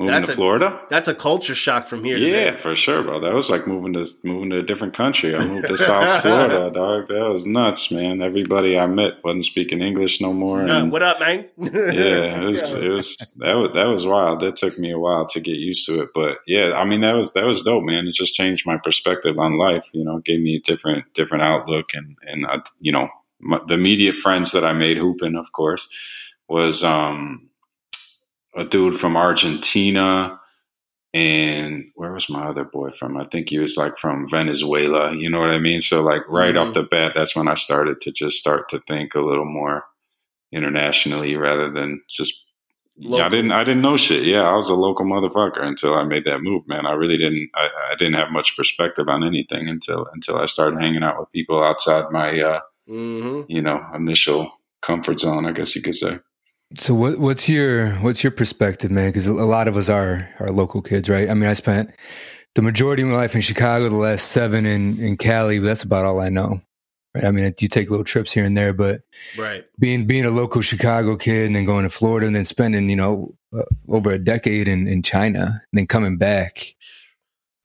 Moving 0.00 0.14
That's 0.14 0.28
to 0.28 0.32
a- 0.32 0.36
Florida. 0.36 0.80
That's 0.90 1.08
a 1.08 1.14
culture 1.14 1.56
shock 1.56 1.88
from 1.88 2.04
here. 2.04 2.18
Yeah, 2.18 2.30
there. 2.30 2.58
for 2.58 2.76
sure, 2.76 3.02
bro. 3.02 3.20
That 3.20 3.34
was 3.34 3.50
like 3.50 3.66
moving 3.66 3.94
to 3.94 4.06
moving 4.22 4.50
to 4.50 4.58
a 4.58 4.62
different 4.62 4.94
country. 4.94 5.34
I 5.34 5.44
moved 5.44 5.66
to 5.66 5.76
South 5.76 6.22
Florida, 6.22 6.70
dog. 6.72 7.08
That 7.08 7.28
was 7.32 7.44
nuts, 7.46 7.90
man. 7.90 8.22
Everybody 8.22 8.78
I 8.78 8.86
met 8.86 9.14
wasn't 9.24 9.46
speaking 9.46 9.80
English 9.80 10.20
no 10.20 10.32
more. 10.32 10.60
Uh, 10.62 10.82
and- 10.82 10.92
what 10.92 11.02
up, 11.02 11.18
man? 11.18 11.48
yeah, 11.58 12.40
it 12.42 12.46
was, 12.46 12.72
it 12.74 12.88
was 12.90 13.16
that 13.38 13.54
was 13.54 13.70
that 13.74 13.86
was 13.86 14.06
wild. 14.06 14.38
That 14.40 14.54
took 14.56 14.78
me 14.78 14.92
a 14.92 14.98
while 15.00 15.26
to 15.28 15.40
get 15.40 15.56
used 15.56 15.84
to 15.86 16.02
it, 16.02 16.10
but 16.14 16.38
yeah, 16.46 16.74
I 16.74 16.84
mean 16.84 17.00
that 17.00 17.14
was 17.14 17.32
that 17.32 17.44
was 17.44 17.62
dope, 17.64 17.82
man. 17.82 18.06
It 18.06 18.14
just 18.14 18.34
changed 18.36 18.66
my 18.66 18.76
perspective 18.76 19.36
on 19.36 19.56
life. 19.56 19.84
You 19.92 20.04
know, 20.04 20.20
gave 20.20 20.40
me 20.40 20.54
a 20.56 20.60
different 20.60 21.12
different 21.14 21.42
outlook, 21.42 21.86
and 21.94 22.16
and 22.22 22.46
I, 22.46 22.58
you 22.78 22.92
know, 22.92 23.08
my, 23.40 23.58
the 23.66 23.74
immediate 23.74 24.16
friends 24.16 24.52
that 24.52 24.64
I 24.64 24.72
made 24.72 24.96
hooping, 24.96 25.36
of 25.36 25.52
course, 25.52 25.86
was 26.48 26.82
um 26.84 27.48
a 28.56 28.64
dude 28.64 28.98
from 28.98 29.16
Argentina. 29.16 30.40
And 31.14 31.86
where 31.94 32.12
was 32.12 32.28
my 32.28 32.44
other 32.48 32.64
boy 32.64 32.90
from? 32.90 33.16
I 33.16 33.24
think 33.26 33.48
he 33.48 33.58
was 33.58 33.76
like 33.78 33.96
from 33.98 34.28
Venezuela. 34.28 35.14
You 35.14 35.30
know 35.30 35.40
what 35.40 35.50
I 35.50 35.58
mean? 35.58 35.80
So 35.80 36.02
like 36.02 36.22
right 36.28 36.54
Mhm. 36.54 36.68
off 36.68 36.74
the 36.74 36.82
bat, 36.82 37.12
that's 37.14 37.34
when 37.34 37.48
I 37.48 37.54
started 37.54 38.00
to 38.02 38.12
just 38.12 38.38
start 38.38 38.68
to 38.70 38.80
think 38.86 39.14
a 39.14 39.20
little 39.20 39.46
more 39.46 39.84
internationally 40.52 41.36
rather 41.36 41.70
than 41.70 42.02
just 42.08 42.44
yeah, 43.00 43.26
I 43.26 43.28
didn't 43.28 43.52
I 43.52 43.60
didn't 43.60 43.82
know 43.82 43.96
shit. 43.96 44.24
Yeah, 44.24 44.42
I 44.42 44.54
was 44.54 44.68
a 44.68 44.74
local 44.74 45.06
motherfucker 45.06 45.62
until 45.62 45.94
I 45.94 46.02
made 46.02 46.24
that 46.24 46.40
move, 46.42 46.66
man. 46.66 46.84
I 46.84 46.92
really 46.92 47.16
didn't 47.16 47.48
I, 47.54 47.68
I 47.92 47.94
didn't 47.96 48.14
have 48.14 48.30
much 48.32 48.56
perspective 48.56 49.08
on 49.08 49.22
anything 49.24 49.68
until 49.68 50.06
until 50.12 50.36
I 50.36 50.46
started 50.46 50.80
hanging 50.80 51.04
out 51.04 51.18
with 51.18 51.30
people 51.32 51.62
outside 51.62 52.10
my 52.10 52.40
uh, 52.40 52.60
hmm 52.88 53.42
you 53.48 53.60
know, 53.60 53.80
initial 53.94 54.50
comfort 54.82 55.20
zone, 55.20 55.46
I 55.46 55.52
guess 55.52 55.76
you 55.76 55.82
could 55.82 55.96
say. 55.96 56.18
So 56.76 56.94
what, 56.94 57.18
what's 57.18 57.48
your 57.48 57.90
what's 57.96 58.22
your 58.22 58.30
perspective, 58.30 58.90
man? 58.90 59.08
Because 59.08 59.26
a 59.26 59.32
lot 59.32 59.68
of 59.68 59.76
us 59.76 59.88
are 59.88 60.28
are 60.38 60.50
local 60.50 60.82
kids, 60.82 61.08
right? 61.08 61.30
I 61.30 61.34
mean, 61.34 61.48
I 61.48 61.54
spent 61.54 61.90
the 62.54 62.62
majority 62.62 63.02
of 63.02 63.08
my 63.08 63.16
life 63.16 63.34
in 63.34 63.40
Chicago, 63.40 63.88
the 63.88 63.96
last 63.96 64.32
seven 64.32 64.66
in 64.66 64.98
in 64.98 65.16
Cali. 65.16 65.58
That's 65.60 65.82
about 65.82 66.04
all 66.04 66.20
I 66.20 66.28
know. 66.28 66.60
Right? 67.14 67.24
I 67.24 67.30
mean, 67.30 67.54
you 67.58 67.68
take 67.68 67.88
little 67.90 68.04
trips 68.04 68.32
here 68.32 68.44
and 68.44 68.56
there, 68.56 68.74
but 68.74 69.00
right 69.38 69.64
being 69.78 70.06
being 70.06 70.26
a 70.26 70.30
local 70.30 70.60
Chicago 70.60 71.16
kid 71.16 71.46
and 71.46 71.56
then 71.56 71.64
going 71.64 71.84
to 71.84 71.90
Florida 71.90 72.26
and 72.26 72.36
then 72.36 72.44
spending 72.44 72.90
you 72.90 72.96
know 72.96 73.34
uh, 73.56 73.62
over 73.88 74.10
a 74.10 74.18
decade 74.18 74.68
in 74.68 74.86
in 74.86 75.02
China 75.02 75.62
and 75.72 75.78
then 75.78 75.86
coming 75.86 76.18
back. 76.18 76.74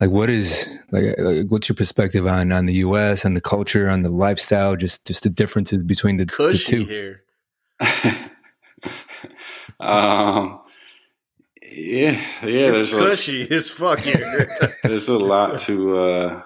Like, 0.04 0.12
what 0.12 0.28
is 0.28 0.68
like, 0.90 1.14
like? 1.16 1.46
What's 1.48 1.66
your 1.70 1.76
perspective 1.76 2.26
on 2.26 2.52
on 2.52 2.66
the 2.66 2.74
U.S. 2.74 3.24
and 3.24 3.34
the 3.34 3.40
culture, 3.40 3.88
on 3.88 4.02
the 4.02 4.10
lifestyle, 4.10 4.76
just 4.76 5.06
just 5.06 5.22
the 5.22 5.30
differences 5.30 5.78
between 5.78 6.18
the, 6.18 6.26
the 6.26 6.62
two? 6.62 6.84
here. 6.84 7.22
um, 9.80 10.60
yeah, 11.62 12.20
yeah. 12.42 12.70
It's 12.70 12.92
cushy 12.92 13.48
a, 13.48 13.54
as 13.54 13.70
fuck 13.70 14.00
here. 14.00 14.76
there's 14.82 15.08
a 15.08 15.16
lot 15.16 15.58
to 15.60 15.98
uh, 15.98 16.42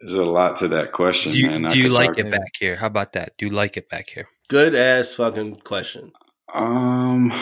there's 0.00 0.14
a 0.14 0.24
lot 0.24 0.56
to 0.58 0.68
that 0.68 0.92
question. 0.92 1.32
Do 1.32 1.40
you, 1.40 1.50
man. 1.50 1.68
do 1.68 1.80
you 1.80 1.88
like 1.88 2.16
it 2.18 2.30
back 2.30 2.52
here? 2.56 2.76
How 2.76 2.86
about 2.86 3.14
that? 3.14 3.36
Do 3.36 3.46
you 3.46 3.52
like 3.52 3.76
it 3.76 3.88
back 3.88 4.10
here? 4.10 4.28
Good 4.46 4.76
ass 4.76 5.16
fucking 5.16 5.56
question. 5.56 6.12
Um. 6.54 7.32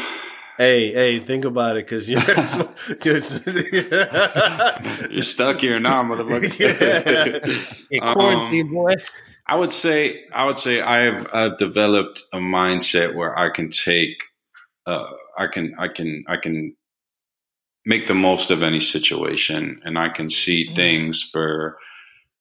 Hey, 0.57 0.93
hey, 0.93 1.19
think 1.19 1.45
about 1.45 1.77
it, 1.77 1.87
because 1.87 2.09
you're 2.09 2.21
you're 5.11 5.25
stuck 5.25 5.61
here 5.61 5.81
now, 5.81 6.05
motherfucker. 6.05 7.67
yeah. 7.91 8.13
quarantine 8.13 8.69
um, 8.69 8.75
boy. 8.75 8.95
I 9.47 9.57
would 9.57 9.73
say 9.73 10.25
I 10.33 10.45
would 10.45 10.59
say 10.59 10.81
I've 10.81 11.27
I've 11.35 11.59
developed 11.59 12.23
a 12.33 12.39
mindset 12.39 13.15
where 13.15 13.39
I 13.39 13.51
can 13.51 13.71
take 13.71 14.23
uh, 14.87 15.11
I 15.37 15.49
can 15.49 15.75
I 15.79 15.89
can 15.89 16.25
I 16.29 16.37
can 16.37 16.77
make 17.85 18.07
the 18.07 18.15
most 18.15 18.51
of 18.51 18.63
any 18.63 18.81
situation 18.81 19.81
and 19.85 19.99
I 19.99 20.09
can 20.09 20.31
see 20.31 20.67
mm-hmm. 20.67 20.77
things 20.77 21.23
for 21.23 21.79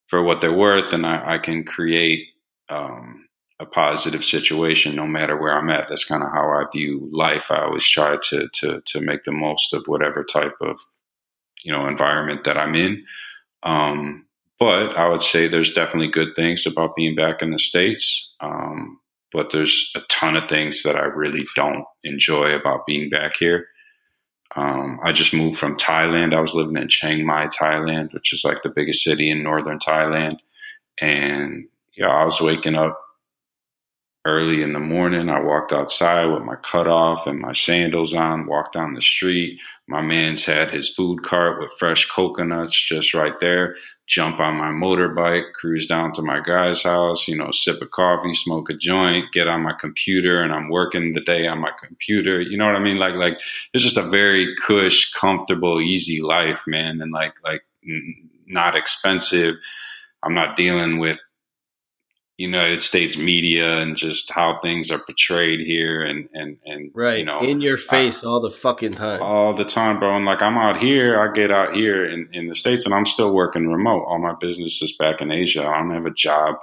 for 0.07 0.21
what 0.21 0.39
they're 0.39 0.53
worth 0.53 0.93
and 0.93 1.05
I, 1.05 1.33
I 1.33 1.37
can 1.39 1.63
create 1.63 2.27
um, 2.69 3.25
a 3.59 3.65
positive 3.65 4.23
situation 4.23 4.95
no 4.95 5.05
matter 5.05 5.39
where 5.39 5.53
I'm 5.53 5.69
at. 5.69 5.87
That's 5.89 6.05
kind 6.05 6.23
of 6.23 6.29
how 6.31 6.49
I 6.49 6.65
view 6.71 7.07
life. 7.11 7.51
I 7.51 7.63
always 7.63 7.87
try 7.87 8.17
to 8.29 8.49
to 8.53 8.81
to 8.85 9.01
make 9.01 9.23
the 9.23 9.31
most 9.31 9.73
of 9.73 9.85
whatever 9.85 10.23
type 10.23 10.55
of 10.61 10.79
you 11.63 11.71
know 11.71 11.87
environment 11.87 12.43
that 12.45 12.57
I'm 12.57 12.75
in. 12.75 13.05
Um, 13.63 14.25
but 14.59 14.97
I 14.97 15.07
would 15.09 15.23
say 15.23 15.47
there's 15.47 15.73
definitely 15.73 16.09
good 16.09 16.35
things 16.35 16.65
about 16.65 16.95
being 16.95 17.15
back 17.15 17.41
in 17.41 17.51
the 17.51 17.59
States. 17.59 18.31
Um, 18.39 18.99
but 19.31 19.49
there's 19.51 19.91
a 19.95 19.99
ton 20.09 20.35
of 20.35 20.47
things 20.47 20.83
that 20.83 20.95
I 20.95 21.05
really 21.05 21.45
don't 21.55 21.85
enjoy 22.03 22.53
about 22.53 22.85
being 22.85 23.09
back 23.09 23.35
here. 23.37 23.67
Um, 24.55 24.99
I 25.03 25.11
just 25.11 25.33
moved 25.33 25.57
from 25.57 25.77
Thailand. 25.77 26.35
I 26.35 26.39
was 26.39 26.53
living 26.53 26.77
in 26.77 26.87
Chiang 26.87 27.25
Mai, 27.25 27.47
Thailand, 27.47 28.13
which 28.13 28.31
is 28.31 28.43
like 28.43 28.61
the 28.61 28.69
biggest 28.69 29.03
city 29.03 29.31
in 29.31 29.41
northern 29.41 29.79
Thailand. 29.79 30.37
And 31.01 31.67
yeah, 31.97 32.09
I 32.09 32.23
was 32.23 32.39
waking 32.39 32.75
up 32.75 33.02
early 34.25 34.61
in 34.61 34.71
the 34.71 34.79
morning. 34.79 35.29
I 35.29 35.41
walked 35.41 35.73
outside 35.73 36.25
with 36.25 36.43
my 36.43 36.55
cutoff 36.55 37.27
and 37.27 37.39
my 37.39 37.51
sandals 37.51 38.13
on, 38.13 38.47
walked 38.47 38.73
down 38.73 38.93
the 38.93 39.01
street. 39.01 39.59
My 39.87 40.01
man's 40.01 40.45
had 40.45 40.71
his 40.71 40.87
food 40.89 41.23
cart 41.23 41.59
with 41.59 41.77
fresh 41.77 42.09
coconuts 42.09 42.81
just 42.81 43.13
right 43.13 43.33
there. 43.41 43.75
Jump 44.07 44.39
on 44.39 44.55
my 44.55 44.67
motorbike, 44.67 45.51
cruise 45.53 45.87
down 45.87 46.13
to 46.13 46.21
my 46.21 46.39
guy's 46.39 46.83
house, 46.83 47.27
you 47.27 47.35
know, 47.35 47.51
sip 47.51 47.81
a 47.81 47.87
coffee, 47.87 48.33
smoke 48.33 48.69
a 48.69 48.73
joint, 48.73 49.25
get 49.33 49.47
on 49.47 49.61
my 49.61 49.73
computer, 49.73 50.41
and 50.41 50.53
I'm 50.53 50.69
working 50.69 51.13
the 51.13 51.21
day 51.21 51.47
on 51.47 51.59
my 51.59 51.71
computer. 51.81 52.41
You 52.41 52.57
know 52.57 52.65
what 52.65 52.75
I 52.75 52.79
mean? 52.79 52.97
Like, 52.97 53.15
like 53.15 53.41
it's 53.73 53.83
just 53.83 53.97
a 53.97 54.09
very 54.09 54.55
cush, 54.65 55.11
comfortable, 55.13 55.81
easy 55.81 56.21
life, 56.21 56.63
man, 56.65 57.01
and 57.01 57.11
like, 57.11 57.33
like 57.43 57.63
not 58.47 58.75
expensive. 58.75 59.55
I'm 60.23 60.33
not 60.33 60.55
dealing 60.55 60.99
with 60.99 61.19
United 62.37 62.81
States 62.81 63.15
media 63.15 63.77
and 63.77 63.95
just 63.95 64.31
how 64.31 64.59
things 64.61 64.89
are 64.89 64.97
portrayed 64.97 65.59
here 65.59 66.01
and 66.01 66.27
and 66.33 66.57
and 66.65 66.91
right. 66.95 67.19
you 67.19 67.25
know 67.25 67.39
in 67.39 67.61
your 67.61 67.77
face 67.77 68.23
I, 68.23 68.27
all 68.27 68.39
the 68.39 68.49
fucking 68.49 68.93
time. 68.93 69.21
All 69.21 69.53
the 69.53 69.65
time 69.65 69.99
bro. 69.99 70.15
And 70.15 70.25
like 70.25 70.41
I'm 70.41 70.57
out 70.57 70.81
here 70.81 71.19
I 71.19 71.31
get 71.31 71.51
out 71.51 71.75
here 71.75 72.05
in, 72.05 72.27
in 72.33 72.47
the 72.47 72.55
states 72.55 72.85
and 72.85 72.93
I'm 72.93 73.05
still 73.05 73.33
working 73.35 73.67
remote. 73.67 74.05
All 74.05 74.17
my 74.17 74.33
business 74.39 74.81
is 74.81 74.95
back 74.97 75.21
in 75.21 75.31
Asia. 75.31 75.67
I 75.67 75.77
don't 75.77 75.93
have 75.93 76.07
a 76.07 76.11
job. 76.11 76.55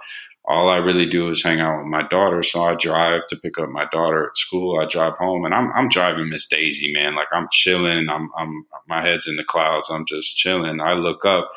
All 0.44 0.68
I 0.68 0.78
really 0.78 1.06
do 1.06 1.30
is 1.30 1.42
hang 1.42 1.60
out 1.60 1.78
with 1.78 1.86
my 1.86 2.02
daughter. 2.08 2.42
So 2.42 2.64
I 2.64 2.74
drive 2.74 3.28
to 3.28 3.36
pick 3.36 3.56
up 3.58 3.68
my 3.68 3.84
daughter 3.92 4.26
at 4.26 4.36
school. 4.36 4.80
I 4.80 4.86
drive 4.86 5.18
home 5.18 5.44
and 5.44 5.54
I'm 5.54 5.70
I'm 5.72 5.88
driving 5.88 6.30
Miss 6.30 6.48
Daisy 6.48 6.92
man. 6.92 7.14
Like 7.14 7.28
I'm 7.32 7.46
chilling. 7.52 8.08
I'm 8.08 8.28
I'm 8.36 8.66
my 8.88 9.06
head's 9.06 9.28
in 9.28 9.36
the 9.36 9.44
clouds. 9.44 9.88
I'm 9.88 10.04
just 10.04 10.36
chilling. 10.36 10.80
I 10.80 10.94
look 10.94 11.24
up 11.24 11.52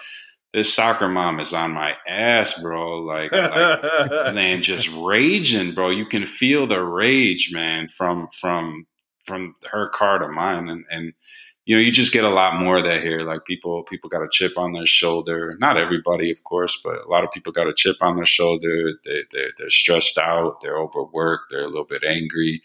this 0.54 0.74
soccer 0.74 1.10
mom 1.10 1.40
is 1.40 1.54
on 1.54 1.72
my 1.72 1.94
ass, 2.08 2.60
bro. 2.62 3.00
Like, 3.00 3.32
like 3.32 3.82
man, 4.34 4.62
just 4.62 4.90
raging, 4.94 5.74
bro. 5.74 5.90
You 5.90 6.06
can 6.06 6.26
feel 6.26 6.68
the 6.68 6.82
rage, 6.82 7.52
man, 7.52 7.88
from 7.88 8.28
from 8.40 8.86
from 9.26 9.56
her 9.72 9.90
car 9.90 10.20
to 10.20 10.28
mine, 10.28 10.70
and 10.70 10.86
and 10.90 11.14
you 11.66 11.76
know, 11.76 11.82
you 11.82 11.92
just 11.92 12.12
get 12.12 12.26
a 12.26 12.30
lot 12.30 12.60
more 12.60 12.78
of 12.78 12.84
that 12.84 13.02
here. 13.02 13.22
Like 13.22 13.46
people, 13.46 13.84
people 13.84 14.10
got 14.10 14.22
a 14.22 14.28
chip 14.30 14.58
on 14.58 14.74
their 14.74 14.86
shoulder. 14.86 15.56
Not 15.60 15.78
everybody, 15.78 16.30
of 16.30 16.44
course, 16.44 16.80
but 16.84 16.98
a 16.98 17.10
lot 17.10 17.24
of 17.24 17.32
people 17.32 17.54
got 17.54 17.68
a 17.68 17.74
chip 17.74 17.98
on 18.02 18.18
their 18.18 18.26
shoulder. 18.26 18.92
They, 19.06 19.22
they 19.32 19.46
they're 19.58 19.70
stressed 19.70 20.18
out. 20.18 20.58
They're 20.62 20.78
overworked. 20.78 21.46
They're 21.50 21.64
a 21.64 21.70
little 21.70 21.86
bit 21.86 22.04
angry. 22.04 22.62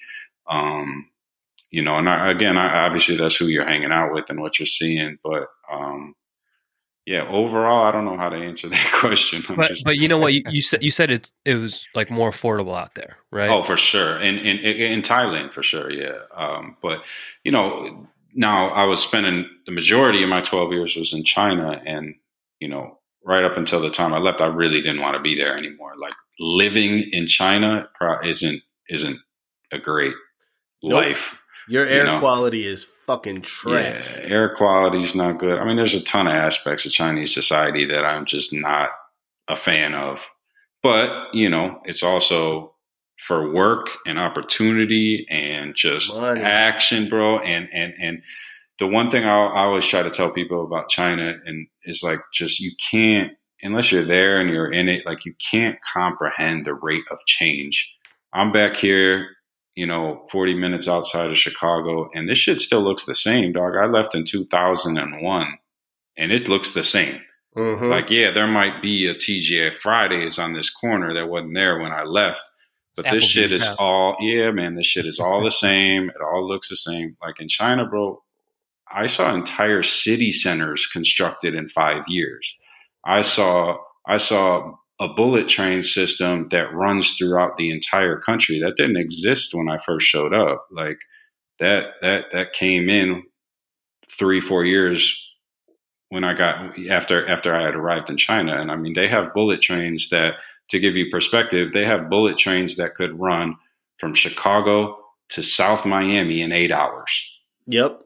Um, 0.48 1.10
you 1.70 1.82
know, 1.82 1.96
and 1.96 2.08
I, 2.08 2.30
again, 2.30 2.56
I, 2.56 2.86
obviously 2.86 3.16
that's 3.16 3.36
who 3.36 3.46
you're 3.46 3.68
hanging 3.68 3.92
out 3.92 4.12
with 4.12 4.30
and 4.30 4.40
what 4.40 4.58
you're 4.58 4.66
seeing, 4.66 5.18
but 5.22 5.46
um, 5.70 6.14
yeah, 7.08 7.26
overall, 7.26 7.86
I 7.86 7.90
don't 7.90 8.04
know 8.04 8.18
how 8.18 8.28
to 8.28 8.36
answer 8.36 8.68
that 8.68 8.92
question. 9.00 9.42
but 9.56 9.68
just, 9.68 9.82
but 9.82 9.96
you 9.96 10.08
know 10.08 10.18
what 10.18 10.34
you, 10.34 10.42
you, 10.50 10.60
said 10.60 10.82
you 10.82 10.90
said 10.90 11.10
it 11.10 11.32
it 11.46 11.54
was 11.54 11.86
like 11.94 12.10
more 12.10 12.30
affordable 12.30 12.76
out 12.76 12.96
there, 12.96 13.16
right? 13.32 13.48
Oh, 13.48 13.62
for 13.62 13.78
sure, 13.78 14.20
in 14.20 14.36
in 14.36 14.58
in 14.58 15.00
Thailand 15.00 15.54
for 15.54 15.62
sure, 15.62 15.90
yeah. 15.90 16.18
Um, 16.36 16.76
but 16.82 17.02
you 17.44 17.50
know, 17.50 18.06
now 18.34 18.68
I 18.68 18.84
was 18.84 19.02
spending 19.02 19.48
the 19.64 19.72
majority 19.72 20.22
of 20.22 20.28
my 20.28 20.42
twelve 20.42 20.70
years 20.70 20.96
was 20.96 21.14
in 21.14 21.24
China, 21.24 21.80
and 21.86 22.14
you 22.60 22.68
know, 22.68 22.98
right 23.24 23.42
up 23.42 23.56
until 23.56 23.80
the 23.80 23.90
time 23.90 24.12
I 24.12 24.18
left, 24.18 24.42
I 24.42 24.46
really 24.46 24.82
didn't 24.82 25.00
want 25.00 25.16
to 25.16 25.22
be 25.22 25.34
there 25.34 25.56
anymore. 25.56 25.94
Like 25.98 26.12
living 26.38 27.08
in 27.12 27.26
China 27.26 27.88
isn't 28.22 28.62
isn't 28.90 29.18
a 29.72 29.78
great 29.78 30.14
nope. 30.82 31.04
life. 31.04 31.34
Your 31.68 31.86
air 31.86 32.04
you 32.04 32.12
know? 32.12 32.20
quality 32.20 32.66
is 32.66 32.84
fucking 32.84 33.42
trash. 33.42 34.16
Yeah, 34.16 34.26
air 34.26 34.54
quality 34.54 35.02
is 35.02 35.14
not 35.14 35.38
good. 35.38 35.58
I 35.58 35.64
mean, 35.64 35.76
there's 35.76 35.94
a 35.94 36.02
ton 36.02 36.26
of 36.26 36.34
aspects 36.34 36.86
of 36.86 36.92
Chinese 36.92 37.32
society 37.32 37.86
that 37.86 38.04
I'm 38.04 38.24
just 38.24 38.52
not 38.52 38.90
a 39.48 39.56
fan 39.56 39.94
of. 39.94 40.26
But, 40.82 41.34
you 41.34 41.48
know, 41.48 41.80
it's 41.84 42.02
also 42.02 42.74
for 43.18 43.52
work 43.52 43.88
and 44.06 44.18
opportunity 44.18 45.24
and 45.28 45.74
just 45.74 46.14
Money. 46.14 46.40
action, 46.40 47.08
bro. 47.08 47.38
And, 47.40 47.68
and, 47.72 47.92
and 48.00 48.22
the 48.78 48.86
one 48.86 49.10
thing 49.10 49.24
I, 49.24 49.28
I 49.28 49.64
always 49.64 49.84
try 49.84 50.02
to 50.02 50.10
tell 50.10 50.30
people 50.30 50.64
about 50.64 50.88
China 50.88 51.34
and 51.44 51.66
is 51.84 52.02
like, 52.02 52.20
just 52.32 52.60
you 52.60 52.72
can't, 52.90 53.32
unless 53.60 53.90
you're 53.90 54.04
there 54.04 54.40
and 54.40 54.50
you're 54.50 54.70
in 54.70 54.88
it, 54.88 55.04
like 55.04 55.24
you 55.24 55.34
can't 55.50 55.76
comprehend 55.92 56.64
the 56.64 56.74
rate 56.74 57.04
of 57.10 57.18
change. 57.26 57.92
I'm 58.32 58.52
back 58.52 58.76
here 58.76 59.30
you 59.78 59.86
know, 59.86 60.26
40 60.32 60.54
minutes 60.54 60.88
outside 60.88 61.30
of 61.30 61.38
Chicago, 61.38 62.10
and 62.12 62.28
this 62.28 62.38
shit 62.38 62.60
still 62.60 62.82
looks 62.82 63.04
the 63.04 63.14
same, 63.14 63.52
dog. 63.52 63.74
I 63.76 63.86
left 63.86 64.16
in 64.16 64.24
2001, 64.24 65.58
and 66.16 66.32
it 66.32 66.48
looks 66.48 66.72
the 66.72 66.82
same. 66.82 67.20
Mm-hmm. 67.56 67.84
Like, 67.84 68.10
yeah, 68.10 68.32
there 68.32 68.48
might 68.48 68.82
be 68.82 69.06
a 69.06 69.14
TGI 69.14 69.72
Fridays 69.72 70.36
on 70.36 70.52
this 70.52 70.68
corner 70.68 71.14
that 71.14 71.28
wasn't 71.28 71.54
there 71.54 71.78
when 71.78 71.92
I 71.92 72.02
left, 72.02 72.42
but 72.96 73.04
this 73.04 73.22
shit 73.22 73.52
is 73.52 73.68
all, 73.78 74.16
yeah, 74.18 74.50
man, 74.50 74.74
this 74.74 74.86
shit 74.86 75.06
is 75.06 75.20
all 75.20 75.44
the 75.44 75.50
same. 75.66 76.10
It 76.10 76.20
all 76.20 76.44
looks 76.44 76.68
the 76.68 76.76
same. 76.76 77.16
Like 77.22 77.38
in 77.38 77.46
China, 77.46 77.86
bro, 77.86 78.20
I 78.92 79.06
saw 79.06 79.32
entire 79.32 79.84
city 79.84 80.32
centers 80.32 80.88
constructed 80.88 81.54
in 81.54 81.68
five 81.68 82.02
years. 82.08 82.58
I 83.04 83.22
saw, 83.22 83.76
I 84.04 84.16
saw 84.16 84.74
a 85.00 85.08
bullet 85.08 85.48
train 85.48 85.82
system 85.82 86.48
that 86.50 86.74
runs 86.74 87.14
throughout 87.14 87.56
the 87.56 87.70
entire 87.70 88.18
country. 88.18 88.60
That 88.60 88.76
didn't 88.76 88.96
exist 88.96 89.54
when 89.54 89.68
I 89.68 89.78
first 89.78 90.06
showed 90.06 90.34
up. 90.34 90.66
Like 90.72 90.98
that 91.60 91.94
that 92.02 92.24
that 92.32 92.52
came 92.52 92.88
in 92.88 93.22
three 94.10 94.40
four 94.40 94.64
years 94.64 95.24
when 96.08 96.24
I 96.24 96.34
got 96.34 96.78
after 96.90 97.26
after 97.28 97.54
I 97.54 97.62
had 97.62 97.74
arrived 97.74 98.10
in 98.10 98.16
China. 98.16 98.60
And 98.60 98.70
I 98.70 98.76
mean, 98.76 98.94
they 98.94 99.08
have 99.08 99.34
bullet 99.34 99.60
trains 99.60 100.08
that, 100.10 100.34
to 100.70 100.78
give 100.78 100.96
you 100.96 101.10
perspective, 101.10 101.72
they 101.72 101.84
have 101.84 102.10
bullet 102.10 102.38
trains 102.38 102.76
that 102.76 102.94
could 102.94 103.18
run 103.18 103.56
from 103.98 104.14
Chicago 104.14 104.96
to 105.30 105.42
South 105.42 105.84
Miami 105.84 106.40
in 106.40 106.52
eight 106.52 106.72
hours. 106.72 107.38
Yep. 107.66 108.00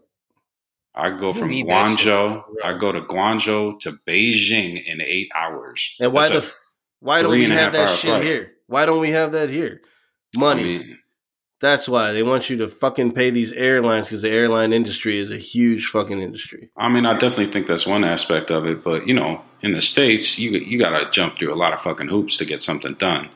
I 0.95 1.11
go 1.11 1.33
from 1.33 1.51
Guangzhou. 1.51 2.43
I 2.65 2.77
go 2.77 2.93
to 2.93 3.01
Guangzhou 3.01 3.81
to 3.81 3.93
Beijing 4.07 4.83
in 4.85 5.01
eight 5.01 5.29
hours. 5.35 5.97
And 6.01 6.13
why 6.13 6.29
That's 6.29 6.53
the 6.53 6.72
why 7.03 7.23
don't 7.23 7.33
we 7.33 7.45
have 7.45 7.73
that 7.73 7.89
shit 7.89 8.11
flight. 8.11 8.23
here? 8.25 8.53
Why 8.67 8.87
don't 8.87 9.01
we 9.01 9.11
have 9.11 9.33
that 9.33 9.51
here? 9.51 9.81
Money. 10.37 10.61
I 10.63 10.65
mean, 10.79 10.99
That's 11.61 11.89
why 11.89 12.13
they 12.13 12.23
want 12.23 12.49
you 12.51 12.57
to 12.59 12.69
fucking 12.69 13.13
pay 13.13 13.31
these 13.31 13.53
airlines 13.53 14.07
because 14.07 14.23
the 14.23 14.31
airline 14.31 14.73
industry 14.73 15.19
is 15.19 15.31
a 15.31 15.37
huge 15.37 15.87
fucking 15.87 16.21
industry. 16.21 16.71
I 16.77 16.89
mean, 16.89 17.05
I 17.07 17.13
definitely 17.19 17.53
think 17.53 17.67
that's 17.67 17.87
one 17.87 18.03
aspect 18.05 18.51
of 18.51 18.67
it, 18.67 18.83
but 18.83 19.07
you 19.07 19.15
know, 19.15 19.43
in 19.61 19.73
the 19.73 19.81
states, 19.83 20.39
you 20.39 20.53
you 20.53 20.79
got 20.79 20.91
to 20.99 21.11
jump 21.11 21.39
through 21.39 21.53
a 21.53 21.57
lot 21.63 21.73
of 21.73 21.81
fucking 21.81 22.09
hoops 22.09 22.39
to 22.39 22.45
get 22.45 22.63
something 22.63 22.95
done. 22.95 23.29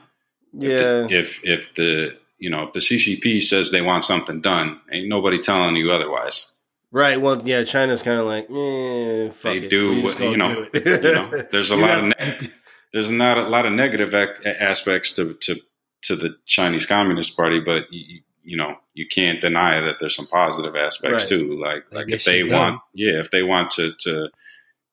Yeah. 0.53 1.07
If 1.09 1.09
the, 1.09 1.17
if, 1.19 1.39
if 1.43 1.75
the 1.75 2.17
you 2.39 2.49
know 2.49 2.63
if 2.63 2.73
the 2.73 2.79
CCP 2.79 3.41
says 3.43 3.71
they 3.71 3.81
want 3.81 4.03
something 4.05 4.41
done, 4.41 4.79
ain't 4.91 5.07
nobody 5.07 5.39
telling 5.39 5.75
you 5.75 5.91
otherwise. 5.91 6.51
Right. 6.91 7.19
Well, 7.21 7.41
yeah. 7.45 7.63
China's 7.63 8.01
kind 8.01 8.19
of 8.19 8.25
like, 8.25 8.45
eh, 8.49 9.29
fuck 9.29 9.51
They 9.53 9.57
it. 9.59 9.69
do 9.69 10.01
what 10.01 10.19
you 10.19 10.37
know. 10.37 10.65
you 10.73 10.81
know, 11.01 11.29
there's 11.51 11.69
a 11.71 11.75
lot 11.83 11.89
have- 11.91 12.03
of 12.03 12.09
ne- 12.19 12.49
there's 12.97 13.11
not 13.11 13.37
a 13.37 13.47
lot 13.47 13.67
of 13.67 13.73
negative 13.73 14.15
ac- 14.15 14.43
aspects 14.59 15.13
to 15.13 15.35
to 15.35 15.55
to 16.01 16.15
the 16.15 16.35
Chinese 16.47 16.87
Communist 16.87 17.37
Party, 17.37 17.59
but 17.59 17.85
you, 17.93 18.21
you 18.43 18.57
know 18.57 18.75
you 18.95 19.05
can't 19.07 19.39
deny 19.39 19.79
that 19.79 19.97
there's 19.99 20.15
some 20.15 20.25
positive 20.25 20.75
aspects 20.75 21.23
Right. 21.23 21.29
too. 21.29 21.61
Like 21.61 21.83
like 21.91 22.09
if 22.09 22.23
they 22.25 22.43
want, 22.43 22.81
yeah, 22.95 23.19
if 23.19 23.29
they 23.29 23.43
want 23.43 23.69
to 23.71 23.93
to 23.99 24.29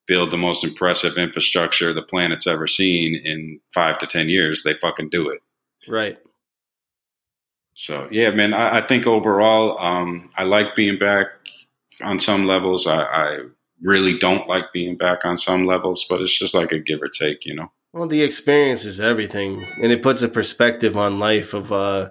build 0.07 0.31
the 0.31 0.37
most 0.37 0.65
impressive 0.65 1.17
infrastructure 1.17 1.95
the 1.95 2.03
planet's 2.03 2.47
ever 2.47 2.67
seen 2.67 3.15
in 3.17 3.59
five 3.73 3.99
to 4.01 4.07
ten 4.07 4.29
years, 4.29 4.63
they 4.65 4.75
fucking 4.75 5.09
do 5.09 5.31
it. 5.31 5.41
right. 5.89 6.19
So 7.75 8.07
yeah, 8.11 8.31
man, 8.33 8.53
I, 8.53 8.81
I 8.81 8.87
think 8.87 9.07
overall, 9.07 9.79
um, 9.81 10.31
I 10.37 10.45
like 10.45 10.77
being 10.77 10.99
back 10.99 11.29
on 12.03 12.21
some 12.21 12.45
levels. 12.45 12.87
I, 12.87 13.01
I 13.03 13.39
really 13.83 14.19
don't 14.19 14.47
like 14.47 14.73
being 14.75 14.97
back 14.99 15.25
on 15.25 15.39
some 15.39 15.65
levels, 15.65 16.05
but 16.09 16.21
it's 16.21 16.39
just 16.39 16.55
like 16.55 16.71
a 16.73 16.79
give 16.79 17.01
or 17.03 17.09
take, 17.09 17.47
you 17.47 17.55
know. 17.55 17.73
Well, 17.95 18.09
the 18.09 18.23
experience 18.25 18.85
is 18.85 19.01
everything, 19.01 19.65
and 19.81 19.93
it 19.93 20.03
puts 20.03 20.23
a 20.23 20.29
perspective 20.29 20.97
on 20.97 21.21
life 21.21 21.55
of 21.55 21.71
uh, 21.71 22.09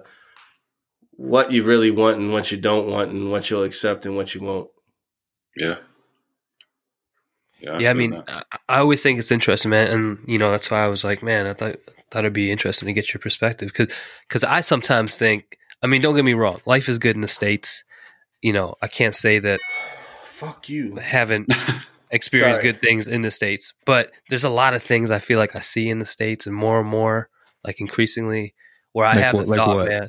what 1.10 1.52
you 1.52 1.62
really 1.62 1.90
want 1.90 2.16
and 2.16 2.32
what 2.32 2.50
you 2.50 2.56
don't 2.56 2.90
want, 2.90 3.10
and 3.10 3.30
what 3.30 3.50
you'll 3.50 3.64
accept 3.64 4.06
and 4.06 4.16
what 4.16 4.34
you 4.34 4.40
won't. 4.40 4.70
Yeah. 5.54 5.76
Yeah, 7.60 7.78
yeah, 7.78 7.90
I 7.90 7.92
feel 7.92 7.94
mean, 7.94 8.10
that. 8.12 8.46
I, 8.50 8.58
I 8.66 8.78
always 8.78 9.02
think 9.02 9.18
it's 9.18 9.30
interesting, 9.30 9.72
man, 9.72 9.88
and 9.88 10.18
you 10.26 10.38
know 10.38 10.50
that's 10.50 10.70
why 10.70 10.82
I 10.82 10.88
was 10.88 11.04
like, 11.04 11.22
man, 11.22 11.46
I 11.46 11.52
thought 11.52 11.76
thought 12.10 12.20
it'd 12.20 12.32
be 12.32 12.50
interesting 12.50 12.86
to 12.86 12.94
get 12.94 13.12
your 13.12 13.20
perspective 13.20 13.68
because 13.68 13.94
because 14.26 14.42
I 14.42 14.60
sometimes 14.60 15.18
think, 15.18 15.58
I 15.82 15.86
mean, 15.86 16.00
don't 16.00 16.16
get 16.16 16.24
me 16.24 16.32
wrong, 16.32 16.62
life 16.64 16.88
is 16.88 16.98
good 16.98 17.14
in 17.14 17.20
the 17.20 17.28
states. 17.28 17.84
You 18.40 18.54
know, 18.54 18.74
I 18.80 18.88
can't 18.88 19.14
say 19.14 19.38
that 19.40 19.60
Fuck 20.24 20.70
you. 20.70 20.96
I 20.98 21.02
haven't 21.02 21.52
experienced 22.14 22.60
Sorry. 22.62 22.72
good 22.72 22.80
things 22.80 23.06
in 23.06 23.20
the 23.22 23.30
states, 23.30 23.74
but 23.84 24.10
there's 24.30 24.44
a 24.44 24.48
lot 24.50 24.72
of 24.74 24.82
things 24.82 25.10
I 25.10 25.18
feel 25.18 25.38
like 25.38 25.54
I 25.54 25.60
see 25.60 25.88
in 25.90 25.98
the 25.98 26.06
states, 26.06 26.46
and 26.46 26.54
more 26.56 26.80
and 26.80 26.88
more, 26.88 27.28
like 27.64 27.80
increasingly, 27.80 28.54
where 28.92 29.06
I 29.06 29.12
Like 29.14 29.24
have 29.24 29.34
what- 29.34 29.42
the 29.44 29.50
like 29.50 29.58
thought, 29.58 29.76
what? 29.76 29.88
man, 29.88 30.08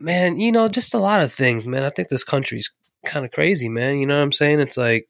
man, 0.00 0.38
you 0.40 0.52
know, 0.52 0.68
just 0.68 0.92
a 0.94 0.98
lot 0.98 1.20
of 1.20 1.32
things, 1.32 1.66
man. 1.66 1.82
I 1.84 1.90
think 1.90 2.08
this 2.08 2.24
country's 2.24 2.70
kind 3.06 3.24
of 3.24 3.30
crazy, 3.32 3.68
man. 3.68 3.98
You 3.98 4.06
know 4.06 4.16
what 4.16 4.22
I'm 4.22 4.32
saying? 4.32 4.60
It's 4.60 4.76
like 4.76 5.06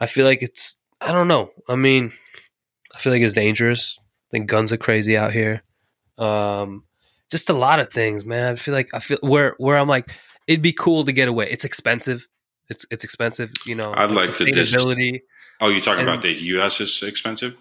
I 0.00 0.06
feel 0.06 0.26
like 0.26 0.42
it's 0.42 0.76
I 1.00 1.12
don't 1.12 1.28
know. 1.28 1.50
I 1.68 1.76
mean, 1.76 2.12
I 2.94 2.98
feel 2.98 3.12
like 3.12 3.22
it's 3.22 3.32
dangerous. 3.34 3.96
I 3.98 4.30
think 4.32 4.48
guns 4.48 4.72
are 4.72 4.76
crazy 4.78 5.16
out 5.16 5.32
here. 5.32 5.62
Um, 6.18 6.84
just 7.30 7.50
a 7.50 7.54
lot 7.54 7.80
of 7.80 7.90
things, 7.90 8.24
man. 8.24 8.52
I 8.52 8.56
feel 8.56 8.74
like 8.74 8.88
I 8.94 8.98
feel 8.98 9.18
where 9.22 9.54
where 9.58 9.78
I'm 9.78 9.88
like 9.88 10.10
it'd 10.46 10.62
be 10.62 10.72
cool 10.72 11.04
to 11.04 11.12
get 11.12 11.28
away. 11.28 11.48
It's 11.50 11.64
expensive. 11.64 12.26
It's 12.68 12.86
it's 12.90 13.04
expensive, 13.04 13.50
you 13.66 13.74
know. 13.74 13.92
I'd 13.96 14.10
like 14.10 14.32
to 14.32 14.44
dis- 14.46 14.74
sustainability. 14.74 15.20
Oh, 15.60 15.68
you're 15.68 15.80
talking 15.80 16.00
and- 16.00 16.08
about 16.08 16.22
the 16.22 16.32
U.S. 16.32 16.80
is 16.80 17.02
expensive? 17.02 17.54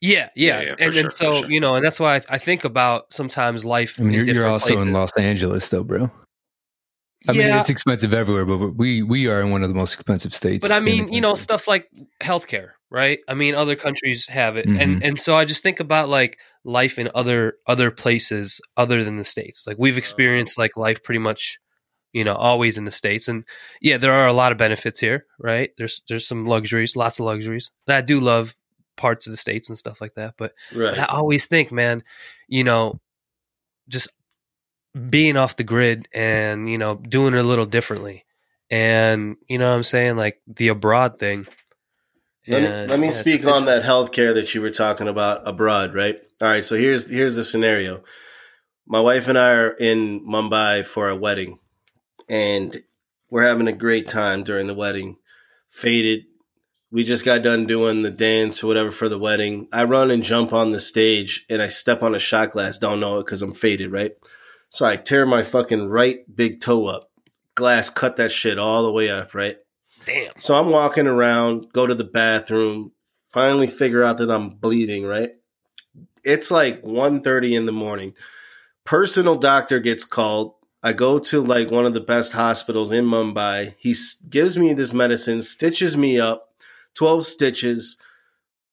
Yeah, 0.00 0.30
yeah, 0.34 0.60
Yeah, 0.60 0.60
yeah, 0.62 0.74
for 0.74 0.82
and, 0.82 0.94
sure, 0.94 1.10
so 1.12 1.40
sure. 1.42 1.50
you 1.50 1.60
know, 1.60 1.76
and 1.76 1.84
that's 1.86 2.00
why 2.00 2.16
I, 2.16 2.20
I 2.30 2.38
think 2.38 2.64
about 2.64 3.12
sometimes 3.12 3.64
life. 3.64 4.00
I 4.00 4.02
mean, 4.02 4.14
in 4.18 4.26
you're, 4.26 4.34
you're 4.34 4.46
also 4.48 4.66
places. 4.70 4.86
in 4.88 4.92
Los 4.92 5.16
Angeles, 5.16 5.68
though, 5.68 5.84
bro. 5.84 6.10
I 7.28 7.32
mean, 7.32 7.42
Yeah. 7.42 7.60
it's 7.60 7.70
expensive 7.70 8.12
everywhere, 8.12 8.44
but 8.44 8.70
we 8.76 9.02
we 9.04 9.28
are 9.28 9.40
in 9.40 9.50
one 9.52 9.62
of 9.62 9.68
the 9.68 9.76
most 9.76 9.94
expensive 9.94 10.34
states. 10.34 10.60
But 10.66 10.72
I 10.72 10.80
mean, 10.80 11.12
you 11.12 11.20
know, 11.20 11.36
stuff 11.36 11.68
like 11.68 11.86
healthcare, 12.20 12.70
right? 12.90 13.20
I 13.28 13.34
mean, 13.34 13.54
other 13.54 13.76
countries 13.76 14.26
have 14.28 14.56
it, 14.56 14.66
Mhm. 14.66 14.80
and 14.82 15.04
and 15.04 15.20
so 15.20 15.36
I 15.36 15.44
just 15.44 15.62
think 15.62 15.78
about 15.78 16.08
like 16.08 16.36
life 16.64 16.98
in 16.98 17.08
other 17.14 17.54
other 17.68 17.92
places 17.92 18.60
other 18.76 19.04
than 19.04 19.18
the 19.18 19.24
states. 19.24 19.62
Like 19.68 19.76
we've 19.78 19.98
experienced 19.98 20.58
like 20.58 20.76
life 20.76 21.00
pretty 21.04 21.20
much, 21.20 21.58
you 22.12 22.24
know, 22.24 22.34
always 22.34 22.78
in 22.78 22.84
the 22.84 22.90
states, 22.90 23.28
and 23.28 23.44
yeah, 23.80 23.96
there 23.98 24.12
are 24.12 24.26
a 24.26 24.32
lot 24.32 24.52
of 24.52 24.58
benefits 24.58 25.00
here, 25.00 25.26
right? 25.38 25.70
There's 25.78 26.02
there's 26.08 26.26
some 26.26 26.46
luxuries, 26.46 26.96
lots 26.96 27.18
of 27.18 27.26
luxuries. 27.26 27.70
And 27.86 27.96
I 27.96 28.00
do 28.00 28.20
love 28.20 28.54
parts 28.96 29.26
of 29.26 29.30
the 29.32 29.36
states 29.36 29.68
and 29.68 29.78
stuff 29.78 30.00
like 30.00 30.14
that, 30.14 30.34
but 30.36 30.52
Right. 30.74 30.90
but 30.90 30.98
I 30.98 31.06
always 31.06 31.46
think, 31.46 31.72
man, 31.72 32.02
you 32.48 32.64
know, 32.64 33.00
just 33.88 34.10
being 35.08 35.36
off 35.36 35.56
the 35.56 35.64
grid 35.64 36.06
and, 36.14 36.68
you 36.70 36.78
know, 36.78 36.96
doing 36.96 37.34
it 37.34 37.38
a 37.40 37.42
little 37.42 37.66
differently. 37.66 38.24
And, 38.70 39.36
you 39.48 39.58
know 39.58 39.68
what 39.70 39.76
I'm 39.76 39.82
saying? 39.82 40.16
Like 40.16 40.40
the 40.46 40.68
abroad 40.68 41.18
thing. 41.18 41.46
Let 42.46 42.62
me, 42.62 42.68
And, 42.68 42.90
let 42.90 43.00
me 43.00 43.06
yeah, 43.06 43.12
speak 43.12 43.46
on 43.46 43.66
that 43.66 43.84
healthcare 43.84 44.34
that 44.34 44.54
you 44.54 44.60
were 44.62 44.70
talking 44.70 45.08
about 45.08 45.46
abroad, 45.46 45.94
right? 45.94 46.20
All 46.40 46.48
right, 46.48 46.64
so 46.64 46.76
here's 46.76 47.08
here's 47.10 47.36
the 47.36 47.44
scenario. 47.44 48.02
My 48.86 49.00
wife 49.00 49.28
and 49.28 49.38
I 49.38 49.52
are 49.52 49.70
in 49.70 50.26
Mumbai 50.26 50.84
for 50.84 51.08
a 51.08 51.16
wedding, 51.16 51.58
and 52.28 52.82
we're 53.30 53.46
having 53.46 53.68
a 53.68 53.72
great 53.72 54.08
time 54.08 54.44
during 54.44 54.66
the 54.66 54.74
wedding. 54.74 55.16
Faded. 55.70 56.24
We 56.90 57.04
just 57.04 57.24
got 57.24 57.42
done 57.42 57.66
doing 57.66 58.02
the 58.02 58.10
dance 58.10 58.62
or 58.62 58.66
whatever 58.66 58.90
for 58.90 59.08
the 59.08 59.18
wedding. 59.18 59.68
I 59.72 59.84
run 59.84 60.10
and 60.10 60.22
jump 60.22 60.52
on 60.52 60.70
the 60.70 60.80
stage, 60.80 61.46
and 61.48 61.62
I 61.62 61.68
step 61.68 62.02
on 62.02 62.14
a 62.14 62.18
shot 62.18 62.50
glass. 62.50 62.78
Don't 62.78 63.00
know 63.00 63.18
it 63.18 63.24
because 63.24 63.40
I'm 63.40 63.54
faded, 63.54 63.90
right? 63.90 64.12
So 64.68 64.84
I 64.84 64.96
tear 64.96 65.24
my 65.24 65.42
fucking 65.42 65.88
right 65.88 66.18
big 66.34 66.60
toe 66.60 66.86
up. 66.86 67.10
Glass 67.54 67.90
cut 67.90 68.16
that 68.16 68.32
shit 68.32 68.58
all 68.58 68.82
the 68.82 68.92
way 68.92 69.10
up, 69.10 69.34
right? 69.34 69.56
Damn. 70.04 70.32
So 70.38 70.54
I'm 70.54 70.70
walking 70.70 71.06
around, 71.06 71.72
go 71.72 71.86
to 71.86 71.94
the 71.94 72.04
bathroom, 72.04 72.92
finally 73.30 73.66
figure 73.66 74.02
out 74.02 74.18
that 74.18 74.30
I'm 74.30 74.50
bleeding, 74.50 75.04
right? 75.04 75.30
It's 76.24 76.50
like 76.50 76.82
1.30 76.82 77.56
in 77.56 77.66
the 77.66 77.72
morning. 77.72 78.14
Personal 78.84 79.34
doctor 79.34 79.80
gets 79.80 80.04
called. 80.04 80.54
I 80.82 80.92
go 80.92 81.18
to 81.18 81.40
like 81.40 81.70
one 81.70 81.86
of 81.86 81.94
the 81.94 82.00
best 82.00 82.32
hospitals 82.32 82.90
in 82.92 83.04
Mumbai. 83.06 83.74
He 83.78 83.92
s- 83.92 84.16
gives 84.28 84.58
me 84.58 84.74
this 84.74 84.92
medicine, 84.92 85.40
stitches 85.42 85.96
me 85.96 86.18
up, 86.18 86.48
12 86.94 87.24
stitches, 87.24 87.98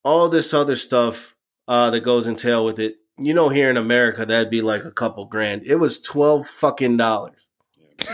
all 0.03 0.28
this 0.30 0.53
other 0.53 0.76
stuff 0.76 1.36
uh, 1.68 1.91
that 1.91 2.01
goes 2.03 2.28
entail 2.28 2.66
with 2.66 2.80
it. 2.80 2.95
You 3.20 3.34
know, 3.34 3.49
here 3.49 3.70
in 3.70 3.78
America, 3.78 4.26
that'd 4.26 4.49
be 4.49 4.62
like 4.62 4.86
a 4.86 4.91
couple 4.91 5.26
grand. 5.26 5.64
It 5.66 5.76
was 5.76 5.99
12 6.01 6.47
fucking 6.47 6.97
dollars. 6.97 7.36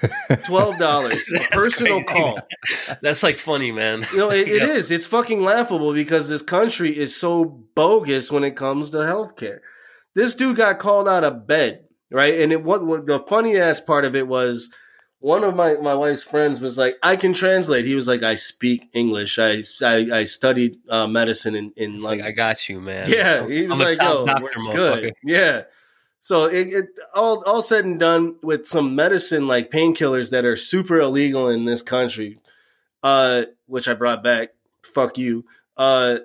$12. 0.00 1.50
personal 1.50 2.02
crazy, 2.02 2.04
call. 2.04 2.38
That's 3.02 3.22
like 3.22 3.38
funny, 3.38 3.72
man. 3.72 4.04
You 4.12 4.18
know, 4.18 4.30
it, 4.30 4.48
it 4.48 4.62
Yeah. 4.62 4.68
is. 4.74 4.90
It's 4.90 5.06
fucking 5.06 5.42
laughable 5.42 5.92
because 5.92 6.28
this 6.28 6.42
country 6.42 6.96
is 6.96 7.14
so 7.14 7.44
bogus 7.44 8.30
when 8.30 8.44
it 8.44 8.56
comes 8.56 8.90
to 8.90 8.98
healthcare. 8.98 9.60
This 10.14 10.34
dude 10.34 10.56
got 10.56 10.78
called 10.78 11.08
out 11.08 11.24
of 11.24 11.46
bed, 11.46 11.84
right? 12.10 12.40
And 12.40 12.52
it 12.52 12.62
what, 12.62 12.84
what 12.84 13.06
the 13.06 13.20
funny 13.20 13.58
ass 13.58 13.80
part 13.80 14.04
of 14.04 14.14
it 14.14 14.26
was 14.26 14.70
one 15.20 15.44
of 15.44 15.54
my, 15.54 15.74
my 15.74 15.94
wife's 15.94 16.22
friends 16.22 16.60
was 16.60 16.78
like, 16.78 16.96
I 17.02 17.16
can 17.16 17.34
translate. 17.34 17.84
He 17.84 17.94
was 17.94 18.08
like, 18.08 18.22
I 18.22 18.34
speak 18.34 18.88
English. 18.94 19.38
I 19.38 19.62
I, 19.82 20.08
I 20.12 20.24
studied 20.24 20.78
uh, 20.88 21.06
medicine 21.06 21.54
in, 21.54 21.72
in 21.76 21.96
It's 21.96 22.04
like, 22.04 22.22
I 22.22 22.32
got 22.32 22.68
you, 22.68 22.80
man. 22.80 23.04
Yeah, 23.08 23.46
he 23.48 23.66
was 23.66 23.78
I'm 23.78 23.86
like, 23.86 23.98
top 23.98 24.28
"Yo, 24.28 24.42
we're 24.42 24.72
good." 24.72 25.14
Yeah. 25.22 25.62
So 26.22 26.46
it, 26.46 26.68
it 26.68 26.86
all 27.14 27.42
all 27.46 27.62
said 27.62 27.84
and 27.84 27.98
done 27.98 28.36
with 28.42 28.66
some 28.66 28.94
medicine 28.94 29.46
like 29.46 29.70
painkillers 29.70 30.30
that 30.32 30.44
are 30.44 30.56
super 30.56 31.00
illegal 31.00 31.48
in 31.48 31.64
this 31.64 31.82
country, 31.82 32.40
uh, 33.02 33.44
which 33.66 33.88
I 33.88 33.94
brought 33.94 34.22
back. 34.22 34.50
Fuck 34.82 35.16
you. 35.18 35.44
Uh, 35.76 36.18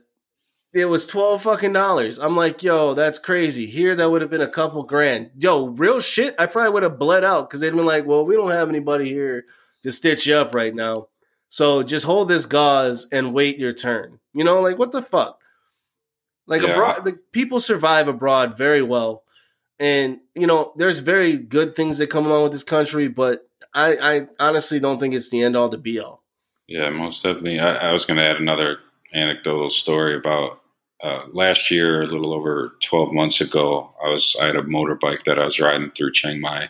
it 0.76 0.86
was 0.86 1.08
twelve 1.08 1.42
fucking 1.42 1.74
dollars. 1.74 2.20
I'm 2.20 2.36
like, 2.36 2.62
yo, 2.62 2.94
that's 2.94 3.18
crazy. 3.18 3.66
Here, 3.66 3.96
that 3.96 4.12
would 4.12 4.22
have 4.22 4.30
been 4.30 4.42
a 4.42 4.48
couple 4.48 4.84
grand. 4.84 5.32
Yo, 5.38 5.68
real 5.68 6.02
shit. 6.02 6.36
I 6.38 6.46
probably 6.46 6.72
would 6.72 6.84
have 6.84 7.00
bled 7.00 7.24
out 7.24 7.50
because 7.50 7.62
they'd 7.62 7.70
been 7.74 7.86
like, 7.86 8.06
well, 8.06 8.26
we 8.26 8.36
don't 8.36 8.52
have 8.52 8.70
anybody 8.70 9.06
here 9.06 9.46
to 9.84 9.92
stitch 9.92 10.28
you 10.28 10.36
up 10.36 10.54
right 10.54 10.76
now. 10.76 11.08
So 11.48 11.82
just 11.82 12.06
hold 12.06 12.28
this 12.28 12.46
gauze 12.46 13.08
and 13.12 13.34
wait 13.34 13.58
your 13.58 13.72
turn. 13.72 14.20
You 14.34 14.44
know, 14.44 14.60
like 14.62 14.78
what 14.78 14.92
the 14.92 15.02
fuck? 15.02 15.40
Like 16.46 16.62
Yeah. 16.62 16.72
abroad, 16.72 17.06
the 17.06 17.20
people 17.32 17.60
survive 17.62 18.08
abroad 18.08 18.58
very 18.58 18.82
well, 18.82 19.24
and 19.80 20.20
you 20.36 20.46
know, 20.46 20.74
there's 20.76 21.00
very 21.00 21.38
good 21.38 21.74
things 21.74 21.98
that 22.00 22.10
come 22.10 22.26
along 22.26 22.44
with 22.44 22.52
this 22.52 22.64
country, 22.64 23.08
but 23.08 23.48
I, 23.74 23.98
I 24.02 24.28
honestly 24.40 24.80
don't 24.80 25.00
think 25.00 25.14
it's 25.14 25.30
the 25.30 25.42
end 25.42 25.56
all 25.56 25.70
to 25.70 25.78
be 25.78 26.00
all. 26.00 26.24
Yeah, 26.68 26.90
most 26.90 27.24
definitely. 27.24 27.60
I, 27.60 27.90
I 27.90 27.94
was 27.94 28.06
going 28.06 28.18
to 28.18 28.24
add 28.24 28.38
another 28.38 28.80
anecdotal 29.14 29.70
story 29.70 30.16
about 30.16 30.62
uh, 31.04 31.24
last 31.34 31.70
year, 31.70 32.02
a 32.02 32.08
little 32.08 32.34
over 32.34 32.74
twelve 32.84 33.14
months 33.14 33.42
ago. 33.42 33.94
I 34.04 34.10
was 34.10 34.36
I 34.42 34.46
had 34.48 34.56
a 34.56 34.64
motorbike 34.64 35.24
that 35.26 35.40
I 35.40 35.46
was 35.46 35.60
riding 35.60 35.92
through 35.92 36.14
Chiang 36.14 36.42
Mai, 36.42 36.70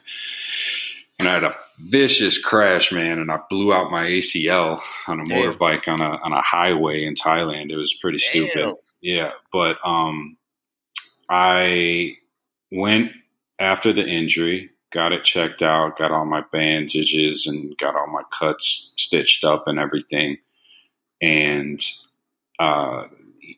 and 1.20 1.28
I 1.28 1.34
had 1.34 1.44
a 1.44 1.56
vicious 1.80 2.38
crash, 2.38 2.92
man, 2.92 3.20
and 3.20 3.32
I 3.32 3.40
blew 3.50 3.74
out 3.74 3.92
my 3.92 4.06
ACL 4.06 4.82
on 5.08 5.20
a 5.20 5.26
Damn. 5.26 5.54
motorbike 5.54 5.88
on 5.88 6.02
a 6.02 6.18
on 6.24 6.34
a 6.34 6.42
highway 6.42 7.04
in 7.06 7.16
Thailand. 7.16 7.72
It 7.72 7.78
was 7.78 7.94
pretty 7.94 8.18
stupid. 8.18 8.76
Yeah, 9.02 9.32
but 9.52 9.78
um, 9.86 10.38
I 11.30 12.18
went 12.72 13.12
after 13.60 13.94
the 13.94 14.06
injury, 14.06 14.72
got 14.92 15.12
it 15.12 15.24
checked 15.24 15.62
out, 15.62 15.98
got 15.98 16.12
all 16.12 16.26
my 16.26 16.44
bandages 16.52 17.48
and 17.48 17.78
got 17.78 17.96
all 17.96 18.08
my 18.08 18.24
cuts 18.32 18.94
stitched 18.98 19.44
up 19.44 19.68
and 19.68 19.80
everything. 19.80 20.38
And, 21.22 21.82
uh, 22.60 23.06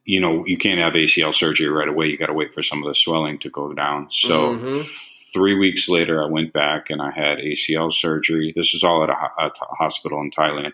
you 0.08 0.22
know, 0.22 0.44
you 0.48 0.58
can't 0.58 0.80
have 0.80 0.94
ACL 0.94 1.34
surgery 1.34 1.68
right 1.68 1.90
away. 1.90 2.08
You 2.08 2.18
got 2.18 2.28
to 2.28 2.34
wait 2.34 2.54
for 2.54 2.64
some 2.64 2.82
of 2.82 2.88
the 2.88 2.96
swelling 2.96 3.38
to 3.40 3.50
go 3.50 3.74
down. 3.74 4.10
So, 4.10 4.56
Mhm. 4.56 5.34
three 5.34 5.54
weeks 5.54 5.90
later, 5.90 6.24
I 6.24 6.28
went 6.28 6.54
back 6.54 6.90
and 6.90 7.02
I 7.02 7.12
had 7.12 7.40
ACL 7.40 7.92
surgery. 7.92 8.54
This 8.56 8.74
is 8.74 8.84
all 8.84 9.04
at 9.04 9.10
a, 9.10 9.14
a 9.14 9.52
hospital 9.78 10.22
in 10.22 10.32
Thailand. 10.32 10.72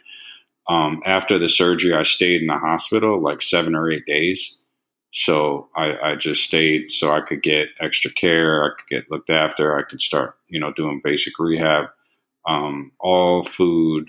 Um, 0.69 1.01
after 1.05 1.39
the 1.39 1.49
surgery, 1.49 1.93
I 1.95 2.03
stayed 2.03 2.41
in 2.41 2.47
the 2.47 2.57
hospital 2.59 3.19
like 3.19 3.41
seven 3.41 3.73
or 3.75 3.91
eight 3.91 4.05
days. 4.05 4.59
So 5.11 5.67
I, 5.75 5.97
I 6.11 6.15
just 6.15 6.43
stayed 6.43 6.91
so 6.91 7.11
I 7.11 7.21
could 7.21 7.41
get 7.41 7.69
extra 7.79 8.11
care. 8.11 8.63
I 8.63 8.69
could 8.77 8.87
get 8.87 9.11
looked 9.11 9.29
after. 9.31 9.77
I 9.77 9.81
could 9.83 10.01
start, 10.01 10.37
you 10.47 10.59
know, 10.59 10.71
doing 10.71 11.01
basic 11.03 11.37
rehab. 11.39 11.85
Um, 12.47 12.91
all 12.99 13.41
food, 13.43 14.05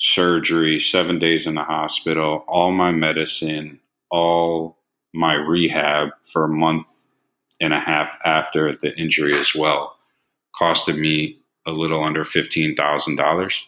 surgery, 0.00 0.78
seven 0.78 1.18
days 1.18 1.46
in 1.46 1.54
the 1.54 1.62
hospital, 1.64 2.44
all 2.48 2.72
my 2.72 2.90
medicine, 2.92 3.80
all 4.10 4.78
my 5.14 5.34
rehab 5.34 6.10
for 6.32 6.44
a 6.44 6.48
month 6.48 6.90
and 7.60 7.72
a 7.72 7.80
half 7.80 8.16
after 8.24 8.74
the 8.76 8.94
injury 8.96 9.34
as 9.34 9.54
well. 9.54 9.96
Costed 10.60 10.98
me 10.98 11.38
a 11.66 11.72
little 11.72 12.02
under 12.04 12.24
fifteen 12.24 12.76
thousand 12.76 13.16
dollars. 13.16 13.66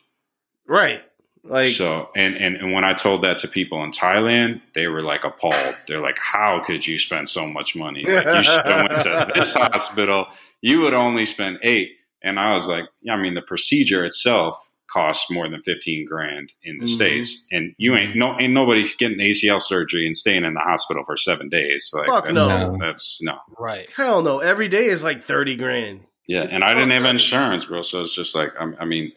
Right. 0.66 1.02
Like 1.44 1.74
so 1.74 2.10
and, 2.16 2.36
and 2.36 2.56
and 2.56 2.72
when 2.72 2.84
I 2.84 2.92
told 2.94 3.22
that 3.22 3.38
to 3.40 3.48
people 3.48 3.82
in 3.84 3.92
Thailand, 3.92 4.60
they 4.74 4.86
were 4.88 5.02
like 5.02 5.24
appalled. 5.24 5.76
They're 5.86 6.00
like, 6.00 6.18
"How 6.18 6.60
could 6.64 6.86
you 6.86 6.98
spend 6.98 7.28
so 7.28 7.46
much 7.46 7.74
money? 7.76 8.04
Like, 8.04 8.24
you 8.24 8.42
should 8.42 8.66
have 8.66 8.90
went 8.90 9.02
to 9.04 9.32
this 9.34 9.54
hospital. 9.54 10.26
You 10.60 10.80
would 10.80 10.94
only 10.94 11.24
spend 11.24 11.58
eight. 11.62 11.92
And 12.22 12.38
I 12.38 12.52
was 12.52 12.68
like, 12.68 12.86
"Yeah, 13.02 13.14
I 13.14 13.20
mean, 13.20 13.34
the 13.34 13.42
procedure 13.42 14.04
itself 14.04 14.67
costs 14.90 15.30
more 15.30 15.48
than 15.48 15.62
fifteen 15.62 16.06
grand 16.06 16.52
in 16.62 16.78
the 16.78 16.84
Mhm. 16.84 16.88
states, 16.88 17.46
and 17.52 17.74
you 17.78 17.94
ain't 17.96 18.16
no 18.16 18.38
ain't 18.40 18.52
nobody 18.52 18.84
getting 18.98 19.20
ACL 19.20 19.60
surgery 19.60 20.06
and 20.06 20.16
staying 20.16 20.44
in 20.44 20.54
the 20.54 20.60
hospital 20.60 21.04
for 21.04 21.16
seven 21.16 21.48
days. 21.48 21.90
Like, 21.94 22.06
Fuck 22.06 22.24
that's, 22.26 22.36
no. 22.36 22.76
that's 22.80 23.20
no, 23.22 23.38
Right. 23.58 23.88
hell 23.94 24.22
no. 24.22 24.38
Every 24.38 24.68
day 24.68 24.86
is 24.86 25.04
like 25.04 25.22
thirty 25.22 25.56
grand. 25.56 26.00
yeah. 26.26 26.46
And 26.50 26.62
I 26.64 26.74
didn't 26.74 26.90
have 26.90 27.04
insurance, 27.04 27.64
bro. 27.66 27.82
So 27.82 28.02
it's 28.02 28.14
just 28.14 28.34
like, 28.34 28.50
I, 28.60 28.70
I 28.80 28.84
mean, 28.84 29.12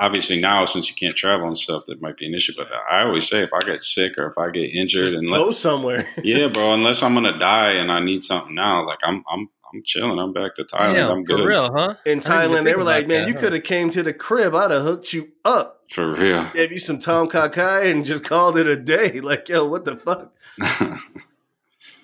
obviously 0.00 0.40
now 0.40 0.64
since 0.66 0.88
you 0.88 0.94
can't 0.94 1.16
travel 1.16 1.46
and 1.46 1.56
stuff, 1.58 1.84
that 1.88 2.00
might 2.02 2.16
be 2.16 2.26
an 2.26 2.34
issue. 2.34 2.52
But 2.56 2.68
I 2.90 3.02
always 3.02 3.28
say, 3.28 3.42
if 3.42 3.52
I 3.54 3.60
get 3.60 3.82
sick 3.82 4.18
or 4.18 4.26
if 4.26 4.38
I 4.38 4.50
get 4.50 4.70
injured, 4.74 5.06
Just 5.06 5.16
and 5.16 5.28
go 5.28 5.50
somewhere. 5.50 6.06
yeah, 6.22 6.48
bro, 6.48 6.74
unless 6.74 7.02
I'm 7.02 7.14
gonna 7.14 7.38
die 7.38 7.72
and 7.72 7.90
I 7.90 8.00
need 8.04 8.22
something 8.24 8.54
now, 8.54 8.86
like 8.86 8.98
I'm, 9.02 9.24
I'm, 9.30 9.48
I'm 9.74 9.82
chilling. 9.84 10.18
I'm 10.18 10.32
back 10.32 10.54
to 10.56 10.64
Thailand. 10.64 10.94
Damn, 10.94 11.10
I'm 11.10 11.24
for 11.24 11.36
good 11.36 11.44
real, 11.46 11.70
huh? 11.72 11.94
In 12.06 12.20
I 12.20 12.22
didn't 12.22 12.22
even 12.22 12.22
Thailand, 12.22 12.64
they 12.64 12.74
were 12.74 12.82
about 12.82 12.86
like, 12.86 13.06
"Man, 13.06 13.22
that, 13.22 13.28
you 13.28 13.34
huh? 13.34 13.40
could 13.40 13.52
have 13.52 13.64
came 13.64 13.90
to 13.90 14.02
the 14.02 14.12
crib. 14.12 14.54
I'd 14.54 14.70
have 14.70 14.82
hooked 14.82 15.12
you 15.12 15.28
up, 15.44 15.82
for 15.90 16.12
real. 16.12 16.50
gave 16.54 16.72
you 16.72 16.78
some 16.78 16.98
Tom 16.98 17.28
Kakai, 17.28 17.90
and 17.90 18.04
just 18.04 18.24
called 18.24 18.56
it 18.58 18.66
a 18.66 18.76
day." 18.76 19.20
Like, 19.28 19.48
yo, 19.48 19.66
what 19.66 19.84
the 19.84 19.96
fuck? 19.96 20.32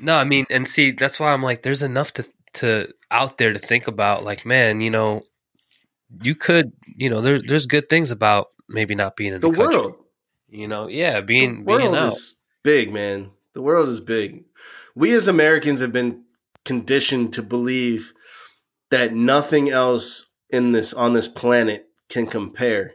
No, 0.00 0.16
I 0.16 0.24
mean, 0.24 0.44
and 0.50 0.68
see, 0.68 0.90
that's 0.90 1.20
why 1.20 1.32
I'm 1.32 1.42
like, 1.42 1.62
there's 1.62 1.82
enough 1.82 2.12
to 2.14 2.30
to 2.54 2.88
out 3.10 3.38
there 3.38 3.52
to 3.52 3.58
think 3.58 3.86
about. 3.86 4.24
Like, 4.24 4.44
man, 4.44 4.80
you 4.80 4.90
know, 4.90 5.22
you 6.20 6.34
could, 6.34 6.72
you 6.96 7.08
know, 7.08 7.20
there, 7.20 7.40
there's 7.40 7.66
good 7.66 7.88
things 7.88 8.10
about 8.10 8.48
maybe 8.68 8.94
not 8.94 9.16
being 9.16 9.32
in 9.32 9.40
The 9.40 9.50
the, 9.50 9.56
country. 9.56 9.76
world, 9.80 9.94
You 10.48 10.66
know, 10.68 10.88
yeah, 10.88 11.20
being 11.20 11.58
the 11.64 11.72
world 11.72 11.80
being 11.82 11.94
out. 11.94 12.08
is 12.08 12.36
big, 12.62 12.92
man. 12.92 13.30
The 13.52 13.62
world 13.62 13.88
is 13.88 14.00
big. 14.00 14.44
We 14.96 15.12
as 15.12 15.28
Americans 15.28 15.80
have 15.80 15.92
been 15.92 16.23
conditioned 16.64 17.34
to 17.34 17.42
believe 17.42 18.12
that 18.90 19.14
nothing 19.14 19.70
else 19.70 20.32
in 20.50 20.72
this 20.72 20.94
on 20.94 21.12
this 21.12 21.28
planet 21.28 21.86
can 22.08 22.26
compare. 22.26 22.94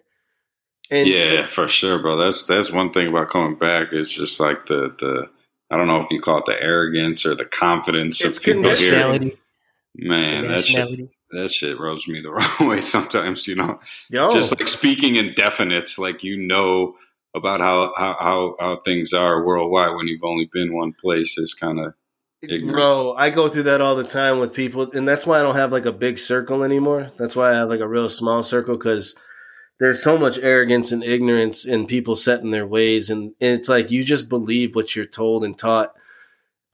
And 0.91 1.07
yeah, 1.07 1.45
for 1.45 1.67
sure, 1.67 1.99
bro. 1.99 2.17
That's 2.17 2.45
that's 2.45 2.71
one 2.71 2.93
thing 2.93 3.07
about 3.07 3.29
coming 3.29 3.57
back. 3.57 3.89
It's 3.91 4.11
just 4.11 4.39
like 4.39 4.65
the 4.65 4.95
the 4.99 5.29
I 5.69 5.77
don't 5.77 5.87
know 5.87 6.01
if 6.01 6.07
you 6.09 6.19
call 6.21 6.39
it 6.39 6.45
the 6.47 6.61
arrogance 6.61 7.25
or 7.25 7.35
the 7.35 7.45
confidence 7.45 8.21
It's 8.21 8.37
of 8.37 8.43
people 8.43 8.75
here. 8.75 9.31
Man, 9.95 10.47
that 10.47 10.65
shit 10.65 11.09
that 11.31 11.51
shit 11.51 11.79
rubs 11.79 12.07
me 12.07 12.21
the 12.21 12.31
wrong 12.59 12.69
way 12.69 12.81
sometimes. 12.81 13.47
You 13.47 13.55
know, 13.55 13.79
yo, 14.09 14.31
just 14.31 14.57
like 14.57 14.67
speaking 14.67 15.15
in 15.15 15.33
definites, 15.35 15.99
like 15.99 16.23
you 16.23 16.37
know 16.37 16.95
about 17.35 17.59
how 17.59 17.93
how 17.95 18.15
how, 18.19 18.55
how 18.59 18.75
things 18.77 19.13
are 19.13 19.45
worldwide 19.45 19.95
when 19.95 20.07
you've 20.07 20.23
only 20.23 20.49
been 20.51 20.75
one 20.75 20.93
place 20.93 21.37
is 21.37 21.53
kind 21.53 21.79
of 21.79 21.93
ignorant. 22.41 22.71
Bro, 22.71 23.15
I 23.17 23.29
go 23.29 23.47
through 23.47 23.63
that 23.63 23.81
all 23.81 23.95
the 23.95 24.03
time 24.03 24.39
with 24.39 24.53
people, 24.53 24.91
and 24.91 25.07
that's 25.07 25.25
why 25.25 25.39
I 25.39 25.43
don't 25.43 25.55
have 25.55 25.71
like 25.71 25.85
a 25.85 25.91
big 25.91 26.19
circle 26.19 26.63
anymore. 26.63 27.07
That's 27.17 27.35
why 27.35 27.51
I 27.51 27.55
have 27.55 27.69
like 27.69 27.79
a 27.81 27.87
real 27.87 28.09
small 28.09 28.43
circle 28.43 28.77
because 28.77 29.15
there's 29.79 30.03
so 30.03 30.17
much 30.17 30.37
arrogance 30.39 30.91
and 30.91 31.03
ignorance 31.03 31.65
in 31.65 31.87
people 31.87 32.15
set 32.15 32.41
in 32.41 32.51
their 32.51 32.67
ways, 32.67 33.09
and, 33.09 33.33
and 33.41 33.59
it's 33.59 33.69
like 33.69 33.91
you 33.91 34.03
just 34.03 34.29
believe 34.29 34.75
what 34.75 34.95
you're 34.95 35.05
told 35.05 35.43
and 35.45 35.57
taught 35.57 35.93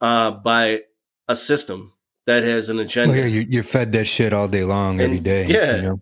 uh, 0.00 0.30
by 0.32 0.82
a 1.28 1.36
system 1.36 1.92
that 2.26 2.42
has 2.42 2.68
an 2.70 2.78
agenda. 2.80 3.12
Well, 3.14 3.20
yeah, 3.22 3.26
you're, 3.32 3.42
you're 3.44 3.62
fed 3.62 3.92
that 3.92 4.06
shit 4.06 4.32
all 4.32 4.48
day 4.48 4.64
long, 4.64 5.00
every 5.00 5.16
And- 5.16 5.24
day. 5.24 5.46
yeah. 5.46 5.76
You 5.76 5.82
know? 5.82 6.00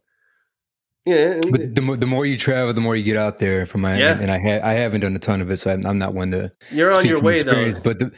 Yeah, 1.06 1.40
But 1.50 1.74
the, 1.74 1.96
the 1.98 2.06
more 2.06 2.24
you 2.26 2.36
travel, 2.38 2.72
the 2.72 2.80
more 2.80 2.96
you 2.96 3.02
get 3.04 3.16
out 3.16 3.38
there. 3.38 3.66
From 3.66 3.82
my 3.82 3.98
Yeah. 3.98 4.18
and 4.20 4.30
I 4.30 4.38
ha- 4.38 4.66
I 4.66 4.72
haven't 4.72 5.02
done 5.02 5.14
a 5.14 5.18
ton 5.18 5.40
of 5.42 5.50
it, 5.50 5.58
so 5.58 5.70
I'm, 5.70 5.84
I'm 5.86 5.98
not 5.98 6.14
one 6.14 6.30
to 6.30 6.50
you're 6.70 6.92
on 6.94 7.04
your 7.06 7.20
way 7.20 7.42
though. 7.42 7.72
But 7.84 7.98
the 7.98 8.12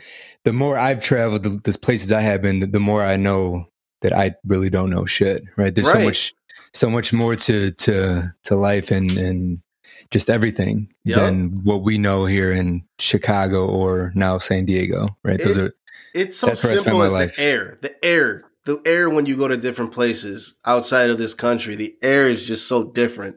the 0.45 0.53
more 0.53 0.79
I've 0.79 1.03
traveled, 1.03 1.43
the, 1.43 1.51
the 1.71 1.77
places 1.79 2.13
I 2.13 2.21
have 2.21 2.43
been, 2.43 2.61
the, 2.61 2.67
the 2.69 2.81
more 2.81 3.03
I 3.03 3.17
know 3.17 3.67
that 4.03 4.13
I 4.13 4.35
really 4.47 4.71
don't 4.71 4.91
know 4.91 5.05
shit. 5.07 5.43
Right? 5.57 5.75
There's 5.75 5.91
so 5.91 5.99
much 6.01 6.35
so 6.73 6.91
much 6.91 7.13
more 7.13 7.35
to 7.37 7.71
to 7.73 8.35
to 8.45 8.57
life 8.57 8.91
and 8.91 9.11
and 9.13 9.61
just 10.13 10.31
everything 10.31 10.93
Yup. 11.05 11.19
than 11.21 11.65
what 11.65 11.83
we 11.83 11.99
know 11.99 12.27
here 12.27 12.53
in 12.53 12.85
Chicago 13.01 13.67
or 13.67 14.13
now 14.15 14.39
San 14.39 14.65
Diego. 14.65 15.09
Right? 15.25 15.39
Those 15.43 15.57
It- 15.57 15.65
are 15.65 15.73
It's 16.15 16.39
so 16.39 16.47
That's 16.47 16.63
where 16.63 16.73
I 16.73 16.77
spend 16.77 16.85
simple 16.87 17.03
as 17.03 17.13
life. 17.15 17.37
the 17.37 17.43
air. 17.43 17.79
The 17.81 18.05
air. 18.05 18.45
The 18.67 18.81
air 18.85 19.09
when 19.09 19.27
you 19.27 19.37
go 19.37 19.49
to 19.49 19.57
different 19.57 19.93
places 19.93 20.59
outside 20.65 21.11
of 21.11 21.19
this 21.19 21.35
country, 21.35 21.77
the 21.77 21.97
air 22.03 22.29
is 22.29 22.47
just 22.47 22.69
so 22.69 22.85
different. 22.85 23.37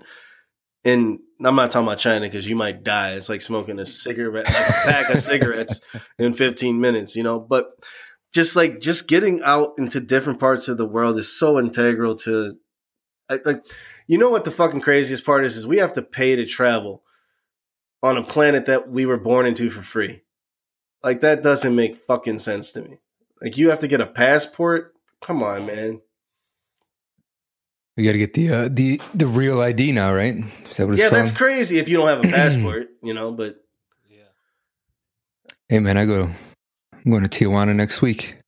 And 0.83 1.19
I'm 1.43 1.55
not 1.55 1.71
talking 1.71 1.87
about 1.87 1.99
China 1.99 2.25
because 2.25 2.49
you 2.49 2.55
might 2.55 2.83
die. 2.83 3.13
It's 3.13 3.29
like 3.29 3.41
smoking 3.41 3.79
a 3.79 3.85
cigarette, 3.85 4.45
like 4.45 4.69
a 4.69 4.91
pack 4.91 5.09
of 5.09 5.19
cigarettes 5.19 5.81
in 6.19 6.33
15 6.33 6.81
minutes, 6.81 7.15
you 7.15 7.23
know? 7.23 7.39
But 7.39 7.67
just 8.33 8.55
like, 8.55 8.79
just 8.81 9.07
getting 9.07 9.41
out 9.43 9.73
into 9.77 10.01
different 10.01 10.39
parts 10.39 10.67
of 10.67 10.77
the 10.77 10.87
world 10.87 11.17
is 11.17 11.39
so 11.39 11.59
integral 11.59 12.15
to, 12.17 12.55
like, 13.29 13.45
like, 13.45 13.65
you 14.07 14.17
know 14.17 14.29
what 14.29 14.43
the 14.45 14.51
fucking 14.51 14.81
craziest 14.81 15.25
part 15.25 15.45
is? 15.45 15.55
Is 15.55 15.67
we 15.67 15.77
have 15.77 15.93
to 15.93 16.01
pay 16.01 16.35
to 16.35 16.45
travel 16.45 17.03
on 18.01 18.17
a 18.17 18.23
planet 18.23 18.65
that 18.67 18.89
we 18.89 19.05
were 19.05 19.17
born 19.17 19.45
into 19.45 19.69
for 19.69 19.81
free. 19.81 20.21
Like 21.03 21.21
that 21.21 21.43
doesn't 21.43 21.75
make 21.75 21.97
fucking 21.97 22.39
sense 22.39 22.71
to 22.71 22.81
me. 22.81 22.99
Like 23.41 23.57
you 23.57 23.69
have 23.69 23.79
to 23.79 23.87
get 23.87 24.01
a 24.01 24.07
passport. 24.07 24.93
Come 25.21 25.43
on, 25.43 25.65
man. 25.65 26.01
we 27.97 28.03
got 28.05 28.13
to 28.13 28.17
get 28.17 28.33
the 28.33 28.49
uh, 28.49 28.69
the 28.71 29.01
the 29.13 29.27
real 29.27 29.61
ID 29.61 29.91
now, 29.91 30.13
right? 30.13 30.35
Is 30.69 30.77
that 30.77 30.85
what 30.85 30.93
it's 30.93 31.01
Yeah, 31.03 31.09
called? 31.09 31.21
that's 31.21 31.31
crazy 31.31 31.77
if 31.79 31.89
you 31.89 31.97
don't 31.97 32.07
have 32.07 32.19
a 32.25 32.29
passport, 32.31 32.87
you 33.03 33.13
know. 33.13 33.31
But 33.33 33.57
Yeah. 34.09 34.23
Hey 35.67 35.79
man, 35.79 35.97
I 35.97 36.05
go. 36.05 36.29
I'm 36.93 37.11
going 37.11 37.27
to 37.27 37.29
Tijuana 37.29 37.75
next 37.75 38.01
week. 38.01 38.38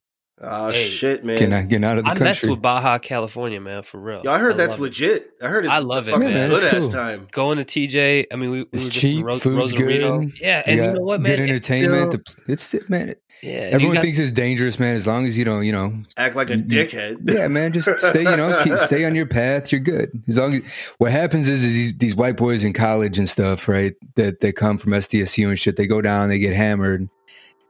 Oh 0.44 0.72
Hey. 0.72 0.84
shit, 0.84 1.24
Getting 1.26 1.50
man. 1.50 1.64
out, 1.64 1.70
getting 1.70 1.84
out 1.84 1.98
of 2.00 2.06
the 2.06 2.12
I 2.12 2.20
mess 2.20 2.44
with 2.46 2.62
Baja 2.62 2.98
California, 3.00 3.62
man, 3.62 3.84
for 3.84 4.00
real. 4.00 4.22
Yo, 4.24 4.32
I 4.32 4.40
heard 4.40 4.58
that's 4.58 4.74
love 4.80 4.88
it. 4.88 4.90
legit. 4.90 5.32
I 5.42 5.48
heard 5.48 5.66
it's 5.66 5.74
I 5.74 5.80
love 5.80 6.08
it, 6.08 6.18
man. 6.18 6.50
good 6.50 6.64
It's 6.64 6.74
ass 6.74 6.82
cool. 6.84 6.92
time. 6.92 7.28
Going 7.32 7.58
to 7.58 7.66
TJ, 7.66 8.28
I 8.32 8.36
mean, 8.36 8.52
we, 8.52 8.58
we 8.64 8.68
It's 8.74 8.86
were 8.86 8.90
just 8.92 9.02
cheap, 9.06 9.20
in 9.20 9.26
Ro- 9.26 9.40
food's 9.40 9.74
Rosarito. 9.74 10.20
good. 10.20 10.40
Yeah, 10.42 10.64
and 10.66 10.80
you 10.80 10.86
got 10.86 10.96
know 10.96 11.02
what, 11.02 11.22
man? 11.22 11.38
Good 11.38 11.50
It's 11.50 11.70
entertainment. 11.70 12.12
still- 12.12 12.46
The- 12.48 12.52
It's 12.54 12.90
man. 12.90 13.10
It, 13.10 13.22
yeah, 13.44 13.52
everyone 13.72 13.96
got- 13.96 14.04
thinks 14.04 14.20
it's 14.20 14.30
dangerous, 14.32 14.78
man. 14.80 14.94
As 14.96 15.08
long 15.08 15.26
as 15.26 15.38
you 15.38 15.46
don't, 15.46 15.64
you 15.64 15.72
know, 15.72 15.94
Act 16.18 16.36
like 16.36 16.50
a 16.52 16.58
dickhead. 16.58 17.20
yeah, 17.34 17.48
man. 17.48 17.74
Just 17.74 17.90
stay, 18.00 18.22
you 18.24 18.38
know, 18.38 18.62
keep, 18.64 18.78
stay 18.78 19.04
on 19.06 19.16
your 19.16 19.26
path. 19.26 19.72
You're 19.72 19.82
good. 19.82 20.12
As 20.28 20.38
long 20.38 20.54
as 20.56 20.62
what 21.00 21.12
happens 21.12 21.50
is, 21.50 21.64
is 21.64 21.74
these 21.74 21.98
these 21.98 22.16
white 22.16 22.38
boys 22.38 22.64
in 22.64 22.74
college 22.74 23.18
and 23.18 23.28
stuff, 23.28 23.68
right? 23.68 23.94
That 24.16 24.42
they 24.42 24.52
come 24.52 24.78
from 24.78 24.92
SDSU 24.92 25.50
and 25.50 25.58
shit. 25.60 25.76
They 25.76 25.88
go 25.88 26.02
down, 26.02 26.30
they 26.30 26.38
get 26.40 26.54
hammered, 26.54 27.02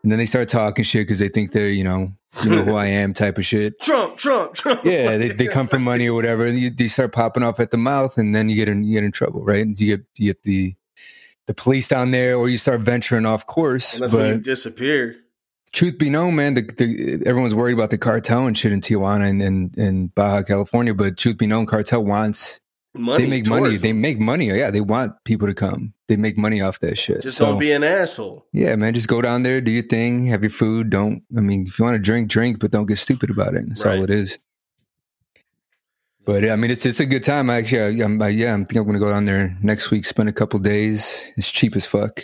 and 0.03 0.11
then 0.11 0.17
they 0.19 0.25
start 0.25 0.49
talking 0.49 0.83
shit 0.83 1.03
because 1.07 1.19
they 1.19 1.29
think 1.29 1.51
they're, 1.53 1.69
you 1.69 1.83
know, 1.85 2.11
you 2.43 2.49
know 2.49 2.63
who 2.63 2.75
I 2.75 2.85
am 2.87 3.13
type 3.13 3.37
of 3.37 3.45
shit. 3.45 3.79
Trump, 3.79 4.17
Trump, 4.17 4.53
Trump. 4.53 4.83
Yeah, 4.83 5.17
they, 5.17 5.29
they 5.29 5.47
come 5.47 5.67
from 5.67 5.83
money 5.83 6.07
or 6.07 6.13
whatever. 6.13 6.45
And 6.45 6.57
you, 6.57 6.69
they 6.69 6.87
start 6.87 7.11
popping 7.11 7.43
off 7.43 7.59
at 7.59 7.71
the 7.71 7.77
mouth, 7.77 8.17
and 8.17 8.33
then 8.33 8.49
you 8.49 8.55
get 8.55 8.69
in 8.69 8.83
you 8.83 8.93
get 8.93 9.03
in 9.03 9.11
trouble, 9.11 9.43
right? 9.43 9.61
And 9.61 9.79
you 9.79 9.97
get 9.97 10.05
you 10.17 10.33
get 10.33 10.43
the 10.43 10.75
the 11.47 11.53
police 11.53 11.87
down 11.87 12.11
there, 12.11 12.35
or 12.35 12.49
you 12.49 12.57
start 12.57 12.81
venturing 12.81 13.25
off 13.25 13.45
course. 13.45 13.93
And 13.93 14.03
that's 14.03 14.13
when 14.13 14.37
you 14.37 14.41
disappear. 14.41 15.17
truth 15.71 15.97
be 15.97 16.09
known, 16.09 16.35
man, 16.35 16.53
the, 16.53 16.61
the, 16.61 17.23
everyone's 17.25 17.55
worried 17.55 17.73
about 17.73 17.89
the 17.89 17.97
cartel 17.97 18.45
and 18.45 18.57
shit 18.57 18.71
in 18.71 18.81
Tijuana 18.81 19.29
and, 19.29 19.41
and, 19.41 19.77
and 19.77 20.15
Baja 20.15 20.43
California. 20.43 20.93
But 20.93 21.17
truth 21.17 21.37
be 21.37 21.47
known, 21.47 21.65
cartel 21.65 22.03
wants 22.03 22.59
Money. 22.93 23.23
they 23.23 23.29
make 23.29 23.47
money. 23.47 23.61
tourism. 23.63 23.81
They 23.81 23.93
make 23.93 24.19
money. 24.19 24.47
Yeah, 24.49 24.69
they 24.69 24.81
want 24.81 25.13
people 25.23 25.47
to 25.47 25.53
come. 25.53 25.93
They 26.09 26.17
make 26.17 26.37
money 26.37 26.59
off 26.61 26.79
that 26.81 26.97
shit. 26.97 27.21
Just 27.21 27.37
So, 27.37 27.45
don't 27.45 27.59
be 27.59 27.71
an 27.71 27.83
asshole. 27.85 28.45
yeah, 28.51 28.75
man. 28.75 28.93
Just 28.93 29.07
go 29.07 29.21
down 29.21 29.43
there, 29.43 29.61
do 29.61 29.71
your 29.71 29.83
thing, 29.83 30.25
have 30.27 30.43
your 30.43 30.49
food. 30.49 30.89
Don't. 30.89 31.23
I 31.37 31.39
mean, 31.39 31.65
if 31.67 31.79
you 31.79 31.85
want 31.85 31.95
to 31.95 31.99
drink, 31.99 32.29
drink, 32.29 32.59
but 32.59 32.71
don't 32.71 32.87
get 32.87 32.97
stupid 32.97 33.29
about 33.29 33.55
it. 33.55 33.63
That's 33.67 33.85
Right. 33.85 33.97
all 33.97 34.03
it 34.03 34.09
is. 34.09 34.39
But 36.25 36.47
I 36.47 36.55
mean, 36.55 36.69
it's 36.69 36.85
it's 36.85 36.99
a 36.99 37.05
good 37.05 37.23
time. 37.23 37.49
Actually, 37.49 38.01
I, 38.01 38.05
I'm, 38.05 38.21
I, 38.21 38.27
yeah, 38.27 38.53
I'm 38.53 38.65
think 38.65 38.79
I'm 38.79 38.85
gonna 38.85 38.99
go 38.99 39.09
down 39.09 39.25
there 39.25 39.57
next 39.63 39.89
week, 39.89 40.05
spend 40.05 40.29
a 40.29 40.33
couple 40.33 40.59
days. 40.59 41.31
It's 41.37 41.49
cheap 41.49 41.75
as 41.75 41.85
fuck. 41.85 42.21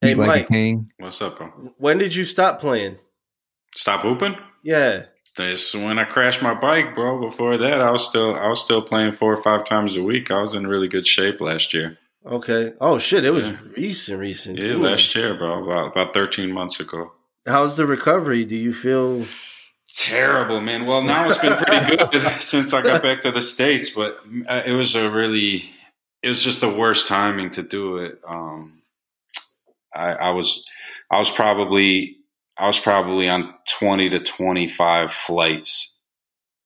Hey, 0.00 0.12
Eat 0.12 0.16
like 0.16 0.28
Mike. 0.28 0.44
a 0.44 0.52
king. 0.52 0.90
What's 0.98 1.20
up, 1.20 1.36
bro? 1.38 1.48
When 1.78 1.98
did 1.98 2.14
you 2.14 2.24
stop 2.24 2.58
playing? 2.60 2.98
Stop 3.74 4.00
hooping? 4.02 4.36
Yeah. 4.62 5.06
That's 5.36 5.74
when 5.74 5.98
I 5.98 6.04
crashed 6.04 6.42
my 6.42 6.54
bike, 6.54 6.94
bro. 6.94 7.20
Before 7.20 7.56
that, 7.58 7.80
I 7.80 7.90
was 7.90 8.06
still 8.08 8.34
I 8.36 8.46
was 8.48 8.62
still 8.62 8.82
playing 8.82 9.12
four 9.12 9.32
or 9.32 9.42
five 9.42 9.64
times 9.64 9.96
a 9.96 10.02
week. 10.02 10.30
I 10.30 10.40
was 10.40 10.54
in 10.54 10.66
really 10.66 10.88
good 10.88 11.06
shape 11.06 11.40
last 11.40 11.74
year. 11.74 11.98
Okay. 12.24 12.72
Oh 12.80 12.98
shit! 12.98 13.24
It 13.24 13.32
was 13.32 13.50
Yeah. 13.50 13.56
recent, 13.76 14.20
recent. 14.20 14.58
Yeah, 14.58 14.66
Damn. 14.68 14.82
last 14.82 15.14
year, 15.14 15.34
bro. 15.34 15.62
About 15.64 15.92
about 15.92 16.14
thirteen 16.14 16.52
months 16.52 16.78
ago. 16.80 17.12
How's 17.46 17.76
the 17.76 17.84
recovery? 17.86 18.44
Do 18.44 18.56
you 18.56 18.72
feel? 18.72 19.26
Terrible, 19.96 20.60
man. 20.60 20.86
Well, 20.86 21.02
now 21.02 21.28
it's 21.28 21.38
been 21.38 21.56
pretty 21.56 21.96
good 22.12 22.42
since 22.42 22.72
I 22.72 22.82
got 22.82 23.02
back 23.02 23.20
to 23.20 23.30
the 23.30 23.40
states, 23.42 23.90
but 23.90 24.18
uh, 24.48 24.62
it 24.66 24.72
was 24.72 24.94
a 24.96 25.08
really, 25.10 25.70
it 26.22 26.28
was 26.28 26.42
just 26.42 26.60
the 26.60 26.68
worst 26.72 27.06
timing 27.06 27.50
to 27.52 27.62
do 27.62 27.98
it. 27.98 28.18
Um, 28.26 28.82
I, 29.94 30.08
I 30.14 30.30
was, 30.30 30.64
I 31.12 31.18
was 31.18 31.30
probably, 31.30 32.16
I 32.58 32.66
was 32.66 32.78
probably 32.80 33.28
on 33.28 33.54
twenty 33.68 34.10
to 34.10 34.20
twenty 34.20 34.68
five 34.68 35.12
flights 35.12 35.98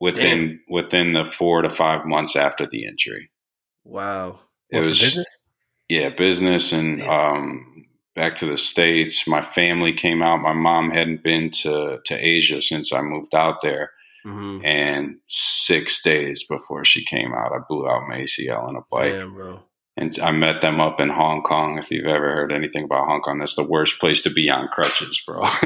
within 0.00 0.60
within 0.68 1.12
the 1.14 1.24
four 1.24 1.62
to 1.62 1.70
five 1.70 2.06
months 2.06 2.36
after 2.36 2.66
the 2.70 2.84
injury. 2.86 3.30
Wow. 3.84 4.40
It 4.70 4.78
What, 4.78 4.86
for 4.86 4.88
was 4.90 5.00
business? 5.00 5.26
yeah, 5.88 6.10
business 6.10 6.72
and 6.72 7.02
um, 7.04 7.86
back 8.16 8.36
to 8.38 8.46
the 8.46 8.58
states. 8.58 9.28
My 9.28 9.42
family 9.42 9.94
came 9.94 10.22
out. 10.22 10.38
My 10.42 10.54
mom 10.54 10.90
hadn't 10.90 11.24
been 11.24 11.50
to 11.62 12.00
to 12.06 12.16
Asia 12.16 12.62
since 12.62 12.92
I 12.92 13.02
moved 13.02 13.34
out 13.34 13.62
there, 13.62 13.92
hmm 14.24 14.60
and 14.64 15.16
six 15.28 16.02
days 16.02 16.44
before 16.48 16.84
she 16.84 17.04
came 17.04 17.34
out, 17.34 17.52
I 17.52 17.58
blew 17.68 17.88
out 17.88 18.08
my 18.08 18.18
ACL 18.20 18.64
on 18.68 18.76
a 18.76 18.82
bike. 18.90 19.12
Damn, 19.12 19.34
bro. 19.34 19.62
And 20.00 20.16
I 20.20 20.30
met 20.30 20.60
them 20.60 20.80
up 20.80 21.00
in 21.00 21.08
Hong 21.08 21.42
Kong. 21.42 21.76
If 21.76 21.90
you've 21.90 22.06
ever 22.06 22.32
heard 22.32 22.52
anything 22.52 22.84
about 22.84 23.06
Hong 23.08 23.20
Kong, 23.20 23.40
that's 23.40 23.56
the 23.56 23.66
worst 23.68 23.98
place 23.98 24.22
to 24.22 24.30
be 24.30 24.48
on 24.48 24.68
crutches, 24.68 25.20
bro. 25.26 25.42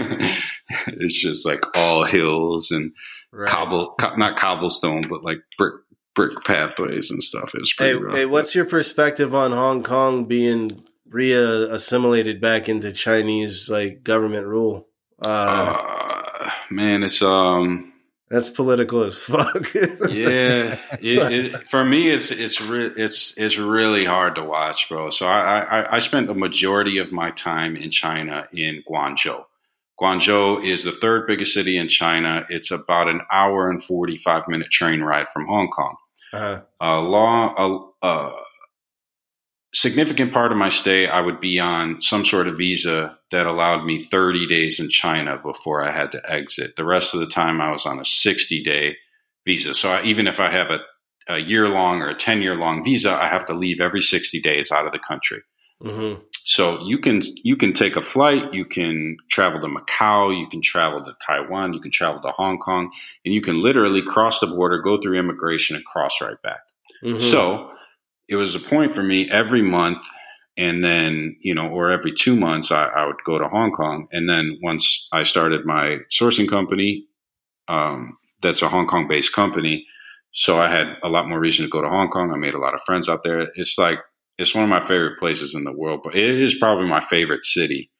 it's 0.86 1.20
just 1.20 1.44
like 1.46 1.60
all 1.76 2.04
hills 2.04 2.70
and 2.70 2.92
Right. 3.34 3.48
cobble, 3.48 3.94
co- 3.98 4.14
not 4.16 4.36
cobblestone, 4.38 5.02
but 5.08 5.22
like 5.24 5.38
brick 5.56 5.72
brick 6.14 6.32
pathways 6.44 7.10
and 7.10 7.22
stuff. 7.22 7.54
It 7.54 7.60
was 7.60 7.74
Hey, 7.78 7.94
rough. 7.94 8.14
hey, 8.14 8.26
what's 8.26 8.54
your 8.54 8.66
perspective 8.66 9.34
on 9.34 9.52
Hong 9.52 9.82
Kong 9.82 10.26
being 10.26 10.82
re-assimilated 11.08 12.40
back 12.40 12.68
into 12.68 12.92
Chinese 12.92 13.70
like 13.70 14.02
government 14.04 14.46
rule? 14.46 14.86
Uh, 15.24 15.28
Uh, 15.78 16.50
man, 16.70 17.02
it's 17.02 17.22
um, 17.22 17.91
that's 18.32 18.48
political 18.48 19.02
as 19.02 19.18
fuck. 19.18 19.74
yeah. 20.08 20.78
It, 21.00 21.32
it, 21.32 21.68
for 21.68 21.84
me, 21.84 22.08
it's 22.08 22.30
it's 22.30 22.60
re- 22.62 22.92
it's 22.96 23.36
it's 23.36 23.58
really 23.58 24.04
hard 24.06 24.36
to 24.36 24.44
watch, 24.44 24.88
bro. 24.88 25.10
So 25.10 25.26
I, 25.26 25.60
I 25.60 25.96
I 25.96 25.98
spent 25.98 26.26
the 26.28 26.34
majority 26.34 26.98
of 26.98 27.12
my 27.12 27.30
time 27.32 27.76
in 27.76 27.90
China 27.90 28.48
in 28.52 28.82
Guangzhou. 28.88 29.44
Guangzhou 30.00 30.64
is 30.64 30.84
the 30.84 30.92
third 30.92 31.26
biggest 31.26 31.52
city 31.52 31.76
in 31.76 31.88
China. 31.88 32.46
It's 32.48 32.70
about 32.70 33.08
an 33.08 33.20
hour 33.30 33.68
and 33.68 33.82
forty 33.82 34.16
five 34.16 34.48
minute 34.48 34.70
train 34.70 35.02
ride 35.02 35.28
from 35.32 35.46
Hong 35.46 35.68
Kong. 35.68 35.96
uh, 36.32 36.60
a 36.80 37.00
long, 37.00 37.92
a, 38.02 38.06
a 38.06 38.32
significant 39.74 40.32
part 40.32 40.52
of 40.52 40.58
my 40.58 40.68
stay, 40.68 41.06
I 41.06 41.20
would 41.20 41.40
be 41.40 41.58
on 41.58 42.00
some 42.02 42.24
sort 42.24 42.46
of 42.46 42.58
visa 42.58 43.16
that 43.30 43.46
allowed 43.46 43.84
me 43.84 43.98
30 43.98 44.46
days 44.46 44.78
in 44.78 44.90
China 44.90 45.38
before 45.42 45.82
I 45.82 45.90
had 45.90 46.12
to 46.12 46.30
exit. 46.30 46.76
The 46.76 46.84
rest 46.84 47.14
of 47.14 47.20
the 47.20 47.26
time, 47.26 47.60
I 47.60 47.70
was 47.70 47.86
on 47.86 47.98
a 47.98 48.04
60 48.04 48.62
day 48.62 48.96
visa. 49.46 49.74
So 49.74 49.90
I, 49.90 50.04
even 50.04 50.26
if 50.26 50.40
I 50.40 50.50
have 50.50 50.70
a, 50.70 50.78
a 51.28 51.38
year 51.38 51.68
long 51.68 52.02
or 52.02 52.10
a 52.10 52.14
10 52.14 52.42
year 52.42 52.54
long 52.54 52.84
visa, 52.84 53.12
I 53.12 53.28
have 53.28 53.46
to 53.46 53.54
leave 53.54 53.80
every 53.80 54.02
60 54.02 54.40
days 54.40 54.70
out 54.70 54.86
of 54.86 54.92
the 54.92 54.98
country. 54.98 55.40
hmm 55.80 56.14
So 56.44 56.84
you 56.84 56.98
can 56.98 57.22
you 57.42 57.56
can 57.56 57.72
take 57.72 57.96
a 57.96 58.02
flight, 58.02 58.52
you 58.52 58.64
can 58.64 59.16
travel 59.30 59.60
to 59.60 59.68
Macau, 59.68 60.38
you 60.38 60.48
can 60.48 60.60
travel 60.60 61.02
to 61.04 61.14
Taiwan, 61.24 61.72
you 61.72 61.80
can 61.80 61.92
travel 61.92 62.20
to 62.22 62.28
Hong 62.28 62.58
Kong, 62.58 62.90
and 63.24 63.32
you 63.32 63.40
can 63.40 63.62
literally 63.62 64.02
cross 64.02 64.40
the 64.40 64.48
border, 64.48 64.82
go 64.82 65.00
through 65.00 65.18
immigration, 65.18 65.76
and 65.76 65.84
cross 65.84 66.20
right 66.20 66.40
back. 66.42 66.60
hmm 67.02 67.18
So 67.18 67.70
it 68.28 68.36
was 68.36 68.54
a 68.54 68.60
point 68.60 68.92
for 68.92 69.02
me 69.02 69.30
every 69.30 69.62
month, 69.62 70.00
and 70.56 70.84
then 70.84 71.36
you 71.40 71.54
know, 71.54 71.68
or 71.68 71.90
every 71.90 72.12
two 72.12 72.36
months, 72.36 72.70
I, 72.70 72.84
I 72.84 73.06
would 73.06 73.22
go 73.24 73.38
to 73.38 73.48
Hong 73.48 73.72
Kong, 73.72 74.08
and 74.12 74.28
then 74.28 74.58
once 74.62 75.08
I 75.12 75.22
started 75.22 75.64
my 75.64 75.98
sourcing 76.10 76.48
company, 76.48 77.06
um, 77.68 78.16
that's 78.42 78.62
a 78.62 78.68
Hong 78.68 78.86
Kong 78.86 79.08
based 79.08 79.32
company, 79.32 79.86
so 80.32 80.58
I 80.58 80.70
had 80.70 80.96
a 81.02 81.08
lot 81.08 81.28
more 81.28 81.38
reason 81.38 81.64
to 81.64 81.70
go 81.70 81.82
to 81.82 81.88
Hong 81.88 82.08
Kong. 82.08 82.32
I 82.32 82.36
made 82.36 82.54
a 82.54 82.58
lot 82.58 82.74
of 82.74 82.80
friends 82.86 83.08
out 83.08 83.22
there. 83.22 83.48
It's 83.54 83.76
like 83.78 83.98
it's 84.38 84.54
one 84.54 84.64
of 84.64 84.70
my 84.70 84.80
favorite 84.80 85.18
places 85.18 85.54
in 85.54 85.64
the 85.64 85.72
world, 85.72 86.00
but 86.02 86.14
it 86.14 86.40
is 86.40 86.58
probably 86.58 86.88
my 86.88 87.00
favorite 87.00 87.44
city. 87.44 87.90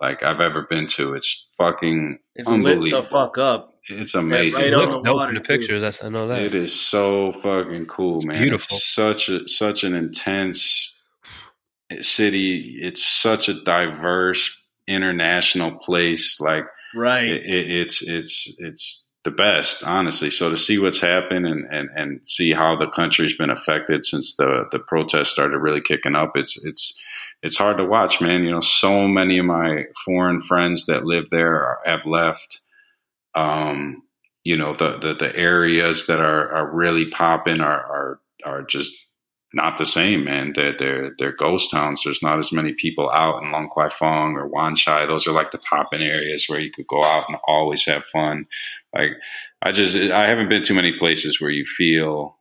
Like 0.00 0.22
I've 0.22 0.40
ever 0.40 0.66
been 0.70 0.86
to. 0.88 1.14
It's 1.14 1.48
fucking 1.58 2.18
it's 2.34 2.48
lit 2.48 2.90
the 2.90 3.02
fuck 3.02 3.36
up. 3.36 3.69
It's 3.90 4.14
amazing. 4.14 4.60
right 4.62 4.72
It 4.72 4.76
looks 4.76 4.96
dope 4.96 5.28
in 5.28 5.34
the 5.34 5.40
too. 5.40 5.58
pictures. 5.58 5.80
That's 5.82 6.02
I 6.02 6.08
know 6.08 6.28
that. 6.28 6.40
It 6.42 6.54
is 6.54 6.78
so 6.78 7.32
fucking 7.32 7.86
cool, 7.86 8.20
man. 8.24 8.38
beautiful. 8.40 8.76
It's 8.76 8.86
such 8.94 9.28
a 9.28 9.46
such 9.48 9.84
an 9.84 9.94
intense 9.94 10.98
city. 12.00 12.78
It's 12.82 13.04
such 13.04 13.48
a 13.48 13.62
diverse 13.62 14.56
international 14.86 15.72
place. 15.72 16.40
Like 16.40 16.64
Right. 16.94 17.28
it, 17.28 17.44
it, 17.46 17.70
it's 17.70 18.02
it's 18.02 18.54
it's 18.58 19.06
the 19.22 19.30
best, 19.30 19.84
honestly. 19.84 20.30
So 20.30 20.50
to 20.50 20.56
see 20.56 20.78
what's 20.78 21.00
happened 21.00 21.46
and, 21.46 21.66
and, 21.70 21.90
and 21.94 22.20
see 22.26 22.52
how 22.52 22.74
the 22.76 22.88
country's 22.88 23.36
been 23.36 23.50
affected 23.50 24.04
since 24.04 24.36
the 24.36 24.64
the 24.72 24.78
protests 24.78 25.30
started 25.30 25.58
really 25.58 25.80
kicking 25.82 26.14
up, 26.16 26.32
it's 26.36 26.56
it's 26.64 26.98
it's 27.42 27.56
hard 27.58 27.78
to 27.78 27.84
watch, 27.84 28.20
man. 28.20 28.44
You 28.44 28.50
know, 28.52 28.60
so 28.60 29.06
many 29.06 29.38
of 29.38 29.44
my 29.46 29.84
foreign 30.04 30.40
friends 30.40 30.86
that 30.86 31.04
live 31.04 31.30
there 31.30 31.54
are, 31.54 31.78
have 31.86 32.04
left. 32.06 32.60
Um, 33.34 34.02
you 34.44 34.56
know, 34.56 34.74
the, 34.74 34.98
the 34.98 35.14
the 35.14 35.36
areas 35.36 36.06
that 36.06 36.20
are 36.20 36.50
are 36.52 36.70
really 36.74 37.10
popping 37.10 37.60
are 37.60 37.80
are 37.80 38.20
are 38.44 38.62
just 38.62 38.92
not 39.52 39.78
the 39.78 39.84
same, 39.86 40.24
man. 40.24 40.52
They're 40.54 40.76
they're 40.78 41.10
they're 41.18 41.32
ghost 41.36 41.70
towns. 41.70 42.02
There's 42.04 42.22
not 42.22 42.38
as 42.38 42.52
many 42.52 42.72
people 42.72 43.10
out 43.10 43.42
in 43.42 43.52
Lan 43.52 43.68
Kwai 43.68 43.88
Fong 43.90 44.36
or 44.36 44.46
Wan 44.46 44.74
Chai. 44.76 45.06
Those 45.06 45.26
are 45.26 45.32
like 45.32 45.50
the 45.50 45.58
popping 45.58 46.02
areas 46.02 46.46
where 46.48 46.60
you 46.60 46.70
could 46.70 46.86
go 46.86 47.02
out 47.02 47.24
and 47.28 47.38
always 47.46 47.84
have 47.86 48.04
fun. 48.04 48.46
Like 48.94 49.12
I 49.62 49.72
just 49.72 49.96
I 49.96 50.26
haven't 50.26 50.48
been 50.48 50.64
too 50.64 50.74
many 50.74 50.96
places 50.98 51.40
where 51.40 51.50
you 51.50 51.64
feel 51.64 52.36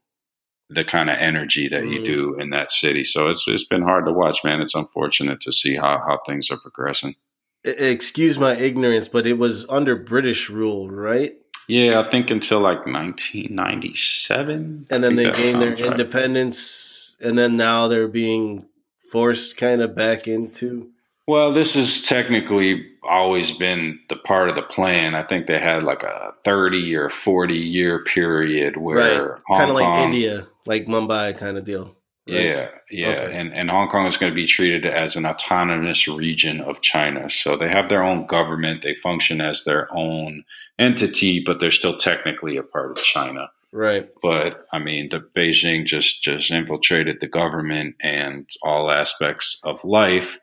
the 0.69 0.83
kind 0.85 1.09
of 1.09 1.17
energy 1.17 1.67
that 1.67 1.87
you 1.87 1.99
Mm. 2.01 2.05
do 2.05 2.35
in 2.39 2.51
that 2.51 2.69
city. 2.71 3.03
So 3.03 3.27
it's 3.27 3.43
it's 3.47 3.65
been 3.65 3.81
hard 3.81 4.05
to 4.05 4.13
watch, 4.13 4.43
man. 4.43 4.61
It's 4.61 4.75
unfortunate 4.75 5.41
to 5.41 5.51
see 5.51 5.75
how 5.75 5.97
how 6.07 6.19
things 6.25 6.49
are 6.51 6.57
progressing. 6.57 7.15
Excuse 7.63 8.39
my 8.39 8.55
ignorance, 8.55 9.07
but 9.07 9.27
it 9.27 9.37
was 9.37 9.67
under 9.69 9.95
British 9.95 10.49
rule, 10.49 10.89
right? 10.89 11.35
Yeah, 11.67 11.99
I 11.99 12.09
think 12.09 12.31
until 12.31 12.61
like 12.61 12.85
1997, 12.85 14.87
And 14.89 15.03
then 15.03 15.15
they 15.15 15.29
gained 15.31 15.61
their 15.61 15.71
right. 15.71 15.79
independence, 15.81 17.15
and 17.21 17.37
then 17.37 17.57
now 17.57 17.87
they're 17.87 18.07
being 18.07 18.65
forced 19.11 19.57
kind 19.57 19.81
of 19.81 19.95
back 19.95 20.27
into. 20.27 20.89
Well, 21.27 21.53
this 21.53 21.75
has 21.75 22.01
technically 22.01 22.87
always 23.03 23.51
been 23.51 23.99
the 24.09 24.15
part 24.15 24.49
of 24.49 24.55
the 24.55 24.63
plan. 24.63 25.13
I 25.13 25.21
think 25.21 25.45
they 25.45 25.59
had 25.59 25.83
like 25.83 26.01
a 26.01 26.33
30 26.43 26.95
or 26.95 27.09
40 27.09 27.55
year 27.55 28.03
period 28.03 28.77
where 28.77 28.97
right. 28.97 29.39
Kind 29.57 29.69
of 29.69 29.75
like 29.75 29.85
Kong- 29.85 30.03
India, 30.05 30.47
like 30.65 30.87
Mumbai 30.87 31.37
kind 31.37 31.57
of 31.57 31.65
deal. 31.65 31.95
Right? 32.31 32.45
Yeah, 32.45 32.69
yeah. 32.91 33.07
Okay. 33.09 33.37
And, 33.37 33.53
and 33.53 33.69
Hong 33.69 33.89
Kong 33.89 34.05
is 34.05 34.17
going 34.17 34.31
to 34.31 34.35
be 34.35 34.45
treated 34.45 34.85
as 34.85 35.15
an 35.15 35.25
autonomous 35.25 36.07
region 36.07 36.61
of 36.61 36.81
China. 36.81 37.29
So 37.29 37.57
they 37.57 37.69
have 37.69 37.89
their 37.89 38.03
own 38.03 38.25
government. 38.27 38.81
They 38.81 38.93
function 38.93 39.41
as 39.41 39.63
their 39.63 39.87
own 39.95 40.43
entity, 40.77 41.41
but 41.45 41.59
they're 41.59 41.71
still 41.71 41.97
technically 41.97 42.57
a 42.57 42.63
part 42.63 42.91
of 42.91 42.97
China. 43.03 43.49
Right. 43.71 44.09
But 44.21 44.65
I 44.73 44.79
mean, 44.79 45.09
the 45.09 45.19
Beijing 45.19 45.85
just 45.85 46.23
just 46.23 46.51
infiltrated 46.51 47.19
the 47.19 47.27
government 47.27 47.95
and 48.01 48.49
all 48.63 48.89
aspects 48.89 49.59
of 49.63 49.83
life. 49.83 50.39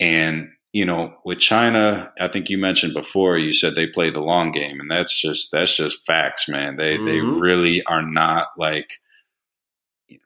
And 0.00 0.50
you 0.72 0.84
know, 0.84 1.14
with 1.24 1.38
China, 1.38 2.12
I 2.20 2.28
think 2.28 2.50
you 2.50 2.58
mentioned 2.58 2.92
before, 2.92 3.38
you 3.38 3.54
said 3.54 3.74
they 3.74 3.86
play 3.86 4.10
the 4.10 4.20
long 4.20 4.52
game, 4.52 4.78
and 4.80 4.90
that's 4.90 5.18
just 5.18 5.52
that's 5.52 5.76
just 5.76 6.04
facts, 6.04 6.48
man. 6.48 6.76
They 6.76 6.98
Mhm. 6.98 7.06
they 7.06 7.20
really 7.20 7.82
are 7.84 8.02
not 8.02 8.48
like 8.58 8.98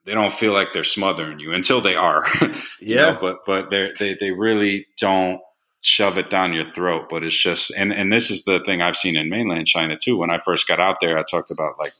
they 0.05 0.14
don't 0.14 0.33
feel 0.33 0.53
like 0.53 0.72
they're 0.72 0.85
smothering 0.85 1.39
you 1.39 1.53
until 1.53 1.81
they 1.81 1.95
are. 1.95 2.24
Yeah. 2.81 3.12
know, 3.12 3.18
but 3.20 3.39
but 3.47 3.70
they 3.70 3.93
they 3.99 4.14
they 4.14 4.31
really 4.31 4.87
don't 4.99 5.41
shove 5.83 6.18
it 6.18 6.31
down 6.31 6.53
your 6.53 6.64
throat. 6.64 7.07
But 7.11 7.24
it's 7.24 7.41
just 7.41 7.70
and 7.76 7.93
and 7.93 8.12
this 8.12 8.31
is 8.31 8.45
the 8.45 8.61
thing 8.64 8.81
I've 8.83 8.97
seen 8.97 9.16
in 9.16 9.28
mainland 9.28 9.66
China 9.66 9.97
too. 9.99 10.16
When 10.18 10.31
I 10.31 10.39
first 10.39 10.66
got 10.66 10.81
out 10.81 10.97
there, 11.01 11.18
I 11.18 11.22
talked 11.31 11.51
about 11.51 11.78
like 11.78 11.93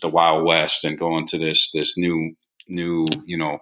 the 0.00 0.08
Wild 0.08 0.44
West 0.44 0.84
and 0.84 0.98
going 0.98 1.26
to 1.28 1.38
this 1.38 1.70
this 1.72 1.96
new 1.96 2.34
new 2.68 3.06
you 3.24 3.36
know 3.38 3.58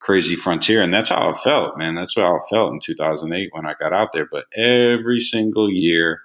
crazy 0.00 0.36
frontier, 0.36 0.82
and 0.82 0.92
that's 0.92 1.08
how 1.08 1.30
it 1.30 1.38
felt, 1.38 1.76
man. 1.78 1.94
That's 1.94 2.14
how 2.14 2.36
it 2.36 2.42
felt 2.50 2.72
in 2.72 2.80
2008 2.80 3.48
when 3.52 3.66
I 3.66 3.74
got 3.80 3.92
out 3.92 4.12
there. 4.12 4.28
But 4.30 4.44
every 4.56 5.20
single 5.20 5.70
year, 5.70 6.20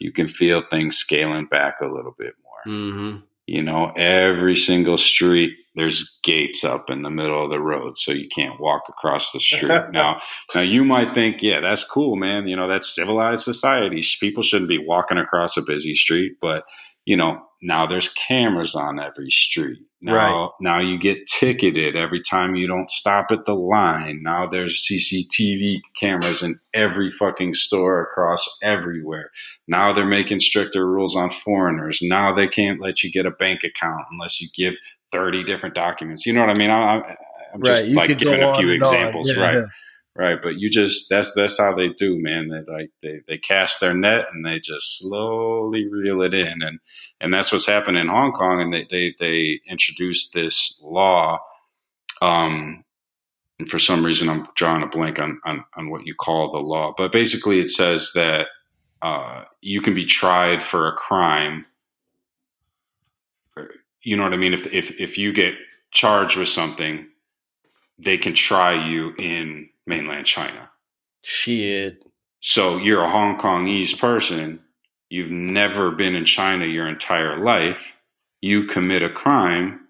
you 0.00 0.12
can 0.12 0.28
feel 0.28 0.62
things 0.68 0.96
scaling 0.96 1.46
back 1.46 1.76
a 1.80 1.86
little 1.86 2.14
bit 2.18 2.34
more. 2.42 2.74
hmm 2.74 3.16
You 3.46 3.62
know, 3.62 3.92
every 3.96 4.56
single 4.56 4.98
street 4.98 5.52
there's 5.76 6.18
gates 6.22 6.64
up 6.64 6.88
in 6.88 7.02
the 7.02 7.10
middle 7.10 7.44
of 7.44 7.50
the 7.50 7.60
road, 7.60 7.98
so 7.98 8.10
you 8.10 8.28
can't 8.28 8.58
walk 8.58 8.84
across 8.88 9.30
the 9.32 9.40
street. 9.40 9.82
now, 9.92 10.20
now 10.54 10.62
you 10.62 10.84
might 10.84 11.12
think, 11.12 11.42
yeah, 11.42 11.60
that's 11.60 11.84
cool, 11.84 12.16
man. 12.16 12.48
You 12.48 12.56
know, 12.56 12.66
that's 12.66 12.94
civilized 12.94 13.44
society. 13.44 14.02
People 14.18 14.42
shouldn't 14.42 14.70
be 14.70 14.84
walking 14.84 15.18
across 15.18 15.56
a 15.56 15.62
busy 15.62 15.94
street, 15.94 16.38
but 16.40 16.64
you 17.04 17.16
know, 17.16 17.40
now 17.62 17.86
there's 17.86 18.08
cameras 18.08 18.74
on 18.74 18.98
every 18.98 19.30
street. 19.30 19.78
Now, 20.06 20.14
right. 20.14 20.50
now 20.60 20.78
you 20.78 20.98
get 20.98 21.26
ticketed 21.26 21.96
every 21.96 22.22
time 22.22 22.54
you 22.54 22.68
don't 22.68 22.88
stop 22.88 23.32
at 23.32 23.44
the 23.44 23.54
line. 23.54 24.20
Now 24.22 24.46
there's 24.46 24.86
CCTV 24.88 25.80
cameras 25.98 26.44
in 26.44 26.60
every 26.72 27.10
fucking 27.10 27.54
store 27.54 28.02
across 28.02 28.46
everywhere. 28.62 29.30
Now 29.66 29.92
they're 29.92 30.06
making 30.06 30.38
stricter 30.38 30.86
rules 30.86 31.16
on 31.16 31.28
foreigners. 31.28 31.98
Now 32.02 32.32
they 32.32 32.46
can't 32.46 32.80
let 32.80 33.02
you 33.02 33.10
get 33.10 33.26
a 33.26 33.32
bank 33.32 33.64
account 33.64 34.04
unless 34.12 34.40
you 34.40 34.46
give 34.54 34.76
30 35.10 35.42
different 35.42 35.74
documents. 35.74 36.24
You 36.24 36.34
know 36.34 36.42
what 36.42 36.50
I 36.50 36.54
mean? 36.54 36.70
I, 36.70 37.16
am 37.52 37.62
just 37.64 37.82
right. 37.82 38.08
like 38.08 38.18
giving 38.18 38.44
a 38.44 38.54
few 38.54 38.70
examples, 38.70 39.28
yeah, 39.28 39.42
right? 39.42 39.54
Yeah. 39.56 39.66
Right, 40.16 40.38
but 40.42 40.58
you 40.58 40.70
just 40.70 41.10
that's 41.10 41.34
that's 41.34 41.58
how 41.58 41.74
they 41.74 41.90
do, 41.90 42.20
man. 42.22 42.48
They 42.48 42.72
like 42.72 42.90
they, 43.02 43.20
they 43.28 43.38
cast 43.38 43.80
their 43.80 43.94
net 43.94 44.26
and 44.32 44.46
they 44.46 44.60
just 44.60 44.98
slowly 44.98 45.88
reel 45.88 46.22
it 46.22 46.34
in, 46.34 46.62
and 46.62 46.80
and 47.20 47.34
that's 47.34 47.52
what's 47.52 47.66
happened 47.66 47.98
in 47.98 48.08
Hong 48.08 48.32
Kong. 48.32 48.60
And 48.62 48.74
they 48.74 48.86
they 48.90 49.14
they 49.20 49.60
introduced 49.68 50.34
this 50.34 50.80
law, 50.84 51.40
um, 52.22 52.84
and 53.58 53.70
for 53.70 53.78
some 53.78 54.04
reason 54.06 54.28
I'm 54.30 54.48
drawing 54.56 54.82
a 54.84 54.88
blank 54.88 55.18
on 55.20 55.40
on, 55.44 55.64
on 55.76 55.90
what 55.90 56.06
you 56.06 56.14
call 56.14 56.52
the 56.52 56.58
law, 56.58 56.94
but 56.96 57.12
basically 57.12 57.60
it 57.60 57.70
says 57.70 58.12
that 58.14 58.48
uh, 59.02 59.44
you 59.62 59.82
can 59.82 59.94
be 59.94 60.06
tried 60.06 60.62
for 60.62 60.88
a 60.88 60.92
crime. 60.96 61.66
You 64.02 64.16
know 64.16 64.24
what 64.24 64.34
I 64.34 64.38
mean? 64.38 64.54
If 64.54 64.66
if 64.68 65.00
if 65.00 65.18
you 65.18 65.32
get 65.32 65.54
charged 65.92 66.36
with 66.38 66.48
something, 66.48 67.06
they 67.98 68.18
can 68.18 68.34
try 68.34 68.88
you 68.88 69.14
in 69.18 69.68
mainland 69.86 70.26
China. 70.26 70.70
Shit. 71.22 72.04
So 72.40 72.76
you're 72.76 73.04
a 73.04 73.10
Hong 73.10 73.38
Kongese 73.38 73.98
person. 73.98 74.60
You've 75.08 75.30
never 75.30 75.90
been 75.90 76.14
in 76.14 76.24
China 76.24 76.66
your 76.66 76.88
entire 76.88 77.42
life. 77.42 77.96
You 78.40 78.64
commit 78.64 79.02
a 79.02 79.10
crime. 79.10 79.80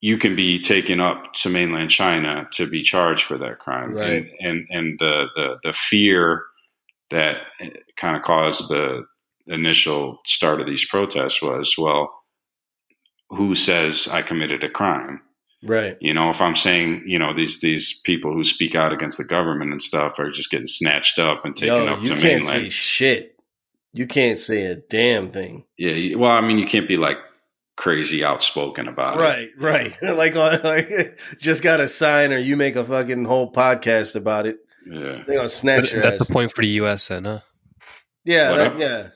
You 0.00 0.16
can 0.16 0.34
be 0.34 0.60
taken 0.60 1.00
up 1.00 1.34
to 1.42 1.50
mainland 1.50 1.90
China 1.90 2.48
to 2.52 2.66
be 2.66 2.82
charged 2.82 3.24
for 3.24 3.36
that 3.38 3.58
crime. 3.58 3.94
Right. 3.94 4.10
And 4.10 4.30
and, 4.40 4.66
and 4.70 4.98
the, 4.98 5.26
the 5.34 5.58
the 5.62 5.72
fear 5.72 6.44
that 7.10 7.38
kind 7.96 8.16
of 8.16 8.22
caused 8.22 8.68
the 8.70 9.04
initial 9.46 10.18
start 10.24 10.60
of 10.60 10.66
these 10.66 10.86
protests 10.86 11.42
was, 11.42 11.74
well, 11.76 12.14
who 13.30 13.54
says 13.54 14.08
I 14.08 14.22
committed 14.22 14.62
a 14.64 14.70
crime? 14.70 15.20
Right. 15.62 15.96
You 16.00 16.14
know, 16.14 16.30
if 16.30 16.40
I'm 16.40 16.56
saying, 16.56 17.04
you 17.06 17.18
know, 17.18 17.34
these 17.34 17.60
these 17.60 18.00
people 18.00 18.32
who 18.32 18.44
speak 18.44 18.74
out 18.74 18.92
against 18.92 19.18
the 19.18 19.24
government 19.24 19.72
and 19.72 19.82
stuff 19.82 20.18
are 20.18 20.30
just 20.30 20.50
getting 20.50 20.66
snatched 20.66 21.18
up 21.18 21.44
and 21.44 21.54
taken 21.54 21.76
Yo, 21.76 21.86
up 21.86 22.02
you 22.02 22.14
to 22.14 22.14
can't 22.14 22.42
mainland. 22.42 22.46
say 22.46 22.68
shit. 22.70 23.36
You 23.92 24.06
can't 24.06 24.38
say 24.38 24.64
a 24.66 24.76
damn 24.76 25.28
thing. 25.28 25.66
Yeah. 25.76 26.16
Well, 26.16 26.30
I 26.30 26.40
mean, 26.40 26.58
you 26.58 26.66
can't 26.66 26.88
be 26.88 26.96
like 26.96 27.18
crazy 27.76 28.24
outspoken 28.24 28.88
about 28.88 29.16
right, 29.16 29.48
it. 29.48 29.50
Right. 29.58 29.94
Right. 30.02 30.16
like, 30.16 30.36
uh, 30.36 30.58
like, 30.64 31.18
just 31.38 31.62
got 31.62 31.80
a 31.80 31.88
sign 31.88 32.32
or 32.32 32.38
you 32.38 32.56
make 32.56 32.76
a 32.76 32.84
fucking 32.84 33.24
whole 33.24 33.52
podcast 33.52 34.16
about 34.16 34.46
it. 34.46 34.58
Yeah. 34.86 35.22
They're 35.26 35.36
gonna 35.36 35.48
snatch 35.50 35.88
so 35.88 35.96
your 35.96 36.02
That's 36.02 36.20
ass. 36.20 36.26
the 36.26 36.32
point 36.32 36.52
for 36.52 36.62
the 36.62 36.68
U.S. 36.68 37.08
Then, 37.08 37.24
huh? 37.24 37.40
Yeah. 38.24 38.52
That, 38.52 38.78
yeah. 38.78 39.08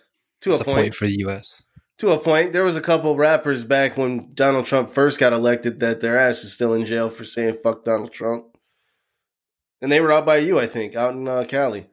To 0.43 0.51
that's 0.51 0.61
a 0.61 0.65
point. 0.65 0.77
point. 0.77 0.95
for 0.95 1.07
the 1.07 1.17
U.S 1.21 1.63
to 1.99 2.11
a 2.11 2.19
point. 2.19 2.53
There 2.53 2.65
was 2.65 2.77
a 2.77 2.83
couple 2.83 3.17
rappers 3.17 3.65
back 3.65 3.97
when 3.97 4.33
Donald 4.35 4.67
Trump 4.67 4.91
first 4.91 5.21
got 5.21 5.33
elected 5.33 5.81
that 5.81 6.01
their 6.01 6.19
ass 6.19 6.45
is 6.45 6.53
still 6.53 6.75
in 6.75 6.87
jail 6.87 7.09
for 7.09 7.25
saying 7.25 7.59
"fuck 7.63 7.85
Donald 7.85 8.13
Trump," 8.13 8.47
and 9.81 9.91
they 9.91 10.01
were 10.01 10.13
out 10.13 10.27
by 10.27 10.39
you, 10.39 10.59
I 10.59 10.67
think, 10.67 10.97
out 10.97 11.13
in 11.13 11.29
uh, 11.29 11.45
Cali. 11.49 11.87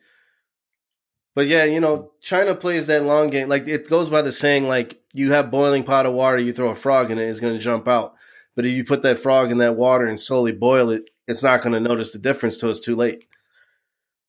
But 1.34 1.48
yeah, 1.48 1.66
you 1.66 1.80
know, 1.80 2.12
China 2.22 2.56
plays 2.56 2.88
that 2.88 3.04
long 3.04 3.30
game. 3.30 3.48
Like 3.48 3.68
it 3.68 3.90
goes 3.90 4.10
by 4.10 4.22
the 4.22 4.32
saying, 4.32 4.68
like 4.68 5.02
you 5.14 5.32
have 5.32 5.52
boiling 5.52 5.84
pot 5.84 6.06
of 6.06 6.14
water, 6.14 6.38
you 6.38 6.52
throw 6.52 6.70
a 6.70 6.76
frog 6.76 7.12
in 7.12 7.20
it, 7.20 7.28
it's 7.28 7.40
going 7.40 7.54
to 7.54 7.60
jump 7.60 7.88
out. 7.88 8.16
But 8.56 8.66
if 8.66 8.74
you 8.74 8.84
put 8.84 9.02
that 9.04 9.18
frog 9.18 9.50
in 9.50 9.60
that 9.60 9.78
water 9.78 10.06
and 10.06 10.20
slowly 10.20 10.52
boil 10.52 10.90
it, 10.90 11.10
it's 11.28 11.44
not 11.44 11.62
going 11.62 11.74
to 11.74 11.80
notice 11.80 12.12
the 12.12 12.20
difference 12.20 12.58
till 12.58 12.70
it's 12.70 12.82
too 12.82 12.96
late. 12.96 13.26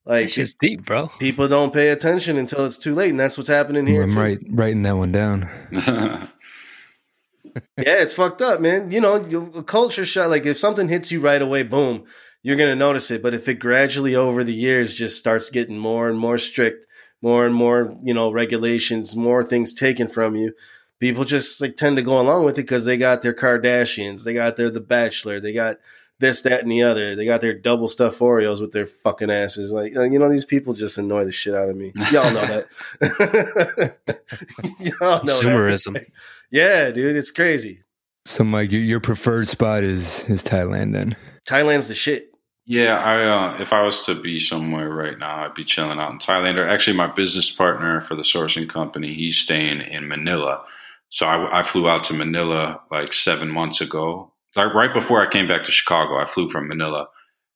Like 0.04 0.36
it's 0.36 0.54
deep, 0.54 0.84
bro. 0.84 1.08
People 1.20 1.46
don't 1.46 1.72
pay 1.72 1.90
attention 1.90 2.36
until 2.36 2.66
it's 2.66 2.78
too 2.78 2.94
late, 2.94 3.10
and 3.10 3.20
that's 3.20 3.38
what's 3.38 3.48
happening 3.48 3.86
here. 3.86 4.02
I'm 4.02 4.10
too. 4.10 4.20
right, 4.20 4.38
writing 4.50 4.82
that 4.82 4.96
one 4.96 5.12
down. 5.12 5.48
yeah, 5.72 6.28
it's 7.76 8.14
fucked 8.14 8.42
up, 8.42 8.60
man. 8.60 8.90
You 8.90 9.00
know, 9.00 9.14
a 9.54 9.62
culture 9.62 10.04
shot. 10.04 10.30
Like 10.30 10.44
if 10.44 10.58
something 10.58 10.88
hits 10.88 11.12
you 11.12 11.20
right 11.20 11.40
away, 11.40 11.62
boom, 11.62 12.04
you're 12.42 12.56
gonna 12.56 12.74
notice 12.74 13.12
it. 13.12 13.22
But 13.22 13.34
if 13.34 13.48
it 13.48 13.60
gradually 13.60 14.16
over 14.16 14.42
the 14.42 14.54
years 14.54 14.92
just 14.92 15.18
starts 15.18 15.50
getting 15.50 15.78
more 15.78 16.08
and 16.08 16.18
more 16.18 16.38
strict, 16.38 16.86
more 17.20 17.46
and 17.46 17.54
more, 17.54 17.92
you 18.02 18.12
know, 18.12 18.32
regulations, 18.32 19.14
more 19.14 19.44
things 19.44 19.72
taken 19.72 20.08
from 20.08 20.34
you, 20.34 20.52
people 20.98 21.24
just 21.24 21.60
like 21.60 21.76
tend 21.76 21.96
to 21.96 22.02
go 22.02 22.20
along 22.20 22.44
with 22.44 22.58
it 22.58 22.62
because 22.62 22.84
they 22.84 22.96
got 22.96 23.22
their 23.22 23.34
Kardashians, 23.34 24.24
they 24.24 24.34
got 24.34 24.56
their 24.56 24.70
The 24.70 24.80
Bachelor, 24.80 25.38
they 25.38 25.52
got 25.52 25.76
this, 26.18 26.42
that, 26.42 26.62
and 26.62 26.70
the 26.70 26.82
other. 26.82 27.16
They 27.16 27.24
got 27.24 27.40
their 27.40 27.54
double 27.54 27.88
stuffed 27.88 28.20
Oreos 28.20 28.60
with 28.60 28.72
their 28.72 28.86
fucking 28.86 29.30
asses. 29.30 29.72
Like, 29.72 29.94
you 29.94 30.18
know, 30.18 30.30
these 30.30 30.44
people 30.44 30.72
just 30.72 30.98
annoy 30.98 31.24
the 31.24 31.32
shit 31.32 31.54
out 31.54 31.68
of 31.68 31.76
me. 31.76 31.92
Y'all 32.10 32.30
know 32.30 32.46
that. 32.46 32.66
Y'all 34.78 35.22
know 35.24 35.40
Consumerism. 35.40 35.94
That. 35.94 36.06
Yeah, 36.50 36.90
dude, 36.90 37.16
it's 37.16 37.30
crazy. 37.30 37.82
So, 38.26 38.44
Mike, 38.44 38.70
your 38.70 39.00
preferred 39.00 39.48
spot 39.48 39.82
is 39.82 40.28
is 40.28 40.44
Thailand. 40.44 40.92
Then 40.92 41.16
Thailand's 41.48 41.88
the 41.88 41.94
shit. 41.94 42.32
Yeah, 42.66 42.98
I 42.98 43.24
uh, 43.24 43.56
if 43.58 43.72
I 43.72 43.82
was 43.82 44.04
to 44.04 44.20
be 44.20 44.38
somewhere 44.38 44.90
right 44.90 45.18
now, 45.18 45.44
I'd 45.44 45.54
be 45.54 45.64
chilling 45.64 45.98
out 45.98 46.12
in 46.12 46.18
Thailand. 46.18 46.58
Or 46.58 46.68
actually, 46.68 46.96
my 46.96 47.06
business 47.06 47.50
partner 47.50 48.02
for 48.02 48.14
the 48.14 48.22
sourcing 48.22 48.68
company, 48.68 49.14
he's 49.14 49.38
staying 49.38 49.80
in 49.80 50.08
Manila. 50.08 50.62
So 51.08 51.26
I, 51.26 51.60
I 51.60 51.62
flew 51.62 51.88
out 51.88 52.04
to 52.04 52.14
Manila 52.14 52.80
like 52.90 53.12
seven 53.12 53.50
months 53.50 53.80
ago 53.80 54.31
like 54.56 54.74
right 54.74 54.92
before 54.92 55.26
I 55.26 55.30
came 55.30 55.48
back 55.48 55.64
to 55.64 55.72
Chicago, 55.72 56.18
I 56.18 56.24
flew 56.24 56.48
from 56.48 56.68
Manila. 56.68 57.08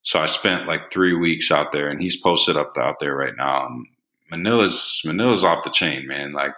So 0.03 0.21
I 0.21 0.27
spent 0.27 0.69
like 0.69 0.91
three 0.91 1.15
weeks 1.15 1.51
out 1.51 1.73
there, 1.73 1.89
and 1.89 2.01
he's 2.01 2.21
posted 2.21 2.57
up 2.57 2.75
out 2.79 3.01
there 3.01 3.17
right 3.17 3.35
now. 3.37 3.69
Manila's 4.31 5.01
Manila's 5.05 5.45
off 5.45 5.65
the 5.65 5.71
chain, 5.71 6.07
man. 6.07 6.33
Like 6.33 6.55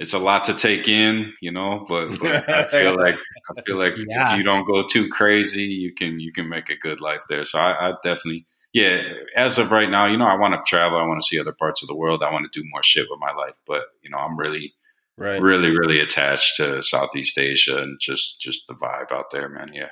it's 0.00 0.14
a 0.14 0.18
lot 0.18 0.44
to 0.44 0.54
take 0.54 0.88
in, 0.88 1.32
you 1.40 1.52
know. 1.52 1.84
But, 1.88 2.18
but 2.18 2.48
I 2.48 2.64
feel 2.70 2.96
like 2.96 3.16
I 3.56 3.60
feel 3.62 3.78
like 3.78 3.94
yeah. 3.96 4.32
if 4.32 4.38
you 4.38 4.44
don't 4.44 4.66
go 4.66 4.86
too 4.86 5.08
crazy, 5.08 5.64
you 5.64 5.94
can 5.94 6.18
you 6.18 6.32
can 6.32 6.48
make 6.48 6.70
a 6.70 6.76
good 6.76 7.00
life 7.00 7.22
there. 7.28 7.44
So 7.44 7.58
I, 7.58 7.90
I 7.90 7.92
definitely, 8.02 8.46
yeah. 8.72 9.02
As 9.36 9.58
of 9.58 9.70
right 9.70 9.90
now, 9.90 10.06
you 10.06 10.16
know, 10.16 10.26
I 10.26 10.36
want 10.36 10.54
to 10.54 10.60
travel. 10.68 10.98
I 10.98 11.06
want 11.06 11.20
to 11.20 11.26
see 11.26 11.38
other 11.38 11.52
parts 11.52 11.82
of 11.82 11.88
the 11.88 11.94
world. 11.94 12.22
I 12.22 12.32
want 12.32 12.50
to 12.50 12.60
do 12.60 12.66
more 12.70 12.82
shit 12.82 13.06
with 13.10 13.20
my 13.20 13.32
life. 13.32 13.56
But 13.66 13.84
you 14.02 14.10
know, 14.10 14.18
I'm 14.18 14.38
really 14.38 14.72
right. 15.20 15.40
really, 15.40 15.70
really 15.70 16.00
attached 16.00 16.56
to 16.56 16.82
Southeast 16.82 17.38
Asia 17.38 17.78
and 17.78 17.98
just 18.00 18.40
just 18.40 18.66
the 18.66 18.74
vibe 18.74 19.12
out 19.12 19.26
there, 19.30 19.48
man. 19.48 19.72
Yeah. 19.72 19.90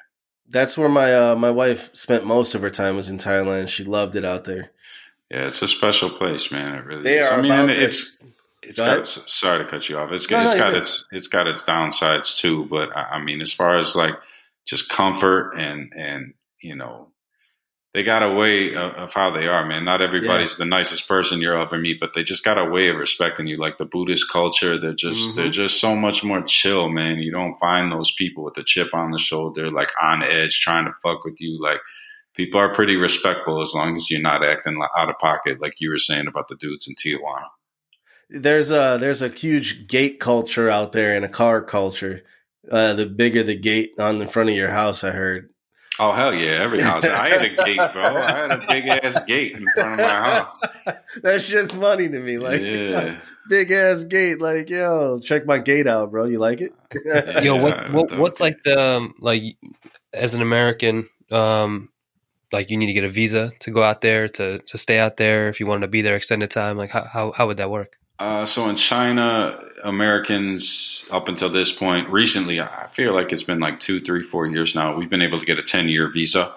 That's 0.51 0.79
where 0.79 0.89
my 0.89 1.15
uh, 1.15 1.37
my 1.37 1.51
wife 1.51 1.91
spent 1.95 2.25
most 2.25 2.55
of 2.55 2.63
her 2.63 2.71
time 2.71 2.97
was 2.97 3.11
in 3.11 3.19
Thailand. 3.19 3.69
She 3.69 3.85
loved 3.85 4.17
it 4.17 4.25
out 4.25 4.45
there. 4.45 4.71
Yeah, 5.31 5.49
it's 5.49 5.61
a 5.61 5.69
special 5.69 6.11
place, 6.11 6.51
man. 6.51 6.75
It 6.75 6.87
really 6.87 7.03
they 7.03 7.19
is. 7.19 7.29
Are 7.29 7.39
I 7.39 7.43
mean, 7.43 7.53
about 7.53 7.71
it's 7.71 8.17
it's 8.63 8.79
got, 8.79 9.07
sorry 9.07 9.65
to 9.65 9.71
cut 9.71 9.89
you 9.89 9.99
off. 9.99 10.11
It's, 10.11 10.29
no, 10.31 10.43
it's 10.43 10.53
no, 10.53 10.59
got 10.59 10.75
its 10.75 11.07
it's 11.13 11.29
got 11.29 11.47
its 11.47 11.63
downsides 11.65 12.39
too, 12.39 12.67
but 12.67 12.97
I, 12.97 13.03
I 13.03 13.23
mean, 13.23 13.43
as 13.43 13.53
far 13.53 13.79
as 13.79 13.95
like 13.95 14.15
just 14.67 14.89
comfort 14.89 15.53
and 15.55 15.93
and 15.95 16.35
you 16.63 16.77
know 16.77 17.09
they 17.99 18.05
got 18.05 18.23
a 18.23 18.33
way 18.33 18.77
of, 18.77 18.93
of, 18.93 19.13
how 19.13 19.33
they 19.33 19.49
are, 19.49 19.67
man. 19.67 19.85
Not 19.85 20.01
everybody's 20.01 20.53
yeah. 20.53 20.59
the 20.59 20.67
nicest 20.67 21.09
person 21.09 21.41
you'll 21.41 21.61
ever 21.61 21.77
meet, 21.77 21.99
but 21.99 22.15
they 22.15 22.23
just 22.23 22.45
got 22.45 22.57
a 22.57 22.71
way 22.71 22.91
of 22.91 22.97
respecting 22.97 23.49
you. 23.49 23.57
Like 23.57 23.77
the 23.77 23.87
Buddhist 23.87 24.31
culture, 24.31 24.79
they're 24.79 24.95
just 24.95 25.21
mm-hmm. 25.21 25.37
they're 25.37 25.51
just 25.51 25.81
so 25.81 25.97
much 25.97 26.23
more 26.23 26.41
chill, 26.43 26.91
man. 26.91 27.17
You 27.17 27.33
don't 27.33 27.59
find 27.59 27.91
those 27.91 28.13
people 28.13 28.45
with 28.45 28.55
the 28.55 28.63
chip 28.63 28.95
on 28.95 29.11
the 29.11 29.19
shoulder, 29.19 29.69
like 29.73 29.89
on 30.01 30.23
edge, 30.23 30.61
trying 30.61 30.85
to 30.85 30.93
fuck 31.03 31.25
with 31.25 31.41
you. 31.41 31.61
Like 31.61 31.81
people 32.37 32.61
are 32.61 32.73
pretty 32.73 32.95
respectful 32.95 33.63
as 33.63 33.75
long 33.75 33.97
as 33.97 34.09
you're 34.13 34.21
not 34.21 34.45
acting 34.45 34.81
out 34.97 35.11
of 35.11 35.19
pocket, 35.19 35.61
like 35.61 35.75
you 35.81 35.91
were 35.91 35.99
saying 35.99 36.29
about 36.29 36.47
the 36.47 36.55
dudes 36.55 36.87
in 36.87 36.95
Tijuana. 36.95 37.49
There's 38.31 38.71
a 38.71 38.99
there's 39.01 39.23
a 39.23 39.29
huge 39.29 39.89
gate 39.89 40.21
culture 40.21 40.71
out 40.71 40.93
there 40.93 41.17
and 41.17 41.25
a 41.25 41.29
car 41.29 41.63
culture. 41.63 42.23
Uh, 42.71 42.95
the 42.95 43.07
bigger 43.07 43.43
the 43.43 43.59
gate 43.59 43.95
on 43.99 44.21
the 44.21 44.29
front 44.29 44.51
of 44.51 44.55
your 44.55 44.71
house, 44.71 45.03
I 45.03 45.11
heard 45.11 45.51
Oh 46.01 46.13
hell 46.13 46.33
yeah! 46.33 46.63
Every 46.63 46.81
house 46.81 47.05
I 47.05 47.29
had 47.29 47.43
a 47.43 47.65
gate, 47.65 47.93
bro. 47.93 48.05
I 48.05 48.43
had 48.43 48.53
a 48.53 48.65
big 48.69 48.87
ass 48.87 49.19
gate 49.25 49.57
in 49.57 49.65
front 49.75 49.93
of 49.93 49.99
my 49.99 50.13
house. 50.13 50.59
That's 51.23 51.49
just 51.49 51.75
funny 51.75 52.09
to 52.09 52.21
me. 52.21 52.39
Like, 52.39 52.61
yeah. 52.63 53.19
big 53.49 53.73
ass 53.73 54.05
gate. 54.05 54.41
Like, 54.41 54.71
yo, 54.71 55.19
check 55.19 55.45
my 55.45 55.59
gate 55.59 55.89
out, 55.89 56.13
bro. 56.13 56.27
You 56.27 56.39
like 56.39 56.61
it? 56.61 56.73
yo, 57.43 57.57
what, 57.57 57.93
what 57.93 58.17
what's 58.17 58.41
like 58.41 58.63
the 58.63 58.97
um, 58.97 59.15
like 59.19 59.43
as 60.15 60.37
an 60.37 60.43
American, 60.43 61.09
um, 61.33 61.91
like 62.53 62.71
you 62.71 62.77
need 62.77 62.87
to 62.87 62.93
get 62.93 63.05
a 63.05 63.09
visa 63.09 63.51
to 63.61 63.73
go 63.73 63.83
out 63.83 64.01
there 64.01 64.29
to 64.29 64.61
to 64.61 64.79
stay 64.79 65.01
out 65.01 65.17
there 65.17 65.49
if 65.49 65.59
you 65.59 65.67
wanted 65.67 65.83
to 65.83 65.89
be 65.89 66.03
there 66.03 66.15
extended 66.15 66.51
time. 66.51 66.77
Like, 66.77 66.91
how 66.91 67.05
how, 67.05 67.33
how 67.33 67.49
would 67.49 67.57
that 67.57 67.71
work? 67.71 67.97
Uh, 68.19 68.45
so 68.45 68.69
in 68.69 68.77
China, 68.77 69.59
Americans 69.85 71.09
up 71.13 71.29
until 71.29 71.49
this 71.49 71.71
point, 71.71 72.09
recently, 72.11 72.61
I 72.61 72.89
feel 72.93 73.15
like 73.15 73.33
it's 73.33 73.45
been 73.45 73.61
like 73.61 73.79
two, 73.79 74.01
three, 74.01 74.25
four 74.25 74.47
years 74.47 74.75
now. 74.75 74.97
We've 74.97 75.11
been 75.11 75.23
able 75.23 75.39
to 75.39 75.47
get 75.47 75.59
a 75.59 75.63
ten-year 75.63 76.11
visa 76.11 76.53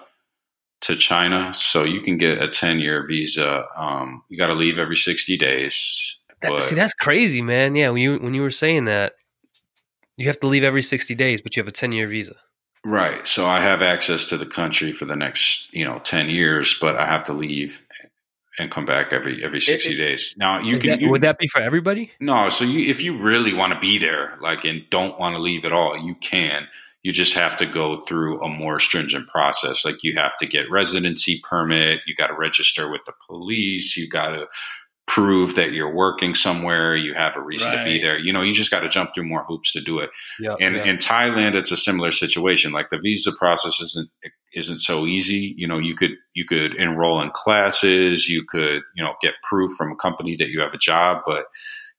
to 0.82 0.96
China, 0.96 1.54
so 1.54 1.84
you 1.84 2.00
can 2.00 2.18
get 2.18 2.42
a 2.42 2.48
ten-year 2.48 3.06
visa. 3.06 3.64
Um, 3.76 4.24
you 4.28 4.36
got 4.36 4.48
to 4.48 4.54
leave 4.54 4.78
every 4.78 4.96
sixty 4.96 5.38
days. 5.38 6.18
That, 6.40 6.60
see, 6.62 6.74
that's 6.74 6.94
crazy, 6.94 7.42
man. 7.42 7.76
Yeah, 7.76 7.90
when 7.90 8.02
you 8.02 8.18
when 8.18 8.34
you 8.34 8.42
were 8.42 8.50
saying 8.50 8.86
that, 8.86 9.12
you 10.16 10.26
have 10.26 10.40
to 10.40 10.48
leave 10.48 10.64
every 10.64 10.82
sixty 10.82 11.14
days, 11.14 11.40
but 11.40 11.56
you 11.56 11.60
have 11.62 11.68
a 11.68 11.72
ten 11.72 11.92
year 11.92 12.08
visa. 12.08 12.34
Right. 12.84 13.26
So 13.28 13.46
I 13.46 13.60
have 13.60 13.80
access 13.80 14.28
to 14.30 14.36
the 14.36 14.46
country 14.46 14.92
for 14.92 15.04
the 15.04 15.14
next, 15.14 15.72
you 15.72 15.84
know, 15.84 16.00
10 16.00 16.28
years, 16.28 16.76
but 16.80 16.96
I 16.96 17.06
have 17.06 17.22
to 17.24 17.32
leave 17.32 17.80
and 18.58 18.70
come 18.70 18.84
back 18.84 19.12
every 19.12 19.42
every 19.44 19.60
60 19.60 19.94
it- 19.94 19.96
days. 19.96 20.34
Now, 20.36 20.60
you 20.60 20.78
can 20.78 20.90
that- 20.90 21.00
you, 21.00 21.10
would 21.10 21.22
that 21.22 21.38
be 21.38 21.48
for 21.48 21.60
everybody? 21.60 22.12
No, 22.20 22.48
so 22.50 22.64
you 22.64 22.90
if 22.90 23.02
you 23.02 23.18
really 23.18 23.54
want 23.54 23.72
to 23.72 23.78
be 23.78 23.98
there 23.98 24.36
like 24.40 24.64
and 24.64 24.82
don't 24.90 25.18
want 25.18 25.34
to 25.36 25.40
leave 25.42 25.64
at 25.64 25.72
all, 25.72 25.96
you 25.96 26.14
can. 26.16 26.66
You 27.02 27.10
just 27.12 27.34
have 27.34 27.56
to 27.56 27.66
go 27.66 27.96
through 27.96 28.40
a 28.42 28.48
more 28.48 28.78
stringent 28.78 29.26
process. 29.26 29.84
Like 29.84 30.04
you 30.04 30.14
have 30.16 30.36
to 30.38 30.46
get 30.46 30.70
residency 30.70 31.40
permit, 31.42 31.98
you 32.06 32.14
got 32.14 32.28
to 32.28 32.34
register 32.34 32.88
with 32.92 33.00
the 33.06 33.12
police, 33.26 33.96
you 33.96 34.08
got 34.08 34.30
to 34.30 34.46
prove 35.06 35.56
that 35.56 35.72
you're 35.72 35.94
working 35.94 36.34
somewhere, 36.34 36.96
you 36.96 37.12
have 37.14 37.36
a 37.36 37.40
reason 37.40 37.70
to 37.72 37.84
be 37.84 38.00
there. 38.00 38.18
You 38.18 38.32
know, 38.32 38.42
you 38.42 38.54
just 38.54 38.70
got 38.70 38.80
to 38.80 38.88
jump 38.88 39.14
through 39.14 39.28
more 39.28 39.44
hoops 39.44 39.72
to 39.72 39.80
do 39.80 39.98
it. 39.98 40.10
Yeah. 40.38 40.54
And 40.60 40.76
in 40.76 40.96
Thailand, 40.98 41.54
it's 41.54 41.72
a 41.72 41.76
similar 41.76 42.12
situation. 42.12 42.72
Like 42.72 42.90
the 42.90 42.98
visa 42.98 43.32
process 43.32 43.80
isn't 43.80 44.10
isn't 44.54 44.80
so 44.80 45.06
easy. 45.06 45.54
You 45.56 45.66
know, 45.66 45.78
you 45.78 45.94
could 45.94 46.12
you 46.34 46.44
could 46.46 46.76
enroll 46.76 47.20
in 47.20 47.30
classes, 47.30 48.28
you 48.28 48.44
could 48.44 48.82
you 48.94 49.02
know 49.02 49.14
get 49.20 49.34
proof 49.48 49.72
from 49.76 49.92
a 49.92 49.96
company 49.96 50.36
that 50.36 50.48
you 50.48 50.60
have 50.60 50.74
a 50.74 50.78
job, 50.78 51.22
but 51.26 51.46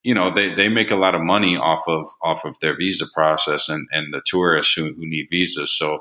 you 0.03 0.13
know 0.13 0.33
they, 0.33 0.53
they 0.53 0.69
make 0.69 0.91
a 0.91 0.95
lot 0.95 1.15
of 1.15 1.21
money 1.21 1.57
off 1.57 1.83
of 1.87 2.07
off 2.21 2.45
of 2.45 2.55
their 2.61 2.75
visa 2.75 3.05
process 3.13 3.69
and, 3.69 3.87
and 3.91 4.13
the 4.13 4.21
tourists 4.25 4.73
who, 4.73 4.85
who 4.85 5.07
need 5.07 5.27
visas. 5.29 5.75
So 5.77 5.99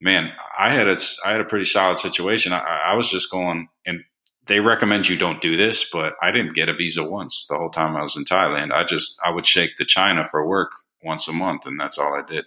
man, 0.00 0.30
I 0.58 0.72
had 0.72 0.88
a 0.88 0.98
I 1.24 1.32
had 1.32 1.40
a 1.40 1.46
pretty 1.46 1.64
solid 1.64 1.96
situation. 1.96 2.52
I, 2.52 2.92
I 2.92 2.94
was 2.94 3.10
just 3.10 3.30
going 3.30 3.68
and 3.86 4.00
they 4.46 4.60
recommend 4.60 5.08
you 5.08 5.16
don't 5.16 5.40
do 5.40 5.56
this, 5.56 5.88
but 5.92 6.14
I 6.22 6.30
didn't 6.30 6.54
get 6.54 6.68
a 6.68 6.74
visa 6.74 7.04
once 7.08 7.46
the 7.48 7.56
whole 7.56 7.70
time 7.70 7.96
I 7.96 8.02
was 8.02 8.16
in 8.16 8.24
Thailand. 8.24 8.72
I 8.72 8.84
just 8.84 9.18
I 9.24 9.30
would 9.30 9.46
shake 9.46 9.76
to 9.76 9.84
China 9.84 10.26
for 10.30 10.46
work 10.46 10.70
once 11.04 11.28
a 11.28 11.32
month, 11.32 11.66
and 11.66 11.78
that's 11.78 11.98
all 11.98 12.14
I 12.14 12.22
did. 12.26 12.44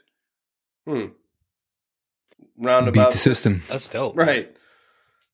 Hmm. 0.85 1.05
Beat 2.57 2.93
the 2.93 3.11
system. 3.17 3.63
That's 3.67 3.89
dope. 3.89 4.15
Right. 4.17 4.55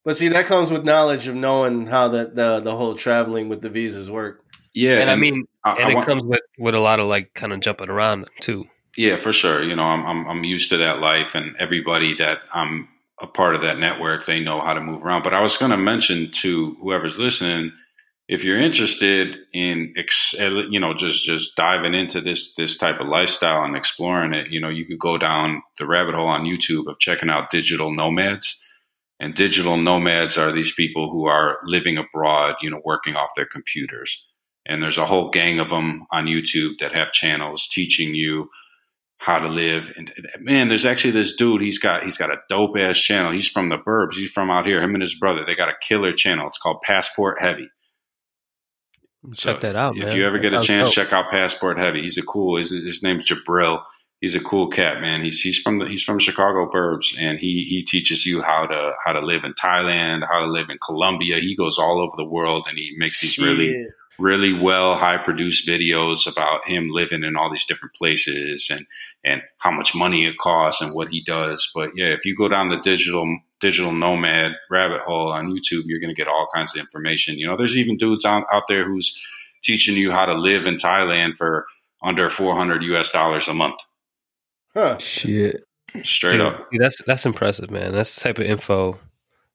But 0.03 0.15
see, 0.15 0.29
that 0.29 0.45
comes 0.45 0.71
with 0.71 0.83
knowledge 0.83 1.27
of 1.27 1.35
knowing 1.35 1.85
how 1.85 2.07
that 2.09 2.35
the 2.35 2.59
the 2.59 2.75
whole 2.75 2.95
traveling 2.95 3.49
with 3.49 3.61
the 3.61 3.69
visas 3.69 4.09
work. 4.09 4.43
Yeah, 4.73 4.99
And 4.99 5.09
I 5.11 5.15
mean, 5.15 5.45
I- 5.63 5.73
and 5.73 5.83
I 5.85 5.91
it 5.91 5.95
want- 5.95 6.07
comes 6.07 6.23
with 6.23 6.39
with 6.57 6.73
a 6.75 6.79
lot 6.79 6.99
of 6.99 7.05
like 7.07 7.33
kind 7.33 7.53
of 7.53 7.59
jumping 7.59 7.89
around 7.89 8.27
too. 8.39 8.65
Yeah, 8.97 9.17
for 9.17 9.31
sure. 9.33 9.63
You 9.63 9.75
know, 9.75 9.83
I'm, 9.83 10.05
I'm 10.05 10.27
I'm 10.27 10.43
used 10.43 10.69
to 10.69 10.77
that 10.77 10.99
life, 10.99 11.35
and 11.35 11.55
everybody 11.59 12.13
that 12.15 12.39
I'm 12.53 12.87
a 13.21 13.27
part 13.27 13.55
of 13.55 13.61
that 13.61 13.79
network, 13.79 14.25
they 14.25 14.39
know 14.39 14.59
how 14.61 14.73
to 14.73 14.81
move 14.81 15.03
around. 15.03 15.23
But 15.23 15.33
I 15.33 15.41
was 15.41 15.57
going 15.57 15.71
to 15.71 15.77
mention 15.77 16.31
to 16.41 16.75
whoever's 16.81 17.17
listening, 17.17 17.71
if 18.27 18.43
you're 18.43 18.59
interested 18.59 19.35
in, 19.53 19.93
ex- 19.97 20.33
you 20.33 20.79
know, 20.79 20.93
just 20.93 21.25
just 21.25 21.55
diving 21.55 21.93
into 21.93 22.21
this 22.21 22.55
this 22.55 22.77
type 22.77 22.99
of 22.99 23.07
lifestyle 23.07 23.63
and 23.63 23.75
exploring 23.75 24.33
it, 24.33 24.49
you 24.49 24.59
know, 24.59 24.69
you 24.69 24.85
could 24.85 24.99
go 24.99 25.17
down 25.17 25.61
the 25.77 25.85
rabbit 25.85 26.15
hole 26.15 26.27
on 26.27 26.45
YouTube 26.45 26.87
of 26.87 26.99
checking 26.99 27.29
out 27.29 27.51
digital 27.51 27.91
nomads. 27.91 28.59
And 29.19 29.35
digital 29.35 29.77
nomads 29.77 30.37
are 30.39 30.51
these 30.51 30.73
people 30.73 31.11
who 31.11 31.27
are 31.27 31.59
living 31.63 31.97
abroad, 31.97 32.55
you 32.61 32.71
know, 32.71 32.81
working 32.83 33.15
off 33.15 33.35
their 33.35 33.45
computers. 33.45 34.25
And 34.65 34.81
there's 34.81 34.97
a 34.97 35.05
whole 35.05 35.29
gang 35.29 35.59
of 35.59 35.69
them 35.69 36.07
on 36.11 36.25
YouTube 36.25 36.79
that 36.79 36.95
have 36.95 37.11
channels 37.11 37.67
teaching 37.67 38.15
you 38.15 38.49
how 39.21 39.37
to 39.37 39.47
live. 39.47 39.93
And 39.95 40.11
man, 40.39 40.67
there's 40.67 40.85
actually 40.85 41.11
this 41.11 41.35
dude. 41.35 41.61
He's 41.61 41.77
got 41.77 42.03
he's 42.03 42.17
got 42.17 42.31
a 42.31 42.37
dope 42.49 42.75
ass 42.77 42.97
channel. 42.97 43.31
He's 43.31 43.47
from 43.47 43.69
the 43.69 43.77
burbs. 43.77 44.15
He's 44.15 44.31
from 44.31 44.49
out 44.49 44.65
here. 44.65 44.81
Him 44.81 44.93
and 44.95 45.01
his 45.01 45.13
brother. 45.13 45.43
They 45.45 45.53
got 45.53 45.69
a 45.69 45.75
killer 45.87 46.11
channel. 46.11 46.47
It's 46.47 46.57
called 46.57 46.81
Passport 46.81 47.39
Heavy. 47.39 47.69
Check 49.35 49.59
that 49.61 49.75
out, 49.75 49.95
If 49.97 50.05
man. 50.05 50.17
you 50.17 50.25
ever 50.25 50.37
That 50.37 50.41
get 50.41 50.53
a 50.53 50.63
chance, 50.63 50.87
dope. 50.89 50.95
check 50.95 51.13
out 51.13 51.29
Passport 51.29 51.77
Heavy. 51.77 52.01
He's 52.01 52.17
a 52.17 52.23
cool. 52.23 52.57
His, 52.57 52.71
his 52.71 53.03
name's 53.03 53.29
Jabril. 53.29 53.83
He's 54.19 54.33
a 54.35 54.39
cool 54.39 54.69
cat, 54.69 54.99
man. 55.01 55.23
He's 55.23 55.39
he's 55.41 55.59
from 55.59 55.77
the 55.79 55.85
he's 55.85 56.01
from 56.03 56.17
Chicago 56.19 56.69
burbs, 56.71 57.15
and 57.19 57.37
he 57.37 57.65
he 57.69 57.83
teaches 57.83 58.25
you 58.25 58.41
how 58.41 58.65
to 58.65 58.93
how 59.05 59.13
to 59.13 59.21
live 59.21 59.43
in 59.43 59.53
Thailand, 59.53 60.21
how 60.27 60.39
to 60.39 60.47
live 60.51 60.69
in 60.69 60.77
Colombia. 60.83 61.39
He 61.39 61.55
goes 61.55 61.77
all 61.77 62.01
over 62.01 62.13
the 62.17 62.27
world, 62.29 62.65
and 62.67 62.77
he 62.77 62.93
makes 62.97 63.21
these 63.21 63.37
really 63.37 63.67
Shit. 63.73 63.87
Really 64.21 64.53
well 64.53 64.95
high 64.95 65.17
produced 65.17 65.67
videos 65.67 66.31
about 66.31 66.67
him 66.67 66.89
living 66.89 67.23
in 67.23 67.35
all 67.35 67.51
these 67.51 67.65
different 67.65 67.95
places 67.95 68.69
and 68.71 68.85
and 69.23 69.41
how 69.57 69.71
much 69.71 69.95
money 69.95 70.25
it 70.25 70.37
costs 70.39 70.81
and 70.81 70.93
what 70.93 71.09
he 71.09 71.23
does 71.23 71.69
but 71.75 71.91
yeah 71.95 72.07
if 72.07 72.25
you 72.25 72.35
go 72.35 72.47
down 72.47 72.69
the 72.69 72.77
digital 72.81 73.25
digital 73.59 73.91
nomad 73.91 74.53
rabbit 74.69 75.01
hole 75.01 75.31
on 75.31 75.47
youtube 75.47 75.83
you're 75.85 75.99
going 75.99 76.13
to 76.13 76.19
get 76.19 76.27
all 76.27 76.47
kinds 76.53 76.75
of 76.75 76.79
information 76.79 77.37
you 77.37 77.47
know 77.47 77.57
there's 77.57 77.77
even 77.77 77.97
dudes 77.97 78.25
out, 78.25 78.45
out 78.53 78.63
there 78.67 78.85
who's 78.85 79.19
teaching 79.63 79.95
you 79.97 80.11
how 80.11 80.25
to 80.25 80.33
live 80.33 80.65
in 80.65 80.75
thailand 80.75 81.35
for 81.35 81.65
under 82.03 82.29
400 82.29 82.81
us 82.83 83.11
dollars 83.11 83.47
a 83.47 83.53
month 83.53 83.79
Huh. 84.73 84.97
Shit. 84.99 85.65
straight 86.03 86.31
Dude, 86.31 86.41
up 86.41 86.61
see, 86.61 86.77
that's 86.79 87.01
that's 87.03 87.25
impressive, 87.25 87.71
man. 87.71 87.91
That's 87.91 88.15
the 88.15 88.21
type 88.21 88.39
of 88.39 88.45
info. 88.45 88.99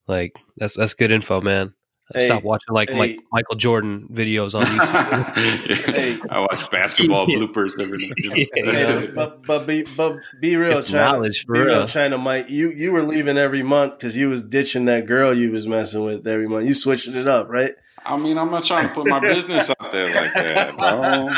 Like 0.06 0.38
that's 0.56 0.76
that's 0.76 0.94
good 0.94 1.10
info, 1.10 1.40
man. 1.40 1.74
Hey, 2.14 2.26
Stop 2.26 2.44
watching 2.44 2.72
like 2.72 2.88
hey. 2.90 2.98
like 2.98 3.20
Michael 3.32 3.56
Jordan 3.56 4.08
videos 4.12 4.54
on 4.54 4.64
YouTube. 4.66 5.94
Hey. 5.94 6.18
i 6.30 6.38
watch 6.38 6.70
basketball 6.70 7.26
bloopers 7.26 7.72
every 7.80 7.98
night 7.98 8.48
Yeah. 8.54 8.72
Hey, 9.00 9.06
but 9.12 9.42
but 9.44 9.66
be 9.66 9.84
but 9.96 10.16
be 10.40 10.56
real, 10.56 10.70
It's 10.78 10.84
China. 10.90 11.12
knowledge 11.12 11.46
be 11.46 11.58
real, 11.58 11.64
real. 11.66 11.88
China. 11.88 12.16
Mike, 12.18 12.48
you 12.48 12.70
you 12.70 12.92
were 12.92 13.02
leaving 13.02 13.36
every 13.38 13.62
month 13.62 13.94
because 13.98 14.16
you 14.16 14.28
was 14.28 14.42
ditching 14.46 14.84
that 14.84 15.06
girl 15.06 15.34
you 15.34 15.50
was 15.50 15.66
messing 15.66 16.04
with 16.04 16.26
every 16.28 16.48
month. 16.48 16.66
You 16.66 16.74
switching 16.74 17.14
it 17.16 17.28
up, 17.28 17.48
right? 17.48 17.74
I 18.04 18.16
mean, 18.16 18.38
I'm 18.38 18.52
not 18.52 18.64
trying 18.64 18.86
to 18.86 18.94
put 18.94 19.08
my 19.08 19.18
business 19.18 19.68
out 19.68 19.90
there 19.90 20.06
like 20.14 20.32
that, 20.34 20.76
bro. 20.78 21.28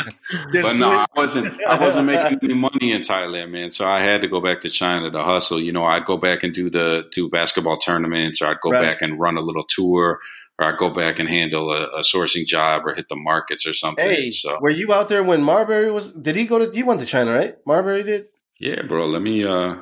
But 0.61 0.77
no, 0.79 0.91
I 0.91 1.05
wasn't. 1.15 1.59
I 1.67 1.79
wasn't 1.79 2.05
making 2.05 2.37
any 2.43 2.53
money 2.53 2.91
in 2.91 3.01
Thailand, 3.01 3.49
man. 3.49 3.71
So 3.71 3.87
I 3.89 4.01
had 4.03 4.21
to 4.21 4.27
go 4.27 4.39
back 4.39 4.61
to 4.61 4.69
China 4.69 5.09
to 5.09 5.23
hustle. 5.23 5.59
You 5.59 5.71
know, 5.71 5.83
I'd 5.83 6.05
go 6.05 6.17
back 6.17 6.43
and 6.43 6.53
do 6.53 6.69
the 6.69 7.07
do 7.11 7.27
basketball 7.27 7.77
tournaments, 7.79 8.39
or 8.43 8.47
I'd 8.47 8.61
go 8.61 8.69
Right. 8.69 8.83
back 8.83 9.01
and 9.01 9.19
run 9.19 9.35
a 9.35 9.41
little 9.41 9.63
tour, 9.63 10.19
or 10.59 10.65
I'd 10.65 10.77
go 10.77 10.89
back 10.93 11.19
and 11.19 11.29
handle 11.29 11.71
a, 11.71 11.85
a 11.97 12.01
sourcing 12.01 12.45
job, 12.45 12.83
or 12.85 12.93
hit 12.93 13.07
the 13.09 13.15
markets 13.15 13.65
or 13.65 13.73
something. 13.73 14.05
Hey, 14.07 14.29
so 14.31 14.59
were 14.61 14.69
you 14.69 14.93
out 14.93 15.09
there 15.09 15.23
when 15.23 15.41
Marbury 15.41 15.89
was? 15.91 16.11
Did 16.11 16.35
he 16.35 16.45
go 16.45 16.59
to? 16.59 16.75
You 16.77 16.85
went 16.85 16.99
to 16.99 17.05
China, 17.05 17.33
right? 17.33 17.55
Marbury 17.65 18.03
did. 18.03 18.25
yeah, 18.59 18.81
bro. 18.87 19.07
Let 19.07 19.21
me. 19.21 19.45
uh 19.45 19.75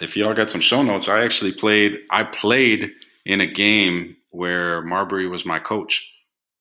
If 0.00 0.16
y'all 0.16 0.34
got 0.34 0.50
some 0.50 0.60
show 0.60 0.82
notes, 0.82 1.08
I 1.08 1.24
actually 1.24 1.52
played. 1.52 1.98
I 2.10 2.22
played 2.24 2.90
in 3.26 3.40
a 3.40 3.46
game 3.46 4.16
where 4.30 4.82
Marbury 4.82 5.28
was 5.28 5.44
my 5.44 5.58
coach. 5.58 6.12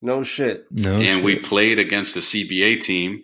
No 0.02 0.22
shit. 0.24 0.66
No. 0.72 1.00
and 1.00 1.24
we 1.24 1.38
played 1.40 1.80
against 1.80 2.14
the 2.14 2.20
CBA 2.22 2.82
team. 2.82 3.24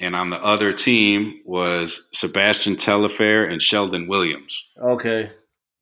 And 0.00 0.14
on 0.14 0.30
the 0.30 0.36
other 0.36 0.72
team 0.72 1.40
was 1.44 2.08
Sebastian 2.12 2.76
Telefair 2.76 3.50
and 3.50 3.60
Sheldon 3.60 4.06
Williams. 4.06 4.70
Okay. 4.80 5.28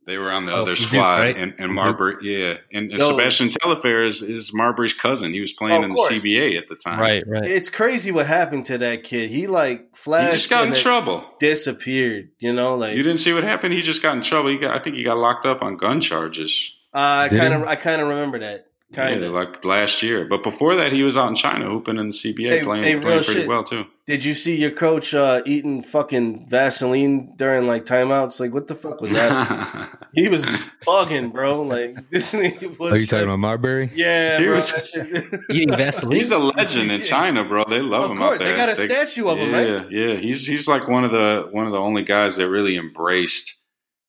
They 0.07 0.19
were 0.19 0.31
on 0.31 0.47
the 0.47 0.53
Oh, 0.53 0.63
other 0.63 0.73
from 0.77 0.83
Duke, 0.85 0.89
squad, 0.89 1.19
right? 1.21 1.37
and, 1.37 1.51
and 1.59 1.67
From 1.67 1.75
Marbury, 1.75 2.15
yeah, 2.23 2.59
and, 2.73 2.91
and 2.93 3.01
Yo. 3.01 3.11
Sebastian 3.11 3.49
Telefair 3.49 4.07
is, 4.07 4.23
is 4.23 4.55
Marbury's 4.55 4.95
cousin. 4.95 5.33
He 5.33 5.41
was 5.41 5.53
Oh, 5.55 5.59
playing 5.67 5.79
of 5.79 5.83
in 5.85 5.89
the 5.91 5.95
course. 5.97 6.13
CBA 6.25 6.57
at 6.59 6.69
the 6.69 6.77
time. 6.77 7.01
right, 7.01 7.25
right. 7.27 7.45
It's 7.45 7.69
crazy 7.69 8.13
what 8.13 8.27
happened 8.27 8.67
to 8.67 8.79
that 8.79 9.03
kid. 9.03 9.31
He 9.31 9.49
like 9.49 9.81
He 9.81 9.87
flashed 9.95 10.33
just 10.35 10.51
got 10.51 10.61
in 10.63 10.69
and 10.69 10.77
then 10.77 10.83
trouble. 10.83 11.25
disappeared. 11.41 12.31
You 12.39 12.53
know, 12.53 12.77
like 12.77 12.97
You 12.97 13.03
didn't 13.03 13.19
see 13.19 13.33
what 13.33 13.43
happened. 13.43 13.75
He 13.75 13.81
just 13.81 14.01
got 14.01 14.17
in 14.17 14.23
trouble. 14.23 14.51
He 14.51 14.59
got, 14.59 14.79
I 14.79 14.83
think 14.83 14.95
he 14.97 15.03
got 15.03 15.17
locked 15.19 15.45
up 15.45 15.61
on 15.63 15.77
gun 15.77 16.01
charges. 16.01 16.73
uh, 16.95 17.27
I 17.27 17.29
kind 17.29 17.53
of 17.55 17.65
I 17.65 17.75
kind 17.75 18.01
of 18.01 18.09
remember 18.09 18.39
that. 18.39 18.67
Kind 18.93 19.21
Yeah, 19.23 19.27
of. 19.29 19.33
like 19.35 19.65
last 19.65 20.01
year. 20.03 20.25
But 20.27 20.45
before 20.45 20.77
that, 20.77 20.93
he 20.93 21.03
was 21.03 21.17
out 21.17 21.29
in 21.29 21.35
China 21.35 21.65
hooping 21.69 21.97
in 21.99 22.11
the 22.11 22.13
CBA, 22.15 22.51
Hey, 22.53 22.63
playing, 22.65 22.85
hey, 22.85 22.93
playing 23.01 23.25
pretty 23.25 23.41
shit. 23.41 23.49
well 23.49 23.65
too. 23.65 23.85
Did 24.07 24.25
you 24.25 24.33
see 24.33 24.55
your 24.55 24.71
coach 24.71 25.13
uh, 25.13 25.43
eating 25.45 25.83
fucking 25.83 26.47
Vaseline 26.49 27.35
during 27.35 27.67
like 27.67 27.85
timeouts? 27.85 28.39
Like, 28.39 28.55
what 28.55 28.69
the 28.69 28.77
fuck 28.77 29.01
was 29.01 29.11
that? 29.11 29.91
he 30.15 30.29
was 30.29 30.47
bugging, 30.87 31.33
bro. 31.33 31.63
Like 31.63 32.09
this 32.11 32.33
nigga 32.33 32.79
was. 32.79 32.95
Are 32.95 32.99
you 32.99 33.07
talking 33.07 33.25
about 33.25 33.41
Marbury? 33.41 33.91
Yeah, 33.93 34.39
He 34.39 34.45
bro. 34.45 34.55
was- 34.55 34.95
Eating 35.51 35.71
Vaseline. 35.77 36.17
He's 36.17 36.31
a 36.31 36.39
legend 36.39 36.93
in 36.93 37.03
China, 37.03 37.43
bro. 37.43 37.65
They 37.69 37.81
love 37.81 38.05
Of 38.05 38.11
him 38.13 38.17
course, 38.19 38.35
out 38.35 38.39
there. 38.39 38.53
they 38.53 38.57
got 38.57 38.69
a 38.69 38.77
statue 38.77 39.27
of 39.27 39.39
him, 39.39 39.51
yeah. 39.53 39.85
Yeah, 39.91 40.17
He's 40.21 40.47
he's 40.47 40.69
like 40.69 40.87
one 40.87 41.05
of 41.05 41.11
the 41.11 41.49
one 41.51 41.67
of 41.67 41.73
the 41.73 41.79
only 41.81 42.05
guys 42.05 42.37
that 42.37 42.49
really 42.49 42.77
embraced 42.77 43.53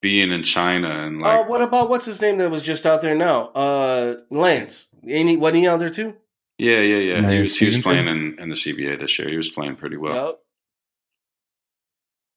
being 0.01 0.31
in 0.31 0.43
China 0.43 0.89
and 1.05 1.23
Uh, 1.23 1.39
like 1.39 1.49
what 1.49 1.61
about 1.61 1.89
what's 1.89 2.05
his 2.05 2.21
name 2.21 2.37
that 2.37 2.49
was 2.51 2.61
just 2.61 2.85
out 2.85 3.01
there 3.01 3.15
now? 3.15 3.47
Uh, 3.49 4.15
Lance. 4.29 4.87
Ain't 5.07 5.29
he? 5.29 5.37
Wasn't 5.37 5.57
he 5.57 5.67
out 5.67 5.79
there 5.79 5.89
too? 5.89 6.15
yeah, 6.59 6.79
yeah, 6.79 6.97
yeah. 6.97 7.15
He 7.17 7.21
Lance 7.21 7.41
was 7.41 7.57
he 7.57 7.65
was 7.67 7.77
playing 7.79 8.07
in, 8.07 8.37
in 8.39 8.49
the 8.49 8.55
CBA 8.55 8.99
this 8.99 9.17
year. 9.19 9.29
He 9.29 9.37
was 9.37 9.49
playing 9.49 9.75
pretty 9.75 9.97
well. 9.97 10.15
Yup. 10.15 10.39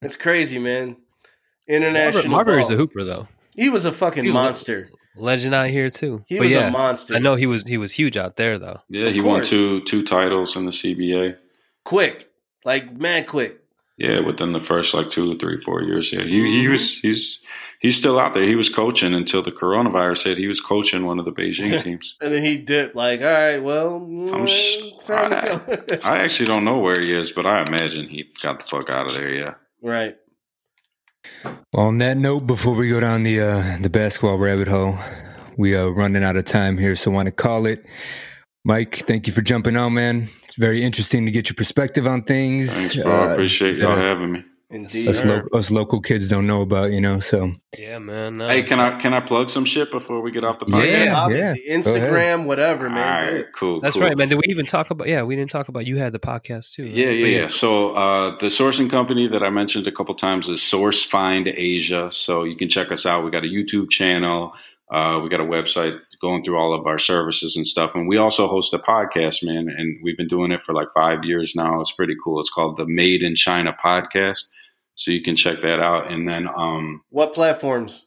It's 0.03 0.17
crazy, 0.17 0.59
man. 0.59 0.97
International. 1.69 2.31
Marbury's 2.31 2.69
ball. 2.69 2.75
a 2.75 2.79
hooper 2.79 3.05
though. 3.05 3.29
He 3.57 3.69
was 3.69 3.85
a 3.85 3.93
fucking 3.93 4.25
was- 4.25 4.35
monster. 4.35 4.89
legend 5.17 5.55
out 5.55 5.69
here 5.69 5.91
too. 5.91 6.25
He 6.27 6.37
but 6.39 6.45
was 6.45 6.53
yeah, 6.55 6.69
a 6.69 6.71
monster. 6.71 7.15
I 7.15 7.19
know 7.19 7.35
he 7.37 7.47
was 7.47 7.65
he 7.65 7.77
was 7.79 7.93
huge 7.93 8.17
out 8.17 8.37
there 8.37 8.59
though. 8.59 8.81
Yeah, 8.89 9.07
Of 9.07 9.13
he 9.13 9.21
won 9.21 9.45
two 9.45 9.83
two 9.85 10.03
titles 10.05 10.57
in 10.57 10.65
the 10.65 10.71
CBA. 10.73 11.37
quick, 11.85 12.31
like 12.65 12.93
mad 12.97 13.27
quick. 13.27 13.60
Yeah, 14.01 14.21
within 14.21 14.53
the 14.53 14.61
first 14.61 14.95
like 14.95 15.11
two 15.11 15.31
or 15.31 15.35
three, 15.35 15.59
four 15.59 15.83
years. 15.83 16.11
Yeah, 16.11 16.23
he 16.23 16.41
he 16.41 16.65
Mhm. 16.65 16.71
was 16.71 16.99
he's 17.01 17.39
he's 17.81 17.99
still 17.99 18.19
out 18.19 18.33
there. 18.33 18.45
He 18.45 18.55
was 18.55 18.71
coaching 18.71 19.13
until 19.13 19.43
the 19.43 19.53
coronavirus 19.53 20.25
hit. 20.25 20.39
He 20.39 20.47
was 20.47 20.59
coaching 20.61 21.05
one 21.05 21.19
of 21.19 21.27
the 21.27 21.33
Beijing 21.33 21.83
teams. 21.85 22.17
And 22.23 22.33
then 22.33 22.43
he 22.43 22.57
dipped. 22.57 22.97
Like, 22.97 23.21
all 23.21 23.27
right, 23.27 23.59
well, 23.63 23.97
I'm 23.97 24.47
sh- 24.47 24.79
mm, 24.81 25.07
time 25.07 25.31
to 25.39 25.77
go. 25.77 25.99
I 26.09 26.21
actually 26.25 26.47
don't 26.47 26.65
know 26.65 26.79
where 26.79 26.97
he 26.99 27.13
is, 27.13 27.31
but 27.31 27.45
I 27.45 27.63
imagine 27.69 28.09
he 28.09 28.25
got 28.43 28.61
the 28.61 28.65
fuck 28.65 28.89
out 28.89 29.07
of 29.11 29.17
there. 29.19 29.35
Yeah. 29.35 29.55
right. 29.83 30.17
Well, 31.73 31.87
on 31.87 31.99
that 31.99 32.17
note, 32.17 32.47
before 32.47 32.75
we 32.75 32.89
go 32.89 33.01
down 33.01 33.23
the 33.25 33.41
uh, 33.41 33.77
the 33.83 33.91
basketball 33.91 34.39
rabbit 34.39 34.69
hole, 34.69 34.97
we 35.59 35.75
are 35.75 35.91
running 35.93 36.25
out 36.25 36.37
of 36.37 36.47
time 36.47 36.79
here, 36.79 36.97
so 36.97 37.11
I 37.11 37.15
want 37.15 37.27
to 37.27 37.33
call 37.33 37.67
it. 37.67 37.85
Mike, 38.65 38.97
thank 39.07 39.27
you 39.27 39.33
for 39.33 39.41
jumping 39.41 39.77
on, 39.77 39.95
man. 39.95 40.29
It's 40.45 40.57
very 40.57 40.83
interesting 40.83 41.25
to 41.25 41.31
get 41.31 41.49
your 41.49 41.55
perspective 41.55 42.07
on 42.07 42.23
things. 42.25 42.77
Thanks, 42.77 42.97
bro. 42.97 43.11
I 43.11 43.31
uh, 43.31 43.33
appreciate 43.33 43.79
y'all 43.79 43.97
yeah. 43.99 44.09
having 44.09 44.33
me. 44.33 44.45
Indeed. 44.73 45.09
us, 45.09 45.25
lo- 45.25 45.49
us 45.53 45.71
local 45.73 46.01
kids 46.01 46.29
don't 46.29 46.47
know 46.47 46.61
about, 46.61 46.93
you 46.93 47.01
know. 47.01 47.19
So 47.19 47.55
Yeah, 47.77 47.99
man. 47.99 48.39
no. 48.39 48.47
Hey, 48.49 48.63
can 48.63 48.79
I 48.79 49.01
can 49.01 49.13
I 49.13 49.19
plug 49.19 49.51
some 49.51 49.65
shit 49.65 49.91
before 49.91 50.21
we 50.21 50.31
get 50.31 50.45
off 50.45 50.61
the 50.61 50.67
podcast? 50.67 50.87
yeah, 50.87 51.05
Yeah, 51.07 51.19
obviously. 51.21 51.63
yeah. 51.67 51.77
Instagram, 51.77 52.47
whatever, 52.47 52.89
man. 52.89 53.35
right, 53.35 53.47
cool. 53.57 53.81
That's 53.81 53.97
cool. 53.97 54.07
right, 54.07 54.17
man. 54.17 54.29
Did 54.29 54.37
we 54.37 54.45
even 54.49 54.67
talk 54.67 54.91
about? 54.91 55.09
Yeah, 55.09 55.25
we 55.25 55.35
didn't 55.35 55.51
talk 55.51 55.67
about. 55.69 55.87
You 55.87 55.97
had 55.99 56.13
the 56.13 56.21
podcast 56.21 56.75
too. 56.75 56.85
right? 56.85 56.93
Yeah, 56.93 57.11
yeah, 57.11 57.41
yeah. 57.41 57.47
So 57.49 57.95
uh, 57.97 58.39
the 58.39 58.47
sourcing 58.47 58.89
company 58.89 59.27
that 59.27 59.43
I 59.43 59.51
mentioned 59.51 59.89
a 59.89 59.93
couple 59.93 60.15
times 60.15 60.49
is 60.49 60.63
Source 60.63 61.03
Find 61.05 61.49
Asia. 61.49 62.09
So 62.13 62.45
you 62.45 62.55
can 62.57 62.69
check 62.69 62.93
us 62.93 63.05
out. 63.07 63.25
We 63.25 63.33
got 63.33 63.43
a 63.45 63.49
YouTube 63.49 63.91
channel. 63.91 64.53
Uh, 64.89 65.19
we 65.23 65.31
got 65.31 65.41
a 65.41 65.45
website 65.45 65.99
going 66.21 66.45
through 66.45 66.59
all 66.59 66.73
of 66.75 66.87
our 66.87 66.99
services 66.99 67.57
and 67.57 67.67
stuff. 67.67 67.95
And 67.95 68.07
we 68.09 68.17
also 68.19 68.47
host 68.47 68.75
a 68.75 68.79
podcast, 68.79 69.43
man. 69.43 69.69
And 69.69 69.99
we've 70.03 70.17
been 70.17 70.29
doing 70.29 70.53
it 70.53 70.63
for 70.63 70.73
like 70.75 70.89
five 70.95 71.25
years 71.25 71.55
now. 71.57 71.81
It's 71.81 71.93
pretty 71.93 72.15
cool. 72.23 72.41
It's 72.41 72.51
called 72.51 72.77
the 72.77 72.87
Made 72.87 73.23
in 73.23 73.35
China 73.35 73.75
Podcast. 73.83 74.45
So 74.97 75.11
you 75.11 75.23
can 75.23 75.35
check 75.37 75.63
that 75.63 75.81
out. 75.81 76.11
And 76.13 76.29
then 76.29 76.49
um, 76.55 77.03
What 77.11 77.33
platforms? 77.33 78.07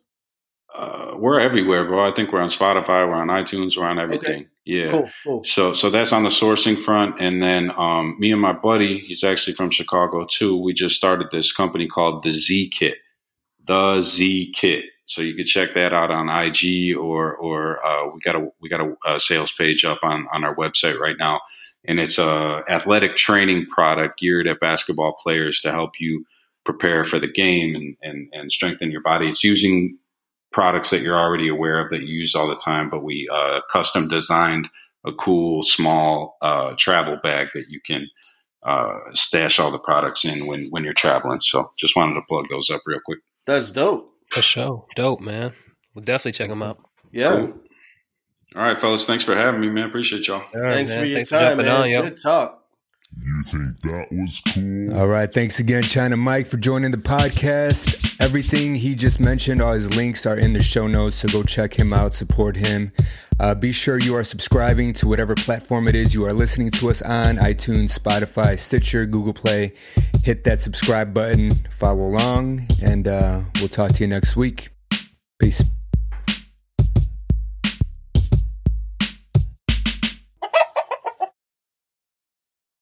uh, 0.76 1.14
we're 1.18 1.40
everywhere, 1.40 1.86
bro. 1.86 2.08
I 2.08 2.14
think 2.16 2.32
we're 2.32 2.42
on 2.42 2.50
Spotify. 2.50 3.08
We're 3.08 3.16
on 3.16 3.28
iTunes. 3.28 3.78
We're 3.78 3.86
on 3.86 4.00
everything. 4.00 4.48
Yeah. 4.66 4.92
Cool, 4.92 5.10
cool. 5.24 5.44
So 5.44 5.74
so 5.74 5.90
that's 5.90 6.14
on 6.14 6.24
the 6.24 6.30
sourcing 6.30 6.80
front, 6.82 7.20
and 7.20 7.44
then 7.44 7.72
um, 7.78 8.16
me 8.18 8.32
and 8.32 8.42
my 8.42 8.54
buddy, 8.54 9.00
he's 9.00 9.24
actually 9.24 9.54
from 9.54 9.70
Chicago 9.70 10.26
too. 10.26 10.56
We 10.60 10.74
just 10.74 10.96
started 10.96 11.28
this 11.32 11.52
company 11.52 11.86
called 11.86 12.24
the 12.24 12.32
Z 12.32 12.70
Kit, 12.70 12.96
the 13.66 14.02
Z 14.02 14.54
Kit. 14.56 14.86
So 15.06 15.22
you 15.22 15.36
can 15.36 15.46
check 15.46 15.74
that 15.74 15.94
out 15.94 16.12
on 16.12 16.30
IG 16.30 16.96
or 16.98 17.36
or 17.36 17.86
uh, 17.86 18.10
we 18.14 18.20
got 18.22 18.36
a 18.36 18.50
we 18.62 18.70
got 18.70 18.82
a, 18.82 18.96
a 19.06 19.20
sales 19.20 19.52
page 19.52 19.84
up 19.84 20.00
on 20.04 20.28
on 20.34 20.44
our 20.44 20.56
website 20.56 20.98
right 20.98 21.18
now, 21.20 21.42
and 21.86 22.00
it's 22.00 22.18
a 22.18 22.64
athletic 22.70 23.16
training 23.16 23.66
product 23.66 24.20
geared 24.20 24.48
at 24.48 24.60
basketball 24.60 25.16
players 25.22 25.60
to 25.62 25.72
help 25.72 26.00
you 26.00 26.26
prepare 26.66 27.04
for 27.04 27.20
the 27.20 27.28
game 27.28 27.76
and 27.76 27.98
and, 28.02 28.30
and 28.32 28.52
strengthen 28.52 28.92
your 28.92 29.02
body. 29.02 29.28
It's 29.28 29.44
using 29.44 29.98
products 30.54 30.92
that 30.92 31.02
you're 31.02 31.18
already 31.18 31.50
aware 31.50 31.80
of 31.80 31.90
that 31.90 32.04
you 32.04 32.20
use 32.20 32.36
all 32.36 32.48
the 32.48 32.56
time, 32.56 32.90
but 32.90 33.04
we 33.04 33.28
uh, 33.32 33.62
custom 33.72 34.08
designed 34.08 34.70
a 35.06 35.12
cool 35.12 35.64
small 35.64 36.38
uh, 36.42 36.76
travel 36.78 37.18
bag 37.22 37.50
that 37.54 37.66
you 37.68 37.82
can 37.86 38.08
uh, 38.64 39.00
stash 39.14 39.60
all 39.60 39.72
the 39.72 39.80
products 39.80 40.24
in 40.24 40.46
when 40.48 40.68
when 40.70 40.86
you're 40.86 40.94
traveling. 40.94 41.42
So 41.42 41.72
just 41.78 41.98
wanted 41.98 42.14
to 42.16 42.22
plug 42.22 42.46
those 42.50 42.70
up 42.70 42.82
real 42.86 43.02
quick. 43.06 43.20
That's 43.46 43.72
dope. 43.72 44.13
For 44.34 44.42
sure. 44.42 44.86
Dope, 44.96 45.22
man. 45.22 45.54
We'll 45.94 46.04
definitely 46.04 46.32
check 46.34 46.50
them 46.50 46.62
out. 46.64 46.80
Yeah. 47.12 47.36
Cool. 47.36 47.60
All 48.56 48.62
right, 48.64 48.80
fellas. 48.80 49.06
Thanks 49.06 49.24
for 49.24 49.36
having 49.36 49.62
me, 49.62 49.70
man. 49.70 49.86
Appreciate 49.88 50.28
y'all. 50.28 50.42
All 50.54 50.62
right, 50.62 50.74
Thanks 50.74 50.92
man. 50.94 51.02
for 51.02 51.06
your 51.08 51.18
Thanks 51.18 51.30
time, 51.32 51.42
jumping 51.42 51.66
man. 51.66 51.82
on, 51.82 51.90
yo. 51.90 52.02
Good 52.04 52.18
talk. 52.22 52.63
You 53.16 53.42
think 53.44 53.80
that 53.82 54.08
was 54.12 54.42
cool? 54.54 54.98
All 55.00 55.08
right. 55.08 55.32
Thanks 55.32 55.60
again, 55.60 55.84
China 55.84 56.18
Mike, 56.18 56.48
for 56.48 56.58
joining 56.58 56.92
the 56.92 56.98
podcast. 56.98 58.16
Everything 58.20 58.76
he 58.76 58.96
just 58.96 59.20
mentioned, 59.20 59.62
all 59.62 59.74
his 59.74 59.96
links 59.96 60.26
are 60.26 60.38
in 60.38 60.54
the 60.54 60.64
show 60.64 60.88
notes. 60.88 61.18
So 61.18 61.28
go 61.28 61.44
check 61.44 61.78
him 61.78 61.94
out, 61.94 62.14
support 62.14 62.56
him. 62.56 62.92
Uh, 63.40 63.54
be 63.56 63.72
sure 63.72 64.00
you 64.00 64.16
are 64.16 64.24
subscribing 64.24 64.94
to 64.94 65.08
whatever 65.08 65.36
platform 65.36 65.88
it 65.88 65.96
is 65.96 66.14
you 66.14 66.26
are 66.26 66.34
listening 66.34 66.72
to 66.72 66.90
us 66.90 67.02
on 67.02 67.38
iTunes, 67.38 67.98
Spotify, 67.98 68.58
Stitcher, 68.58 69.06
Google 69.06 69.34
Play. 69.34 69.74
Hit 70.24 70.44
that 70.46 70.60
subscribe 70.60 71.14
button, 71.14 71.50
follow 71.78 72.06
along, 72.06 72.68
and 72.86 73.08
uh, 73.08 73.42
we'll 73.56 73.70
talk 73.70 73.92
to 73.94 74.04
you 74.04 74.08
next 74.08 74.36
week. 74.36 74.70
Peace. 75.42 75.64